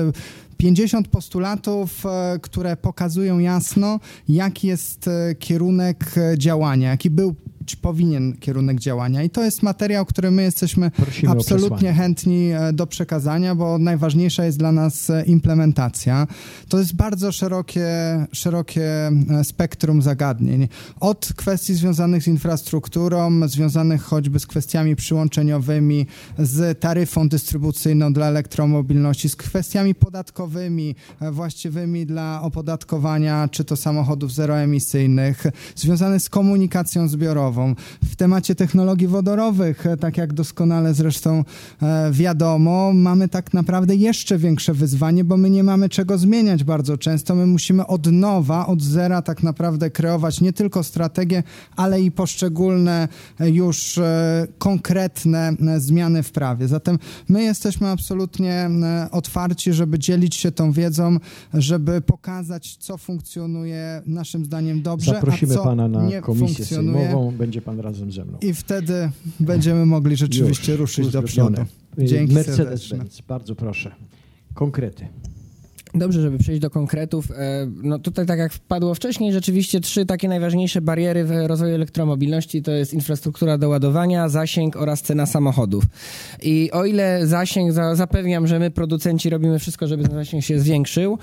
50 0.56 1.06
e, 1.06 1.10
postulatów, 1.10 2.06
e, 2.06 2.38
które 2.42 2.76
pokazują 2.76 3.38
jasno, 3.38 4.00
jaki 4.28 4.66
jest 4.66 5.10
kierunek 5.38 6.14
działania, 6.36 6.90
jaki 6.90 7.10
był 7.10 7.34
powinien 7.82 8.36
kierunek 8.36 8.80
działania. 8.80 9.22
I 9.22 9.30
to 9.30 9.44
jest 9.44 9.62
materiał, 9.62 10.06
który 10.06 10.30
my 10.30 10.42
jesteśmy 10.42 10.90
Prosimy 10.90 11.32
absolutnie 11.32 11.92
chętni 11.92 12.50
do 12.72 12.86
przekazania, 12.86 13.54
bo 13.54 13.78
najważniejsza 13.78 14.44
jest 14.44 14.58
dla 14.58 14.72
nas 14.72 15.12
implementacja. 15.26 16.26
To 16.68 16.78
jest 16.78 16.94
bardzo 16.94 17.32
szerokie, 17.32 17.88
szerokie 18.32 19.10
spektrum 19.42 20.02
zagadnień. 20.02 20.68
Od 21.00 21.32
kwestii 21.36 21.74
związanych 21.74 22.22
z 22.22 22.26
infrastrukturą, 22.26 23.48
związanych 23.48 24.02
choćby 24.02 24.40
z 24.40 24.46
kwestiami 24.46 24.96
przyłączeniowymi, 24.96 26.06
z 26.38 26.80
taryfą 26.80 27.28
dystrybucyjną 27.28 28.12
dla 28.12 28.26
elektromobilności, 28.26 29.28
z 29.28 29.36
kwestiami 29.36 29.94
podatkowymi 29.94 30.94
e, 31.20 31.30
właściwymi 31.30 32.06
dla 32.06 32.42
opodatkowania 32.42 33.48
czy 33.48 33.64
to 33.64 33.76
samochodów 33.76 34.32
zeroemisyjnych, 34.32 35.46
związane 35.76 36.20
z 36.20 36.28
komunikacją 36.28 37.08
zbiorową, 37.08 37.59
wodorową. 37.60 37.74
W 38.04 38.16
temacie 38.16 38.54
technologii 38.54 39.08
wodorowych, 39.08 39.86
e, 39.86 39.96
tak 39.96 40.16
jak 40.16 40.32
doskonale 40.32 40.94
zresztą 40.94 41.44
e, 41.82 42.10
wiadomo, 42.12 42.92
mamy 42.92 43.28
tak 43.28 43.54
naprawdę 43.54 43.94
jeszcze 43.94 44.38
większe 44.38 44.74
wyzwanie, 44.74 45.24
bo 45.24 45.36
my 45.36 45.50
nie 45.50 45.64
mamy 45.64 45.88
czego 45.88 46.18
zmieniać 46.18 46.64
bardzo 46.64 46.98
często. 46.98 47.34
My 47.34 47.46
musimy 47.46 47.86
od 47.86 48.06
nowa, 48.06 48.66
od 48.66 48.82
zera 48.82 49.22
tak 49.22 49.42
naprawdę 49.42 49.90
kreować 49.90 50.40
nie 50.40 50.52
tylko 50.52 50.82
strategię, 50.82 51.42
ale 51.76 52.00
i 52.00 52.10
poszczególne 52.10 53.08
e, 53.40 53.50
już 53.50 54.00
konkretne 54.58 55.52
zmiany 55.78 56.22
w 56.22 56.32
prawie. 56.32 56.68
Zatem 56.68 56.98
my 57.28 57.42
jesteśmy 57.42 57.88
absolutnie 57.88 58.70
otwarci, 59.12 59.72
żeby 59.72 59.98
dzielić 59.98 60.36
się 60.36 60.52
tą 60.52 60.72
wiedzą, 60.72 61.16
żeby 61.54 62.00
pokazać, 62.00 62.76
co 62.76 62.98
funkcjonuje 62.98 64.02
naszym 64.06 64.44
zdaniem 64.44 64.82
dobrze, 64.82 65.12
Zaprosimy 65.12 65.54
a 65.54 65.56
co 65.56 65.64
pana 65.64 65.88
na 65.88 66.06
nie 66.06 66.20
komisję 66.20 66.46
funkcjonuje. 66.46 67.06
sejmową, 67.06 67.32
będzie 67.40 67.62
pan 67.62 67.80
razem 67.80 68.12
ze 68.12 68.24
mną. 68.24 68.38
I 68.40 68.54
wtedy 68.54 69.10
będziemy 69.40 69.86
mogli 69.86 70.16
rzeczywiście 70.16 70.72
Już, 70.72 70.80
ruszyć 70.80 71.08
do 71.08 71.22
przodu. 71.22 71.64
Dzięki 71.98 72.34
Mercedes 72.34 72.56
serdeczne. 72.56 72.98
Benz, 72.98 73.20
bardzo 73.28 73.54
proszę. 73.54 73.94
Konkrety. 74.54 75.06
Dobrze, 75.94 76.20
żeby 76.20 76.38
przejść 76.38 76.60
do 76.60 76.70
konkretów. 76.70 77.30
e, 77.30 77.66
No 77.82 77.98
tutaj, 77.98 78.26
tak 78.26 78.38
jak 78.38 78.52
padło 78.68 78.94
wcześniej, 78.94 79.32
rzeczywiście 79.32 79.80
trzy 79.80 80.06
takie 80.06 80.28
najważniejsze 80.28 80.80
bariery 80.80 81.24
w 81.24 81.30
rozwoju 81.46 81.74
elektromobilności 81.74 82.62
to 82.62 82.70
jest 82.72 82.94
infrastruktura 82.94 83.58
do 83.58 83.68
ładowania, 83.68 84.28
zasięg 84.28 84.76
oraz 84.76 85.02
cena 85.02 85.26
samochodów. 85.26 85.84
I 86.42 86.70
o 86.72 86.84
ile 86.84 87.26
zasięg, 87.26 87.72
za- 87.72 87.94
zapewniam, 87.94 88.46
że 88.46 88.58
my 88.58 88.70
producenci 88.70 89.30
robimy 89.30 89.58
wszystko, 89.58 89.86
żeby 89.86 90.02
ten 90.02 90.14
zasięg 90.14 90.44
się 90.44 90.58
zwiększył. 90.58 91.18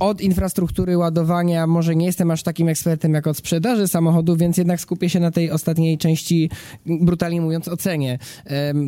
Od 0.00 0.20
infrastruktury 0.20 0.98
ładowania 0.98 1.66
może 1.66 1.96
nie 1.96 2.06
jestem 2.06 2.30
aż 2.30 2.42
takim 2.42 2.68
ekspertem 2.68 3.14
jak 3.14 3.26
od 3.26 3.36
sprzedaży 3.36 3.88
samochodów, 3.88 4.38
więc 4.38 4.56
jednak 4.56 4.80
skupię 4.80 5.08
się 5.08 5.20
na 5.20 5.30
tej 5.30 5.50
ostatniej 5.50 5.98
części, 5.98 6.50
brutalnie 6.86 7.40
mówiąc, 7.40 7.68
ocenie. 7.68 8.18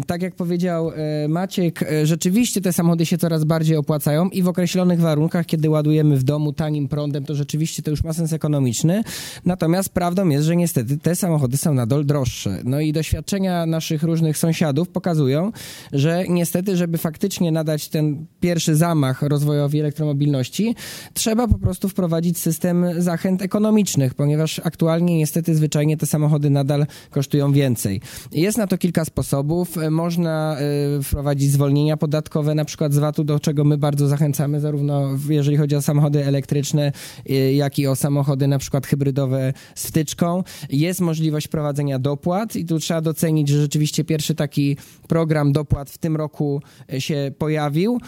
Tak 0.07 0.23
jak 0.23 0.35
powiedział 0.35 0.91
e, 0.91 1.29
Maciek, 1.29 1.83
e, 1.83 2.07
rzeczywiście 2.07 2.61
te 2.61 2.73
samochody 2.73 3.07
się 3.07 3.19
coraz 3.19 3.45
bardziej 3.45 3.77
opłacają 3.77 4.29
i 4.29 4.43
w 4.43 4.49
określonych 4.85 5.01
warunkach, 5.01 5.47
kiedy 5.47 5.71
ładujemy 5.71 6.17
w 6.17 6.23
domu 6.23 6.53
tanim 6.53 6.89
prądem, 6.89 7.25
to 7.25 7.35
rzeczywiście 7.35 7.83
to 7.83 7.91
już 7.91 8.05
ma 8.05 8.13
sens 8.13 8.33
ekonomiczny. 8.33 9.03
Natomiast 9.45 9.89
prawdą 9.89 10.29
jest, 10.29 10.47
że 10.47 10.57
niestety 10.57 10.99
te 10.99 11.17
samochody 11.17 11.57
są 11.57 11.75
nadal 11.75 12.05
droższe. 12.05 12.61
No 12.65 12.81
i 12.81 12.93
doświadczenia 12.93 13.67
naszych 13.67 14.03
różnych 14.03 14.39
sąsiadów 14.39 14.89
pokazują, 14.89 15.53
że 15.93 16.25
niestety, 16.29 16.77
żeby 16.77 16.99
faktycznie 16.99 17.53
nadać 17.53 17.89
ten 17.89 18.27
pierwszy 18.41 18.77
zamach 18.77 19.23
rozwojowi 19.23 19.81
elektromobilności, 19.81 20.75
trzeba 21.15 21.49
po 21.49 21.59
prostu 21.59 21.89
wprowadzić 21.89 22.39
system 22.39 22.87
zachęt 22.99 23.43
ekonomicznych, 23.43 24.15
ponieważ 24.15 24.61
aktualnie 24.65 25.19
niestety 25.19 25.55
zwyczajnie 25.55 25.97
te 25.97 26.07
samochody 26.07 26.51
nadal 26.51 26.87
kosztują 27.11 27.53
więcej. 27.53 28.01
Jest 28.33 28.59
na 28.59 28.67
to 28.67 28.79
kilka 28.79 29.05
sposobów. 29.05 29.77
Można 29.91 30.57
y, 30.99 31.03
wprowadzić 31.03 31.53
zwolnienia 31.53 31.97
podatkowe, 31.97 32.55
na 32.55 32.65
przykład 32.65 32.93
z 32.93 32.99
VAT-u, 32.99 33.25
do 33.25 33.41
czego 33.41 33.65
my 33.65 33.79
bardzo 33.79 34.09
zachęcamy, 34.09 34.61
zarówno 34.61 34.74
w- 35.17 35.31
jeżeli 35.31 35.57
chodzi 35.57 35.77
o 35.77 35.83
samochody 35.83 36.25
elektryczne, 36.27 36.93
y, 37.31 37.53
jak 37.53 37.79
i 37.79 37.87
o 37.87 37.97
samochody 37.97 38.47
na 38.49 38.59
przykład 38.59 38.87
hybrydowe 38.87 39.53
z 39.75 39.87
wtyczką. 39.87 40.43
Jest 40.71 41.01
możliwość 41.01 41.49
prowadzenia 41.49 41.99
dopłat 41.99 42.57
i 42.57 42.65
tu 42.65 42.79
trzeba 42.79 43.01
docenić, 43.01 43.49
że 43.49 43.61
rzeczywiście 43.61 44.05
pierwszy 44.05 44.35
taki 44.35 44.77
program 45.09 45.53
dopłat 45.53 45.91
w 45.91 45.99
tym 45.99 46.17
roku 46.17 46.63
y, 46.93 47.01
się 47.01 47.33
pojawił. 47.39 48.01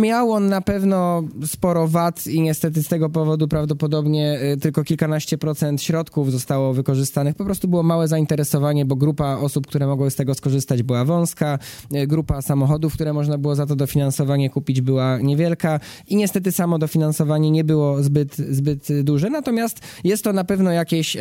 Miał 0.00 0.32
on 0.32 0.48
na 0.48 0.60
pewno 0.60 1.22
sporo 1.46 1.88
VAT 1.88 2.26
i 2.26 2.40
niestety 2.40 2.82
z 2.82 2.88
tego 2.88 3.10
powodu 3.10 3.48
prawdopodobnie 3.48 4.40
y, 4.52 4.56
tylko 4.56 4.84
kilkanaście 4.84 5.38
procent 5.38 5.82
środków 5.82 6.32
zostało 6.32 6.72
wykorzystanych. 6.74 7.34
Po 7.34 7.44
prostu 7.44 7.68
było 7.68 7.82
małe 7.82 8.08
zainteresowanie, 8.08 8.84
bo 8.84 8.96
grupa 8.96 9.36
osób, 9.36 9.66
które 9.66 9.86
mogły 9.86 10.10
z 10.10 10.16
tego 10.16 10.34
skorzystać 10.34 10.82
była 10.82 11.04
wąska, 11.04 11.58
grupa 12.06 12.42
samochodów, 12.42 12.94
które 12.94 13.12
można 13.12 13.38
było 13.38 13.54
za 13.54 13.66
to 13.66 13.76
dofinansowanie 13.76 14.50
kupić 14.50 14.80
była 14.80 15.18
niewielka 15.18 15.80
i 16.08 16.16
niestety 16.16 16.52
samo 16.52 16.78
dofinansowanie 16.78 17.50
nie 17.50 17.64
było 17.64 18.02
zbyt, 18.02 18.36
zbyt 18.36 19.02
duże. 19.02 19.30
Natomiast 19.30 19.80
jest 20.04 20.24
to 20.24 20.32
na 20.32 20.44
pewno 20.44 20.70
jakieś 20.70 21.16
e, 21.16 21.20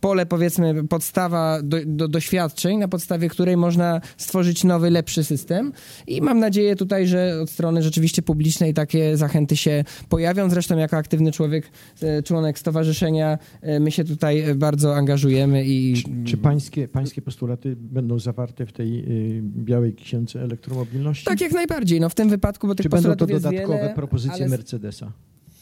pole, 0.00 0.26
powiedzmy, 0.26 0.88
podstawa 0.88 1.62
do, 1.62 1.76
do 1.86 2.08
doświadczeń, 2.08 2.78
na 2.78 2.88
podstawie 2.88 3.28
której 3.28 3.56
można 3.56 4.00
stworzyć 4.16 4.64
nowy, 4.64 4.90
lepszy 4.90 5.24
system 5.24 5.72
i 6.06 6.22
mam 6.22 6.38
nadzieję 6.38 6.76
tutaj, 6.76 7.06
że 7.06 7.40
od 7.42 7.50
strony 7.50 7.82
rzeczywiście 7.82 8.22
publicznej 8.22 8.74
takie 8.74 9.16
zachęty 9.16 9.56
się 9.56 9.84
pojawią. 10.08 10.50
Zresztą 10.50 10.78
jako 10.78 10.96
aktywny 10.96 11.32
człowiek, 11.32 11.70
e, 12.02 12.22
członek 12.22 12.58
stowarzyszenia, 12.58 13.38
e, 13.62 13.80
my 13.80 13.90
się 13.90 14.04
tutaj 14.04 14.44
bardzo 14.56 14.96
angażujemy 14.96 15.64
i 15.64 15.94
Czy, 15.96 16.30
czy 16.30 16.36
pańskie, 16.36 16.88
pańskie 16.88 17.22
postulaty 17.22 17.76
będą 17.76 18.18
zawarte 18.18 18.66
w 18.66 18.72
tej 18.72 18.98
y, 19.38 19.42
białej 19.42 19.94
księdze 19.94 20.42
elektromobilności? 20.42 21.24
tak 21.24 21.40
jak 21.40 21.52
najbardziej, 21.52 22.00
no 22.00 22.08
w 22.08 22.14
tym 22.14 22.28
wypadku, 22.28 22.66
bo 22.66 22.74
tych 22.74 22.84
Czy 22.84 22.90
postulatów 22.90 23.30
jest 23.30 23.44
dodatkowe 23.44 23.83
wiele, 23.84 23.94
propozycje 23.94 24.34
ale- 24.44 24.48
Mercedesa? 24.48 25.12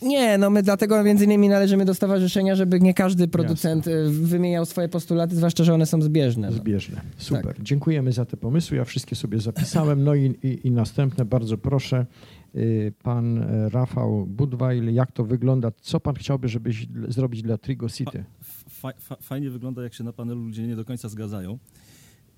Nie, 0.03 0.39
no 0.39 0.51
my 0.51 0.63
dlatego 0.63 1.03
między 1.03 1.25
innymi 1.25 1.49
należymy 1.49 1.85
do 1.85 1.95
stowarzyszenia, 1.95 2.55
żeby 2.57 2.81
nie 2.81 2.95
każdy 2.95 3.29
producent 3.29 3.87
y, 3.87 4.09
wymieniał 4.11 4.67
swoje 4.67 4.89
postulaty, 4.89 5.37
zwłaszcza, 5.37 5.65
że 5.65 5.75
one 5.75 5.87
są 5.87 6.03
zbieżne. 6.03 6.51
No. 6.51 6.57
Zbieżne. 6.57 7.01
Super. 7.17 7.45
Tak. 7.57 7.63
Dziękujemy 7.63 8.13
za 8.13 8.25
te 8.25 8.37
pomysły. 8.37 8.77
Ja 8.77 8.85
wszystkie 8.85 9.17
sobie 9.17 9.41
zapisałem. 9.41 10.05
No 10.05 10.15
i, 10.15 10.35
i, 10.43 10.67
i 10.67 10.71
następne, 10.71 11.25
bardzo 11.25 11.59
proszę, 11.59 12.07
y, 12.55 12.93
pan 13.03 13.39
e, 13.39 13.69
Rafał 13.69 14.27
Budwajl, 14.27 14.93
jak 14.93 15.13
to 15.13 15.25
wygląda? 15.25 15.73
Co 15.81 16.01
pan 16.01 16.15
chciałby, 16.15 16.49
żeby 16.49 16.71
zrobić 17.09 17.43
dla 17.43 17.59
Trigo 17.59 17.89
City? 17.89 18.25
Fa- 18.69 18.93
fa- 18.99 19.17
fajnie 19.21 19.51
wygląda, 19.51 19.83
jak 19.83 19.95
się 19.95 20.05
na 20.05 20.13
panelu 20.13 20.41
ludzie 20.45 20.67
nie 20.67 20.77
do 20.77 20.85
końca 20.85 21.09
zgadzają. 21.09 21.59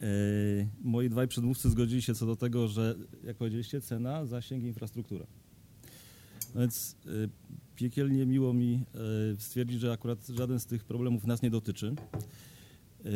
E, 0.02 0.06
moi 0.82 1.08
dwaj 1.08 1.28
przedmówcy 1.28 1.70
zgodzili 1.70 2.02
się 2.02 2.14
co 2.14 2.26
do 2.26 2.36
tego, 2.36 2.68
że, 2.68 2.94
jak 3.26 3.36
powiedzieliście, 3.36 3.80
cena, 3.80 4.26
zasięg 4.26 4.64
i 4.64 4.66
infrastruktura. 4.66 5.26
No 6.54 6.60
więc 6.60 6.96
e, 7.06 7.10
piekielnie 7.76 8.26
miło 8.26 8.52
mi 8.54 8.84
e, 9.34 9.36
stwierdzić, 9.40 9.80
że 9.80 9.92
akurat 9.92 10.26
żaden 10.26 10.60
z 10.60 10.66
tych 10.66 10.84
problemów 10.84 11.26
nas 11.26 11.42
nie 11.42 11.50
dotyczy. 11.50 11.94
E, 13.04 13.08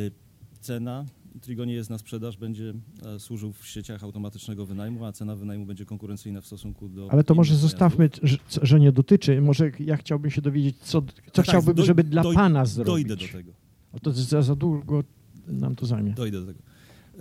cena, 0.60 1.04
Trigo 1.40 1.64
nie 1.64 1.74
jest 1.74 1.90
na 1.90 1.98
sprzedaż, 1.98 2.36
będzie 2.36 2.74
e, 3.04 3.18
służył 3.20 3.52
w 3.52 3.66
sieciach 3.66 4.04
automatycznego 4.04 4.66
wynajmu, 4.66 5.04
a 5.04 5.12
cena 5.12 5.36
wynajmu 5.36 5.66
będzie 5.66 5.84
konkurencyjna 5.84 6.40
w 6.40 6.46
stosunku 6.46 6.88
do. 6.88 7.12
Ale 7.12 7.24
to 7.24 7.34
może 7.34 7.56
zostawmy, 7.56 8.10
że, 8.22 8.36
że 8.62 8.80
nie 8.80 8.92
dotyczy. 8.92 9.40
Może 9.40 9.70
ja 9.80 9.96
chciałbym 9.96 10.30
się 10.30 10.42
dowiedzieć, 10.42 10.76
co, 10.78 11.02
co 11.02 11.12
Tak, 11.32 11.44
chciałbym, 11.46 11.74
doj- 11.74 11.84
żeby 11.86 12.04
dla 12.04 12.22
doj- 12.22 12.34
pana 12.34 12.64
zrobić. 12.66 12.86
Dojdę 13.08 13.16
do 13.16 13.32
tego. 13.32 13.52
A 13.92 13.98
to 13.98 14.12
za, 14.12 14.42
za 14.42 14.56
długo 14.56 15.04
nam 15.46 15.76
to 15.76 15.86
zajmie. 15.86 16.12
Dojdę 16.12 16.40
do 16.40 16.46
tego. 16.46 16.58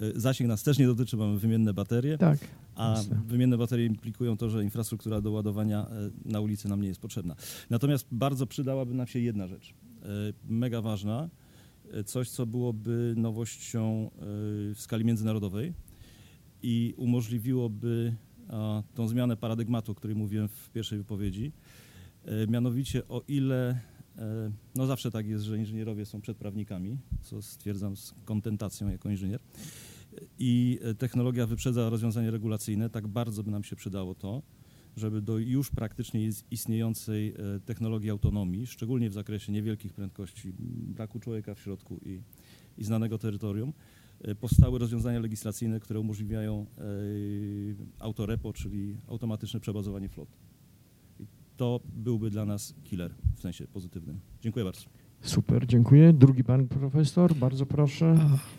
E, 0.02 0.20
Zasięg 0.20 0.48
nas 0.48 0.64
też 0.64 0.78
nie 0.78 0.88
dotyczy, 0.88 1.18
mamy 1.18 1.40
wymienne 1.40 1.74
baterie. 1.74 2.18
Tak. 2.18 2.40
A 2.76 2.90
Jasne. 2.90 3.22
wymienne 3.28 3.58
baterie 3.58 3.86
implikują 3.86 4.38
to, 4.38 4.50
że 4.50 4.64
infrastruktura 4.64 5.22
do 5.22 5.32
ładowania 5.32 5.88
e, 5.88 6.10
na 6.26 6.40
ulicy 6.40 6.70
nam 6.70 6.82
nie 6.82 6.88
jest 6.88 7.02
potrzebna. 7.02 7.36
Natomiast 7.70 8.08
bardzo 8.12 8.48
przydałaby 8.48 8.94
nam 8.94 9.08
się 9.08 9.20
jedna 9.20 9.48
rzecz, 9.48 9.74
e, 10.04 10.08
mega 10.50 10.82
ważna, 10.82 11.30
coś, 12.06 12.30
co 12.30 12.46
byłoby 12.46 13.14
nowością 13.18 14.12
w 14.22 14.76
skali 14.78 15.06
międzynarodowej 15.06 15.74
i 16.64 16.94
umożliwiłoby 16.98 18.16
tą 18.96 19.08
zmianę 19.08 19.38
paradygmatu, 19.38 19.92
o 19.92 19.96
której 19.96 20.16
mówiłem 20.16 20.48
w 20.48 20.70
pierwszej 20.72 20.98
wypowiedzi. 20.98 21.52
Mianowicie 22.48 23.08
o 23.08 23.22
ile, 23.28 23.80
no 24.76 24.86
zawsze 24.86 25.12
tak 25.12 25.28
jest, 25.28 25.44
że 25.44 25.58
inżynierowie 25.58 26.06
są 26.06 26.22
przed 26.22 26.38
prawnikami, 26.38 26.98
co 27.22 27.42
stwierdzam 27.42 27.98
z 27.98 28.14
kontentacją 28.26 28.90
jako 28.90 29.10
inżynier, 29.10 29.40
i 30.40 30.80
e, 30.82 30.94
technologia 30.96 31.48
wyprzedza 31.48 31.90
rozwiązania 31.90 32.32
regulacyjne, 32.32 32.90
tak 32.90 33.08
bardzo 33.08 33.44
by 33.44 33.52
nam 33.52 33.64
się 33.64 33.76
przydało 33.76 34.16
to, 34.16 34.42
żeby 34.98 35.22
do 35.22 35.38
już 35.38 35.72
praktycznie 35.72 36.26
is- 36.26 36.44
istniejącej 36.52 37.30
e, 37.30 37.60
technologii 37.60 38.10
autonomii, 38.10 38.68
szczególnie 38.68 39.10
w 39.10 39.14
zakresie 39.14 39.52
niewielkich 39.52 39.94
prędkości, 39.94 40.54
braku 40.96 41.20
człowieka 41.20 41.56
w 41.56 41.60
środku 41.60 42.00
i, 42.06 42.22
i 42.78 42.84
znanego 42.84 43.18
terytorium, 43.18 43.74
e, 44.22 44.36
powstały 44.36 44.80
rozwiązania 44.80 45.20
legislacyjne, 45.20 45.80
które 45.80 46.00
umożliwiają 46.00 46.66
e, 46.78 46.84
autorepo, 48.00 48.54
czyli 48.54 48.98
automatyczne 49.08 49.60
przebazowanie 49.60 50.10
flot. 50.10 50.30
To 51.58 51.80
byłby 51.94 52.30
dla 52.30 52.46
nas 52.46 52.74
killer 52.84 53.14
w 53.36 53.40
sensie 53.40 53.68
pozytywnym. 53.68 54.20
Dziękuję 54.42 54.66
bardzo. 54.66 54.82
Super, 55.22 55.68
dziękuję. 55.68 56.14
Drugi 56.14 56.44
pan 56.44 56.68
profesor, 56.68 57.36
bardzo 57.36 57.66
proszę. 57.66 58.18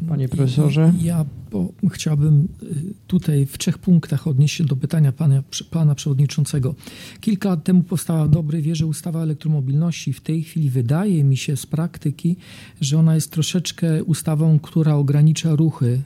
Panie 0.09 0.29
profesorze. 0.29 0.93
Ja 1.03 1.25
bo 1.51 1.73
chciałbym 1.91 2.49
y, 2.63 2.95
tutaj 3.07 3.47
w 3.47 3.59
trzech 3.59 3.79
punktach 3.79 4.27
odnieść 4.27 4.57
się 4.57 4.65
do 4.65 4.77
pytania 4.77 5.13
pana, 5.13 5.43
pana 5.71 5.95
przewodniczącego. 5.95 6.75
Kilka 7.21 7.49
lat 7.49 7.65
temu 7.65 7.83
powstała 7.83 8.25
w 8.25 8.31
dobrej 8.31 8.63
wierze 8.63 8.87
ustawa 8.87 9.19
o 9.19 9.23
elektromobilności. 9.23 10.13
W 10.13 10.21
tej 10.21 10.43
chwili 10.43 10.71
wydaje 10.71 11.25
mi 11.25 11.37
się 11.37 11.57
z 11.57 11.67
praktyki, 11.67 12.37
że 12.81 12.99
ona 12.99 13.15
jest 13.15 13.33
troszeczkę 13.33 14.05
ustawą, 14.05 14.59
która 14.59 14.95
ogranicza 14.95 15.57
ruchy 15.57 16.03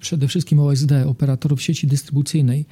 przede 0.00 0.28
wszystkim 0.28 0.60
OSD, 0.60 0.92
operatorów 1.06 1.62
sieci 1.62 1.86
dystrybucyjnej. 1.86 2.64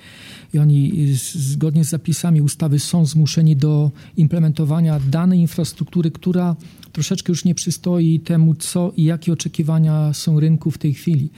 I 0.55 0.59
oni 0.59 1.07
zgodnie 1.35 1.85
z 1.85 1.89
zapisami 1.89 2.41
ustawy 2.41 2.79
są 2.79 3.07
zmuszeni 3.07 3.57
do 3.57 3.91
implementowania 4.17 5.01
danej 5.11 5.39
infrastruktury, 5.39 6.11
która 6.11 6.57
troszeczkę 6.93 7.33
już 7.33 7.45
nie 7.45 7.55
przystoi 7.55 8.21
temu, 8.21 8.55
co 8.55 8.93
i 8.97 9.05
jakie 9.05 9.33
oczekiwania 9.33 10.12
są 10.12 10.41
rynku 10.41 10.71
w 10.71 10.79
tej 10.79 10.95
chwili. 10.95 11.31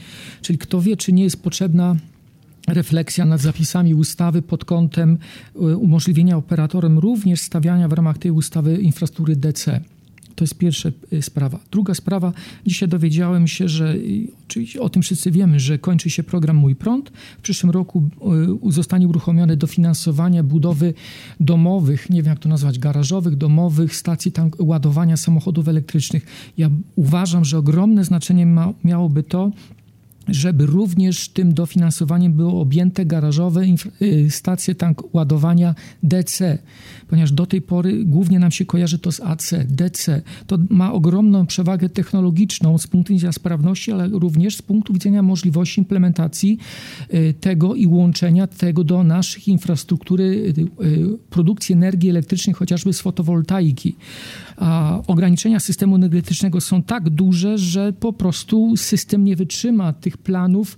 Czyli 0.42 0.58
kto 0.58 0.80
wie, 0.80 0.96
czy 0.96 1.12
nie 1.12 1.24
jest 1.24 1.42
potrzebna 1.42 1.96
refleksja 2.68 3.24
nad 3.24 3.40
zapisami 3.40 3.94
ustawy 3.94 4.42
pod 4.42 4.64
kątem 4.64 5.18
umożliwienia 5.54 6.36
operatorom 6.36 6.98
również 6.98 7.40
stawiania 7.40 7.88
w 7.88 7.92
ramach 7.92 8.18
tej 8.18 8.30
ustawy 8.30 8.76
infrastruktury 8.76 9.36
DC. 9.36 9.80
To 10.36 10.44
jest 10.44 10.58
pierwsza 10.58 10.88
y, 11.12 11.22
sprawa. 11.22 11.58
Druga 11.70 11.94
sprawa, 11.94 12.32
dzisiaj 12.66 12.88
dowiedziałem 12.88 13.48
się, 13.48 13.68
że 13.68 13.94
y, 13.94 14.28
oczywiście 14.48 14.80
o 14.80 14.88
tym 14.88 15.02
wszyscy 15.02 15.30
wiemy, 15.30 15.60
że 15.60 15.78
kończy 15.78 16.10
się 16.10 16.22
program 16.22 16.56
Mój 16.56 16.76
Prąd. 16.76 17.10
W 17.38 17.40
przyszłym 17.42 17.70
roku 17.70 18.08
y, 18.68 18.72
zostanie 18.72 19.08
uruchomione 19.08 19.56
dofinansowanie 19.56 20.42
budowy 20.42 20.94
domowych, 21.40 22.10
nie 22.10 22.22
wiem 22.22 22.30
jak 22.30 22.38
to 22.38 22.48
nazwać, 22.48 22.78
garażowych, 22.78 23.36
domowych 23.36 23.96
stacji 23.96 24.32
tank, 24.32 24.56
ładowania 24.58 25.16
samochodów 25.16 25.68
elektrycznych. 25.68 26.26
Ja 26.58 26.70
uważam, 26.96 27.44
że 27.44 27.58
ogromne 27.58 28.04
znaczenie 28.04 28.46
ma, 28.46 28.72
miałoby 28.84 29.22
to, 29.22 29.52
żeby 30.28 30.66
również 30.66 31.28
tym 31.28 31.54
dofinansowaniem 31.54 32.32
było 32.32 32.60
objęte 32.60 33.06
garażowe 33.06 33.64
y, 34.02 34.30
stacje 34.30 34.74
tank 34.74 35.14
ładowania 35.14 35.74
DC, 36.02 36.58
ponieważ 37.08 37.32
do 37.32 37.46
tej 37.46 37.62
pory 37.62 38.04
głównie 38.04 38.38
nam 38.38 38.50
się 38.50 38.64
kojarzy 38.64 38.98
to 38.98 39.12
z 39.12 39.20
AC, 39.20 39.54
DC. 39.68 40.22
To 40.46 40.58
ma 40.70 40.92
ogromną 40.92 41.46
przewagę 41.46 41.88
technologiczną 41.88 42.78
z 42.78 42.86
punktu 42.86 43.12
widzenia 43.12 43.32
sprawności, 43.32 43.92
ale 43.92 44.08
również 44.08 44.56
z 44.56 44.62
punktu 44.62 44.92
widzenia 44.92 45.22
możliwości 45.22 45.80
implementacji 45.80 46.58
y, 47.14 47.34
tego 47.40 47.74
i 47.74 47.86
łączenia 47.86 48.46
tego 48.46 48.84
do 48.84 49.04
naszych 49.04 49.48
infrastruktury 49.48 50.54
y, 50.58 51.18
produkcji 51.30 51.72
energii 51.72 52.10
elektrycznej, 52.10 52.54
chociażby 52.54 52.92
z 52.92 53.00
fotowoltaiki. 53.00 53.96
A 54.56 55.02
ograniczenia 55.06 55.60
systemu 55.60 55.96
energetycznego 55.96 56.60
są 56.60 56.82
tak 56.82 57.10
duże, 57.10 57.58
że 57.58 57.92
po 57.92 58.12
prostu 58.12 58.76
system 58.76 59.24
nie 59.24 59.36
wytrzyma 59.36 59.92
tych 59.92 60.16
planów 60.16 60.76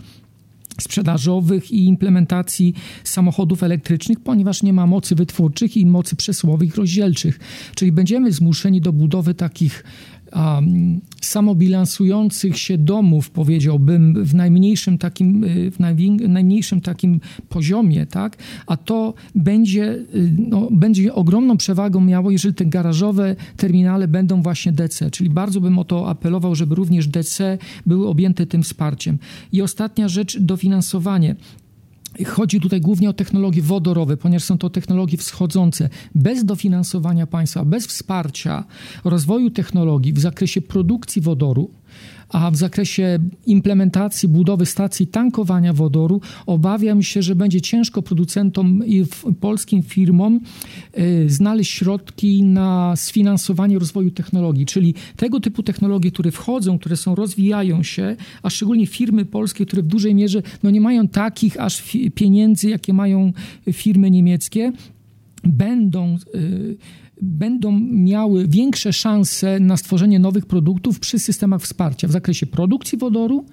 sprzedażowych 0.80 1.70
i 1.70 1.84
implementacji 1.84 2.74
samochodów 3.04 3.62
elektrycznych, 3.62 4.20
ponieważ 4.20 4.62
nie 4.62 4.72
ma 4.72 4.86
mocy 4.86 5.14
wytwórczych 5.14 5.76
i 5.76 5.86
mocy 5.86 6.16
przesyłowych 6.16 6.76
rozdzielczych. 6.76 7.40
Czyli 7.74 7.92
będziemy 7.92 8.32
zmuszeni 8.32 8.80
do 8.80 8.92
budowy 8.92 9.34
takich 9.34 9.84
um, 10.32 11.00
samobilansujących 11.20 12.58
się 12.58 12.78
domów, 12.78 13.30
powiedziałbym, 13.30 14.24
w 14.24 14.34
najmniejszym 14.34 14.98
takim, 14.98 15.44
y, 15.44 15.70
w 15.70 15.80
najmniejszym 16.28 16.80
takim 16.80 17.20
poziomie, 17.48 18.06
tak? 18.06 18.36
A 18.66 18.76
to 18.76 19.14
będzie, 19.34 19.84
y, 19.92 20.34
no, 20.48 20.68
będzie 20.70 21.14
ogromną 21.14 21.56
przewagą 21.56 22.00
miało, 22.00 22.30
jeżeli 22.30 22.54
te 22.54 22.66
garażowe 22.66 23.36
terminale 23.56 24.08
będą 24.08 24.42
właśnie 24.42 24.72
DC, 24.72 25.10
czyli 25.10 25.30
bardzo 25.30 25.60
bym 25.60 25.78
o 25.78 25.84
to 25.84 26.08
apelował, 26.08 26.54
żeby 26.54 26.74
również 26.74 27.06
DC 27.08 27.58
były 27.86 28.08
objęte 28.08 28.46
tym 28.46 28.62
wsparciem. 28.62 29.18
I 29.52 29.62
ostatnia 29.62 30.08
rzecz, 30.08 30.38
dofinansowanie. 30.38 31.36
Chodzi 32.26 32.60
tutaj 32.60 32.80
głównie 32.80 33.10
o 33.10 33.12
technologie 33.12 33.62
wodorowe, 33.62 34.16
ponieważ 34.16 34.44
są 34.44 34.58
to 34.58 34.70
technologie 34.70 35.18
wschodzące. 35.18 35.88
Bez 36.14 36.44
dofinansowania 36.44 37.26
państwa, 37.26 37.64
bez 37.64 37.86
wsparcia 37.86 38.64
rozwoju 39.04 39.50
technologii 39.50 40.12
w 40.12 40.18
zakresie 40.18 40.60
produkcji 40.60 41.22
wodoru, 41.22 41.70
a 42.28 42.50
w 42.50 42.56
zakresie 42.56 43.18
implementacji 43.46 44.28
budowy 44.28 44.66
stacji 44.66 45.06
tankowania 45.06 45.72
wodoru 45.72 46.20
obawiam 46.46 47.02
się, 47.02 47.22
że 47.22 47.34
będzie 47.34 47.60
ciężko 47.60 48.02
producentom 48.02 48.86
i 48.86 49.04
polskim 49.40 49.82
firmom 49.82 50.40
y, 50.98 51.30
znaleźć 51.30 51.70
środki 51.70 52.42
na 52.42 52.96
sfinansowanie 52.96 53.78
rozwoju 53.78 54.10
technologii, 54.10 54.66
czyli 54.66 54.94
tego 55.16 55.40
typu 55.40 55.62
technologie, 55.62 56.10
które 56.10 56.30
wchodzą, 56.30 56.78
które 56.78 56.96
są, 56.96 57.14
rozwijają 57.14 57.82
się, 57.82 58.16
a 58.42 58.50
szczególnie 58.50 58.86
firmy 58.86 59.24
polskie, 59.24 59.66
które 59.66 59.82
w 59.82 59.86
dużej 59.86 60.14
mierze 60.14 60.42
no 60.62 60.70
nie 60.70 60.80
mają 60.80 61.08
takich 61.08 61.60
aż 61.60 61.82
pieniędzy, 62.14 62.68
jakie 62.68 62.92
mają 62.92 63.32
firmy 63.72 64.10
niemieckie, 64.10 64.72
będą 65.44 66.18
y, 66.34 66.76
będą 67.22 67.80
miały 67.90 68.48
większe 68.48 68.92
szanse 68.92 69.60
na 69.60 69.76
stworzenie 69.76 70.18
nowych 70.18 70.46
produktów 70.46 71.00
przy 71.00 71.18
systemach 71.18 71.62
wsparcia 71.62 72.08
w 72.08 72.12
zakresie 72.12 72.46
produkcji 72.46 72.98
wodoru, 72.98 73.44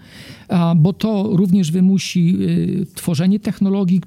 bo 0.76 0.94
to 0.94 1.30
również 1.34 1.72
wymusi 1.72 2.38
y, 2.42 2.86
tworzenie 2.96 3.40
technologii 3.40 4.02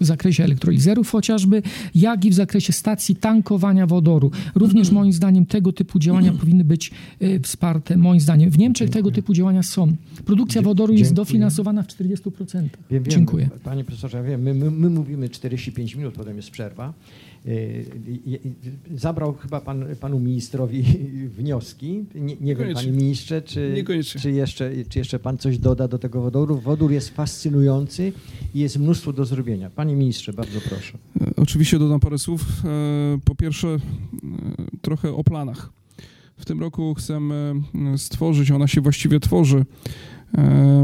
w 0.00 0.04
zakresie 0.04 0.44
elektrolizerów 0.44 1.10
chociażby, 1.10 1.62
jak 1.94 2.24
i 2.24 2.30
w 2.30 2.34
zakresie 2.34 2.72
stacji 2.72 3.16
tankowania 3.16 3.86
wodoru. 3.86 4.30
Również 4.54 4.90
moim 4.90 5.12
zdaniem 5.12 5.46
tego 5.46 5.72
typu 5.72 5.98
działania 5.98 6.32
powinny 6.32 6.64
być 6.64 6.90
y, 7.22 7.40
wsparte. 7.40 7.96
Moim 7.96 8.20
zdaniem 8.20 8.50
w 8.50 8.58
Niemczech 8.58 8.88
Dziękuję. 8.88 9.02
tego 9.02 9.14
typu 9.14 9.34
działania 9.34 9.62
są. 9.62 9.92
Produkcja 10.24 10.62
wodoru 10.62 10.94
jest 10.94 11.14
dofinansowana 11.14 11.82
w 11.82 11.86
40%. 11.86 12.68
Wiem, 12.90 13.04
Dziękuję. 13.08 13.50
Panie 13.64 13.84
profesorze, 13.84 14.18
ja 14.18 14.24
wiem, 14.24 14.42
my, 14.42 14.54
my, 14.54 14.70
my 14.70 14.90
mówimy 14.90 15.28
45 15.28 15.94
minut, 15.94 16.14
potem 16.14 16.36
jest 16.36 16.50
przerwa. 16.50 16.94
Y, 17.46 17.84
zabrał 18.94 19.34
chyba 19.34 19.60
pan, 19.60 19.84
panu 20.00 20.20
ministrowi 20.20 20.84
wnioski. 21.38 22.04
Nie, 22.14 22.36
nie 22.40 22.56
wiem, 22.56 22.74
panie 22.74 22.92
ministrze, 22.92 23.42
czy, 23.42 23.84
czy, 24.20 24.30
jeszcze, 24.30 24.70
czy 24.88 24.98
jeszcze 24.98 25.18
pan 25.18 25.38
coś 25.38 25.58
doda 25.58 25.88
do 25.88 25.98
tego 25.98 26.22
wodoru? 26.22 26.60
Wodór 26.60 26.92
jest 26.92 27.08
fascynujący 27.08 28.12
i 28.54 28.58
jest 28.58 28.78
mnóstwo 28.78 29.12
do 29.12 29.24
zrobienia. 29.24 29.70
Panie 29.70 29.96
ministrze, 29.96 30.32
bardzo 30.32 30.60
proszę. 30.68 30.98
E, 31.20 31.30
oczywiście 31.36 31.78
dodam 31.78 32.00
parę 32.00 32.18
słów. 32.18 32.42
E, 32.64 33.18
po 33.24 33.34
pierwsze, 33.34 33.68
e, 33.68 33.78
trochę 34.82 35.12
o 35.12 35.24
planach. 35.24 35.70
W 36.36 36.44
tym 36.44 36.60
roku 36.60 36.94
chcemy 36.94 37.54
stworzyć, 37.96 38.50
ona 38.50 38.68
się 38.68 38.80
właściwie 38.80 39.20
tworzy. 39.20 39.64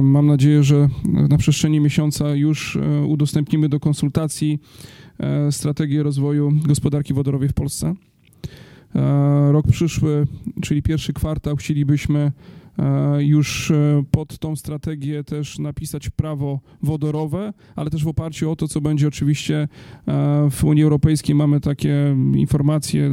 Mam 0.02 0.26
nadzieję, 0.26 0.62
że 0.62 0.88
na 1.28 1.38
przestrzeni 1.38 1.80
miesiąca 1.80 2.34
już 2.34 2.78
udostępnimy 3.06 3.68
do 3.68 3.80
konsultacji 3.80 4.58
strategię 5.50 6.02
rozwoju 6.02 6.52
gospodarki 6.66 7.14
wodorowej 7.14 7.48
w 7.48 7.54
Polsce. 7.54 7.94
E, 8.94 9.52
rok 9.52 9.66
przyszły, 9.70 10.26
czyli 10.62 10.82
pierwszy 10.82 11.12
kwartał, 11.12 11.56
chcielibyśmy 11.56 12.18
E, 12.18 12.65
już 13.18 13.70
e, 13.70 14.02
pod 14.10 14.38
tą 14.38 14.56
strategię 14.56 15.24
też 15.24 15.58
napisać 15.58 16.10
prawo 16.10 16.60
wodorowe, 16.82 17.52
ale 17.76 17.90
też 17.90 18.04
w 18.04 18.08
oparciu 18.08 18.50
o 18.50 18.56
to, 18.56 18.68
co 18.68 18.80
będzie 18.80 19.08
oczywiście 19.08 19.56
e, 19.58 19.68
w 20.50 20.64
Unii 20.64 20.82
Europejskiej. 20.82 21.34
Mamy 21.34 21.60
takie 21.60 22.16
informacje 22.34 23.10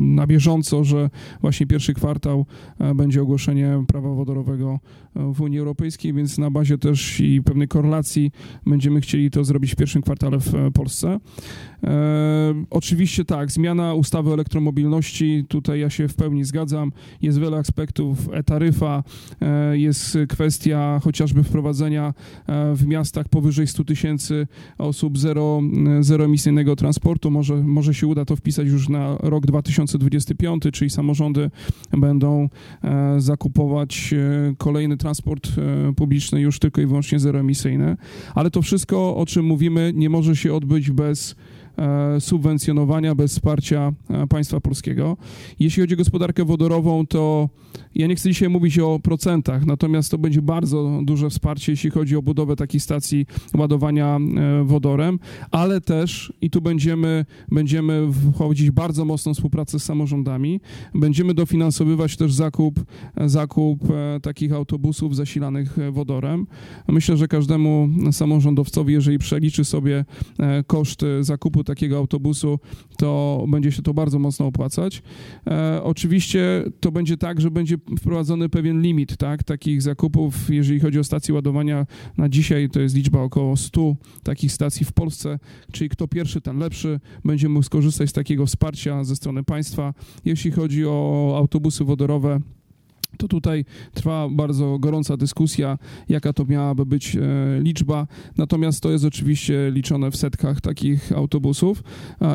na 0.00 0.26
bieżąco, 0.26 0.84
że 0.84 1.10
właśnie 1.40 1.66
pierwszy 1.66 1.94
kwartał 1.94 2.46
będzie 2.94 3.22
ogłoszenie 3.22 3.84
prawa 3.88 4.14
wodorowego 4.14 4.80
w 5.14 5.40
Unii 5.40 5.58
Europejskiej, 5.58 6.12
więc 6.12 6.38
na 6.38 6.50
bazie 6.50 6.78
też 6.78 7.20
i 7.20 7.42
pewnej 7.42 7.68
korelacji 7.68 8.30
będziemy 8.66 9.00
chcieli 9.00 9.30
to 9.30 9.44
zrobić 9.44 9.72
w 9.72 9.76
pierwszym 9.76 10.02
kwartale 10.02 10.38
w 10.40 10.72
Polsce. 10.74 11.18
E, 11.84 12.64
oczywiście 12.70 13.24
tak, 13.24 13.50
zmiana 13.50 13.94
ustawy 13.94 14.30
o 14.30 14.34
elektromobilności, 14.34 15.44
tutaj 15.48 15.80
ja 15.80 15.90
się 15.90 16.08
w 16.08 16.14
pełni 16.14 16.44
zgadzam. 16.44 16.92
Jest 17.22 17.38
wiele 17.38 17.56
aspektów, 17.56 18.28
e-taryfa, 18.32 18.71
e, 19.40 19.78
jest 19.78 20.18
kwestia 20.28 21.00
chociażby 21.04 21.42
wprowadzenia 21.42 22.14
e, 22.46 22.74
w 22.74 22.86
miastach 22.86 23.28
powyżej 23.28 23.66
100 23.66 23.84
tysięcy 23.84 24.46
osób 24.78 25.18
zero, 25.18 25.60
zeroemisyjnego 26.00 26.76
transportu. 26.76 27.30
Może, 27.30 27.56
może 27.56 27.94
się 27.94 28.06
uda 28.06 28.24
to 28.24 28.36
wpisać 28.36 28.68
już 28.68 28.88
na 28.88 29.16
rok 29.20 29.46
2025, 29.46 30.62
czyli 30.72 30.90
samorządy 30.90 31.50
będą 31.92 32.48
e, 32.84 33.20
zakupować 33.20 34.14
e, 34.14 34.54
kolejny 34.58 34.96
transport 34.96 35.48
e, 35.48 35.94
publiczny 35.94 36.40
już 36.40 36.58
tylko 36.58 36.80
i 36.80 36.86
wyłącznie 36.86 37.18
zeroemisyjny. 37.18 37.96
Ale 38.34 38.50
to 38.50 38.62
wszystko, 38.62 39.16
o 39.16 39.26
czym 39.26 39.44
mówimy, 39.44 39.92
nie 39.94 40.10
może 40.10 40.36
się 40.36 40.54
odbyć 40.54 40.90
bez 40.90 41.36
E, 41.61 41.61
subwencjonowania, 42.20 43.14
bez 43.14 43.32
wsparcia 43.32 43.92
e, 44.10 44.26
państwa 44.26 44.60
polskiego. 44.60 45.16
Jeśli 45.60 45.82
chodzi 45.82 45.94
o 45.94 45.96
gospodarkę 45.96 46.44
wodorową, 46.44 47.06
to 47.06 47.48
ja 47.94 48.06
nie 48.06 48.14
chcę 48.14 48.28
dzisiaj 48.28 48.48
mówić 48.48 48.78
o 48.78 49.00
procentach, 49.02 49.66
natomiast 49.66 50.10
to 50.10 50.18
będzie 50.18 50.42
bardzo 50.42 51.00
duże 51.04 51.30
wsparcie, 51.30 51.72
jeśli 51.72 51.90
chodzi 51.90 52.16
o 52.16 52.22
budowę 52.22 52.56
takich 52.56 52.82
stacji 52.82 53.26
ładowania 53.54 54.16
e, 54.16 54.64
wodorem, 54.64 55.18
ale 55.50 55.80
też, 55.80 56.32
i 56.40 56.50
tu 56.50 56.60
będziemy, 56.60 57.24
będziemy 57.50 58.08
wchodzić 58.34 58.70
bardzo 58.70 59.04
mocną 59.04 59.34
współpracę 59.34 59.78
z 59.78 59.84
samorządami, 59.84 60.60
będziemy 60.94 61.34
dofinansowywać 61.34 62.16
też 62.16 62.32
zakup, 62.32 62.84
zakup 63.26 63.80
takich 64.22 64.52
autobusów 64.52 65.16
zasilanych 65.16 65.76
wodorem. 65.92 66.46
Myślę, 66.88 67.16
że 67.16 67.28
każdemu 67.28 67.88
samorządowcowi, 68.12 68.92
jeżeli 68.92 69.18
przeliczy 69.18 69.64
sobie 69.64 70.04
koszty 70.66 71.24
zakupu 71.24 71.61
takiego 71.64 71.98
autobusu, 71.98 72.58
to 72.98 73.44
będzie 73.48 73.72
się 73.72 73.82
to 73.82 73.94
bardzo 73.94 74.18
mocno 74.18 74.46
opłacać. 74.46 75.02
E, 75.46 75.82
oczywiście 75.82 76.64
to 76.80 76.92
będzie 76.92 77.16
tak, 77.16 77.40
że 77.40 77.50
będzie 77.50 77.76
wprowadzony 77.98 78.48
pewien 78.48 78.82
limit 78.82 79.16
tak, 79.16 79.42
takich 79.42 79.82
zakupów, 79.82 80.50
jeżeli 80.50 80.80
chodzi 80.80 80.98
o 80.98 81.04
stacje 81.04 81.34
ładowania. 81.34 81.86
Na 82.16 82.28
dzisiaj 82.28 82.70
to 82.70 82.80
jest 82.80 82.94
liczba 82.94 83.20
około 83.20 83.56
100 83.56 83.96
takich 84.22 84.52
stacji 84.52 84.86
w 84.86 84.92
Polsce, 84.92 85.38
czyli 85.72 85.90
kto 85.90 86.08
pierwszy, 86.08 86.40
ten 86.40 86.58
lepszy. 86.58 87.00
Będzie 87.24 87.48
mógł 87.48 87.66
skorzystać 87.66 88.10
z 88.10 88.12
takiego 88.12 88.46
wsparcia 88.46 89.04
ze 89.04 89.16
strony 89.16 89.44
państwa. 89.44 89.94
Jeśli 90.24 90.50
chodzi 90.50 90.86
o 90.86 91.34
autobusy 91.36 91.84
wodorowe, 91.84 92.40
to 93.18 93.28
tutaj 93.28 93.64
trwa 93.94 94.28
bardzo 94.28 94.78
gorąca 94.78 95.16
dyskusja, 95.16 95.78
jaka 96.08 96.32
to 96.32 96.44
miałaby 96.44 96.86
być 96.86 97.16
e, 97.16 97.20
liczba. 97.60 98.06
Natomiast 98.36 98.80
to 98.80 98.90
jest 98.90 99.04
oczywiście 99.04 99.70
liczone 99.70 100.10
w 100.10 100.16
setkach 100.16 100.60
takich 100.60 101.12
autobusów 101.12 101.82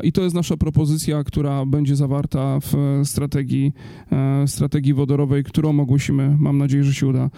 i 0.03 0.11
to 0.11 0.23
jest 0.23 0.35
nasza 0.35 0.57
propozycja, 0.57 1.23
która 1.23 1.65
będzie 1.65 1.95
zawarta 1.95 2.59
w 2.59 2.75
e, 2.75 3.05
strategii, 3.05 3.73
e, 4.11 4.47
strategii 4.47 4.93
wodorowej, 4.93 5.43
którą 5.43 5.79
ogłosimy, 5.79 6.35
mam 6.39 6.57
nadzieję, 6.57 6.83
że 6.83 6.93
się 6.93 7.07
uda 7.07 7.29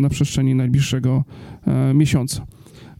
na 0.00 0.08
przestrzeni 0.08 0.54
najbliższego 0.54 1.24
miesiąca. 1.94 2.46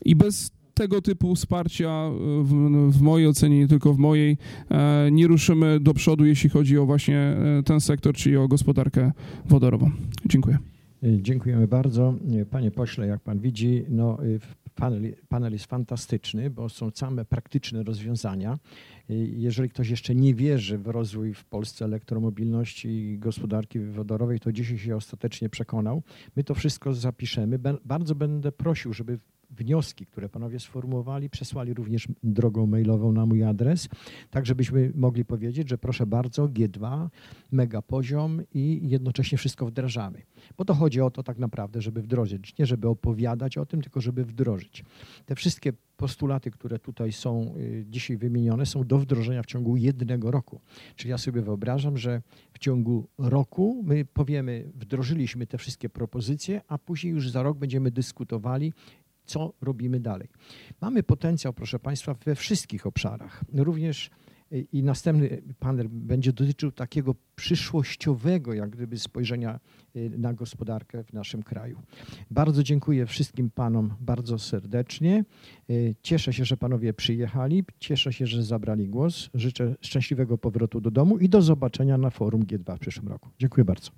I 0.04 0.16
bez 0.16 0.50
tego 0.82 1.02
typu 1.02 1.34
wsparcia, 1.34 1.88
e, 1.88 2.10
w, 2.42 2.50
w 2.90 3.02
mojej 3.02 3.28
ocenie, 3.28 3.58
nie 3.58 3.68
tylko 3.68 3.94
w 3.94 3.98
mojej, 3.98 4.38
e, 4.70 5.10
nie 5.12 5.26
ruszymy 5.26 5.80
do 5.80 5.94
przodu, 5.94 6.24
jeśli 6.24 6.50
chodzi 6.50 6.78
o 6.78 6.86
właśnie 6.86 7.18
e, 7.18 7.62
ten 7.64 7.80
sektor, 7.80 8.14
czyli 8.14 8.36
o 8.36 8.48
gospodarkę 8.48 9.12
wodorową. 9.44 9.90
Dziękuję. 10.26 10.58
Dziękujemy 11.02 11.68
bardzo. 11.68 12.14
Panie 12.50 12.70
pośle, 12.70 13.06
jak 13.06 13.20
pan 13.20 13.38
widzi, 13.38 13.84
no, 13.88 14.18
panel, 14.74 15.14
panel 15.28 15.52
jest 15.52 15.66
fantastyczny, 15.66 16.50
bo 16.50 16.68
są 16.68 16.90
same 16.94 17.24
praktyczne 17.24 17.82
rozwiązania. 17.82 18.58
Jeżeli 19.36 19.68
ktoś 19.68 19.88
jeszcze 19.88 20.14
nie 20.14 20.34
wierzy 20.34 20.78
w 20.78 20.86
rozwój 20.86 21.34
w 21.34 21.44
Polsce 21.44 21.84
elektromobilności 21.84 22.88
i 22.88 23.18
gospodarki 23.18 23.80
wodorowej, 23.80 24.40
to 24.40 24.52
dzisiaj 24.52 24.78
się 24.78 24.96
ostatecznie 24.96 25.48
przekonał. 25.48 26.02
My 26.36 26.44
to 26.44 26.54
wszystko 26.54 26.94
zapiszemy. 26.94 27.58
Bardzo 27.84 28.14
będę 28.14 28.52
prosił, 28.52 28.92
żeby 28.92 29.18
wnioski, 29.56 30.06
które 30.06 30.28
panowie 30.28 30.60
sformułowali, 30.60 31.30
przesłali 31.30 31.74
również 31.74 32.08
drogą 32.22 32.66
mailową 32.66 33.12
na 33.12 33.26
mój 33.26 33.44
adres, 33.44 33.88
tak 34.30 34.46
żebyśmy 34.46 34.92
mogli 34.94 35.24
powiedzieć, 35.24 35.68
że 35.68 35.78
proszę 35.78 36.06
bardzo, 36.06 36.48
G2, 36.48 37.08
mega 37.52 37.82
poziom 37.82 38.42
i 38.54 38.80
jednocześnie 38.82 39.38
wszystko 39.38 39.66
wdrażamy. 39.66 40.22
Bo 40.56 40.64
to 40.64 40.74
chodzi 40.74 41.00
o 41.00 41.10
to 41.10 41.22
tak 41.22 41.38
naprawdę, 41.38 41.80
żeby 41.80 42.02
wdrożyć, 42.02 42.58
nie 42.58 42.66
żeby 42.66 42.88
opowiadać 42.88 43.58
o 43.58 43.66
tym, 43.66 43.82
tylko 43.82 44.00
żeby 44.00 44.24
wdrożyć. 44.24 44.84
Te 45.26 45.34
wszystkie 45.34 45.72
postulaty, 46.02 46.50
które 46.50 46.78
tutaj 46.78 47.12
są 47.12 47.54
y, 47.56 47.84
dzisiaj 47.90 48.16
wymienione, 48.16 48.66
są 48.66 48.84
do 48.84 48.98
wdrożenia 48.98 49.42
w 49.42 49.46
ciągu 49.46 49.76
jednego 49.76 50.30
roku. 50.30 50.60
Czyli 50.96 51.10
ja 51.10 51.18
sobie 51.18 51.42
wyobrażam, 51.42 51.98
że 51.98 52.22
w 52.52 52.58
ciągu 52.58 53.08
roku 53.18 53.82
my 53.86 54.04
powiemy, 54.04 54.72
wdrożyliśmy 54.74 55.46
te 55.46 55.58
wszystkie 55.58 55.88
propozycje, 55.88 56.60
a 56.68 56.78
później 56.78 57.12
już 57.12 57.30
za 57.30 57.42
rok 57.42 57.58
będziemy 57.58 57.90
dyskutowali, 57.90 58.72
co 59.24 59.52
robimy 59.60 60.00
dalej. 60.00 60.28
Mamy 60.80 61.02
potencjał, 61.02 61.52
proszę 61.52 61.78
Państwa, 61.78 62.14
we 62.24 62.34
wszystkich 62.34 62.86
obszarach. 62.86 63.44
Również 63.54 64.10
y, 64.52 64.66
i 64.72 64.82
następny 64.82 65.42
panel 65.58 65.88
będzie 65.88 66.32
dotyczył 66.32 66.72
takiego 66.72 67.14
przyszłościowego, 67.36 68.54
jak 68.54 68.70
gdyby 68.70 68.98
spojrzenia 68.98 69.60
y, 69.96 70.10
na 70.18 70.34
gospodarkę 70.34 71.04
w 71.04 71.12
naszym 71.12 71.42
kraju. 71.42 71.82
Bardzo 72.30 72.62
dziękuję 72.62 73.06
wszystkim 73.06 73.50
panom 73.50 73.94
bardzo 74.00 74.38
serdecznie. 74.38 75.24
Y, 75.70 75.94
Cieszę 76.02 76.32
się, 76.32 76.44
że 76.44 76.56
panowie 76.56 76.94
przyjechali. 76.94 77.64
Cieszę 77.78 78.12
się, 78.12 78.26
że 78.26 78.42
zabrali 78.42 78.88
głos. 78.88 79.30
Życzę 79.34 79.74
szczęśliwego 79.80 80.38
powrotu 80.38 80.80
do 80.80 80.90
domu 80.90 81.18
i 81.18 81.28
do 81.28 81.42
zobaczenia 81.42 81.98
na 81.98 82.10
forum 82.10 82.42
G2 82.42 82.76
w 82.76 82.78
przyszłym 82.78 83.08
roku. 83.08 83.30
Dziękuję 83.38 83.64
bardzo. 83.64 83.90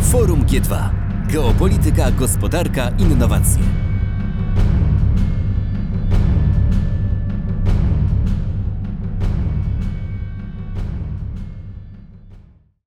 Forum 0.00 0.44
G2. 0.46 0.90
Geopolityka, 1.28 2.10
gospodarka, 2.10 2.90
innowacje. 2.98 3.93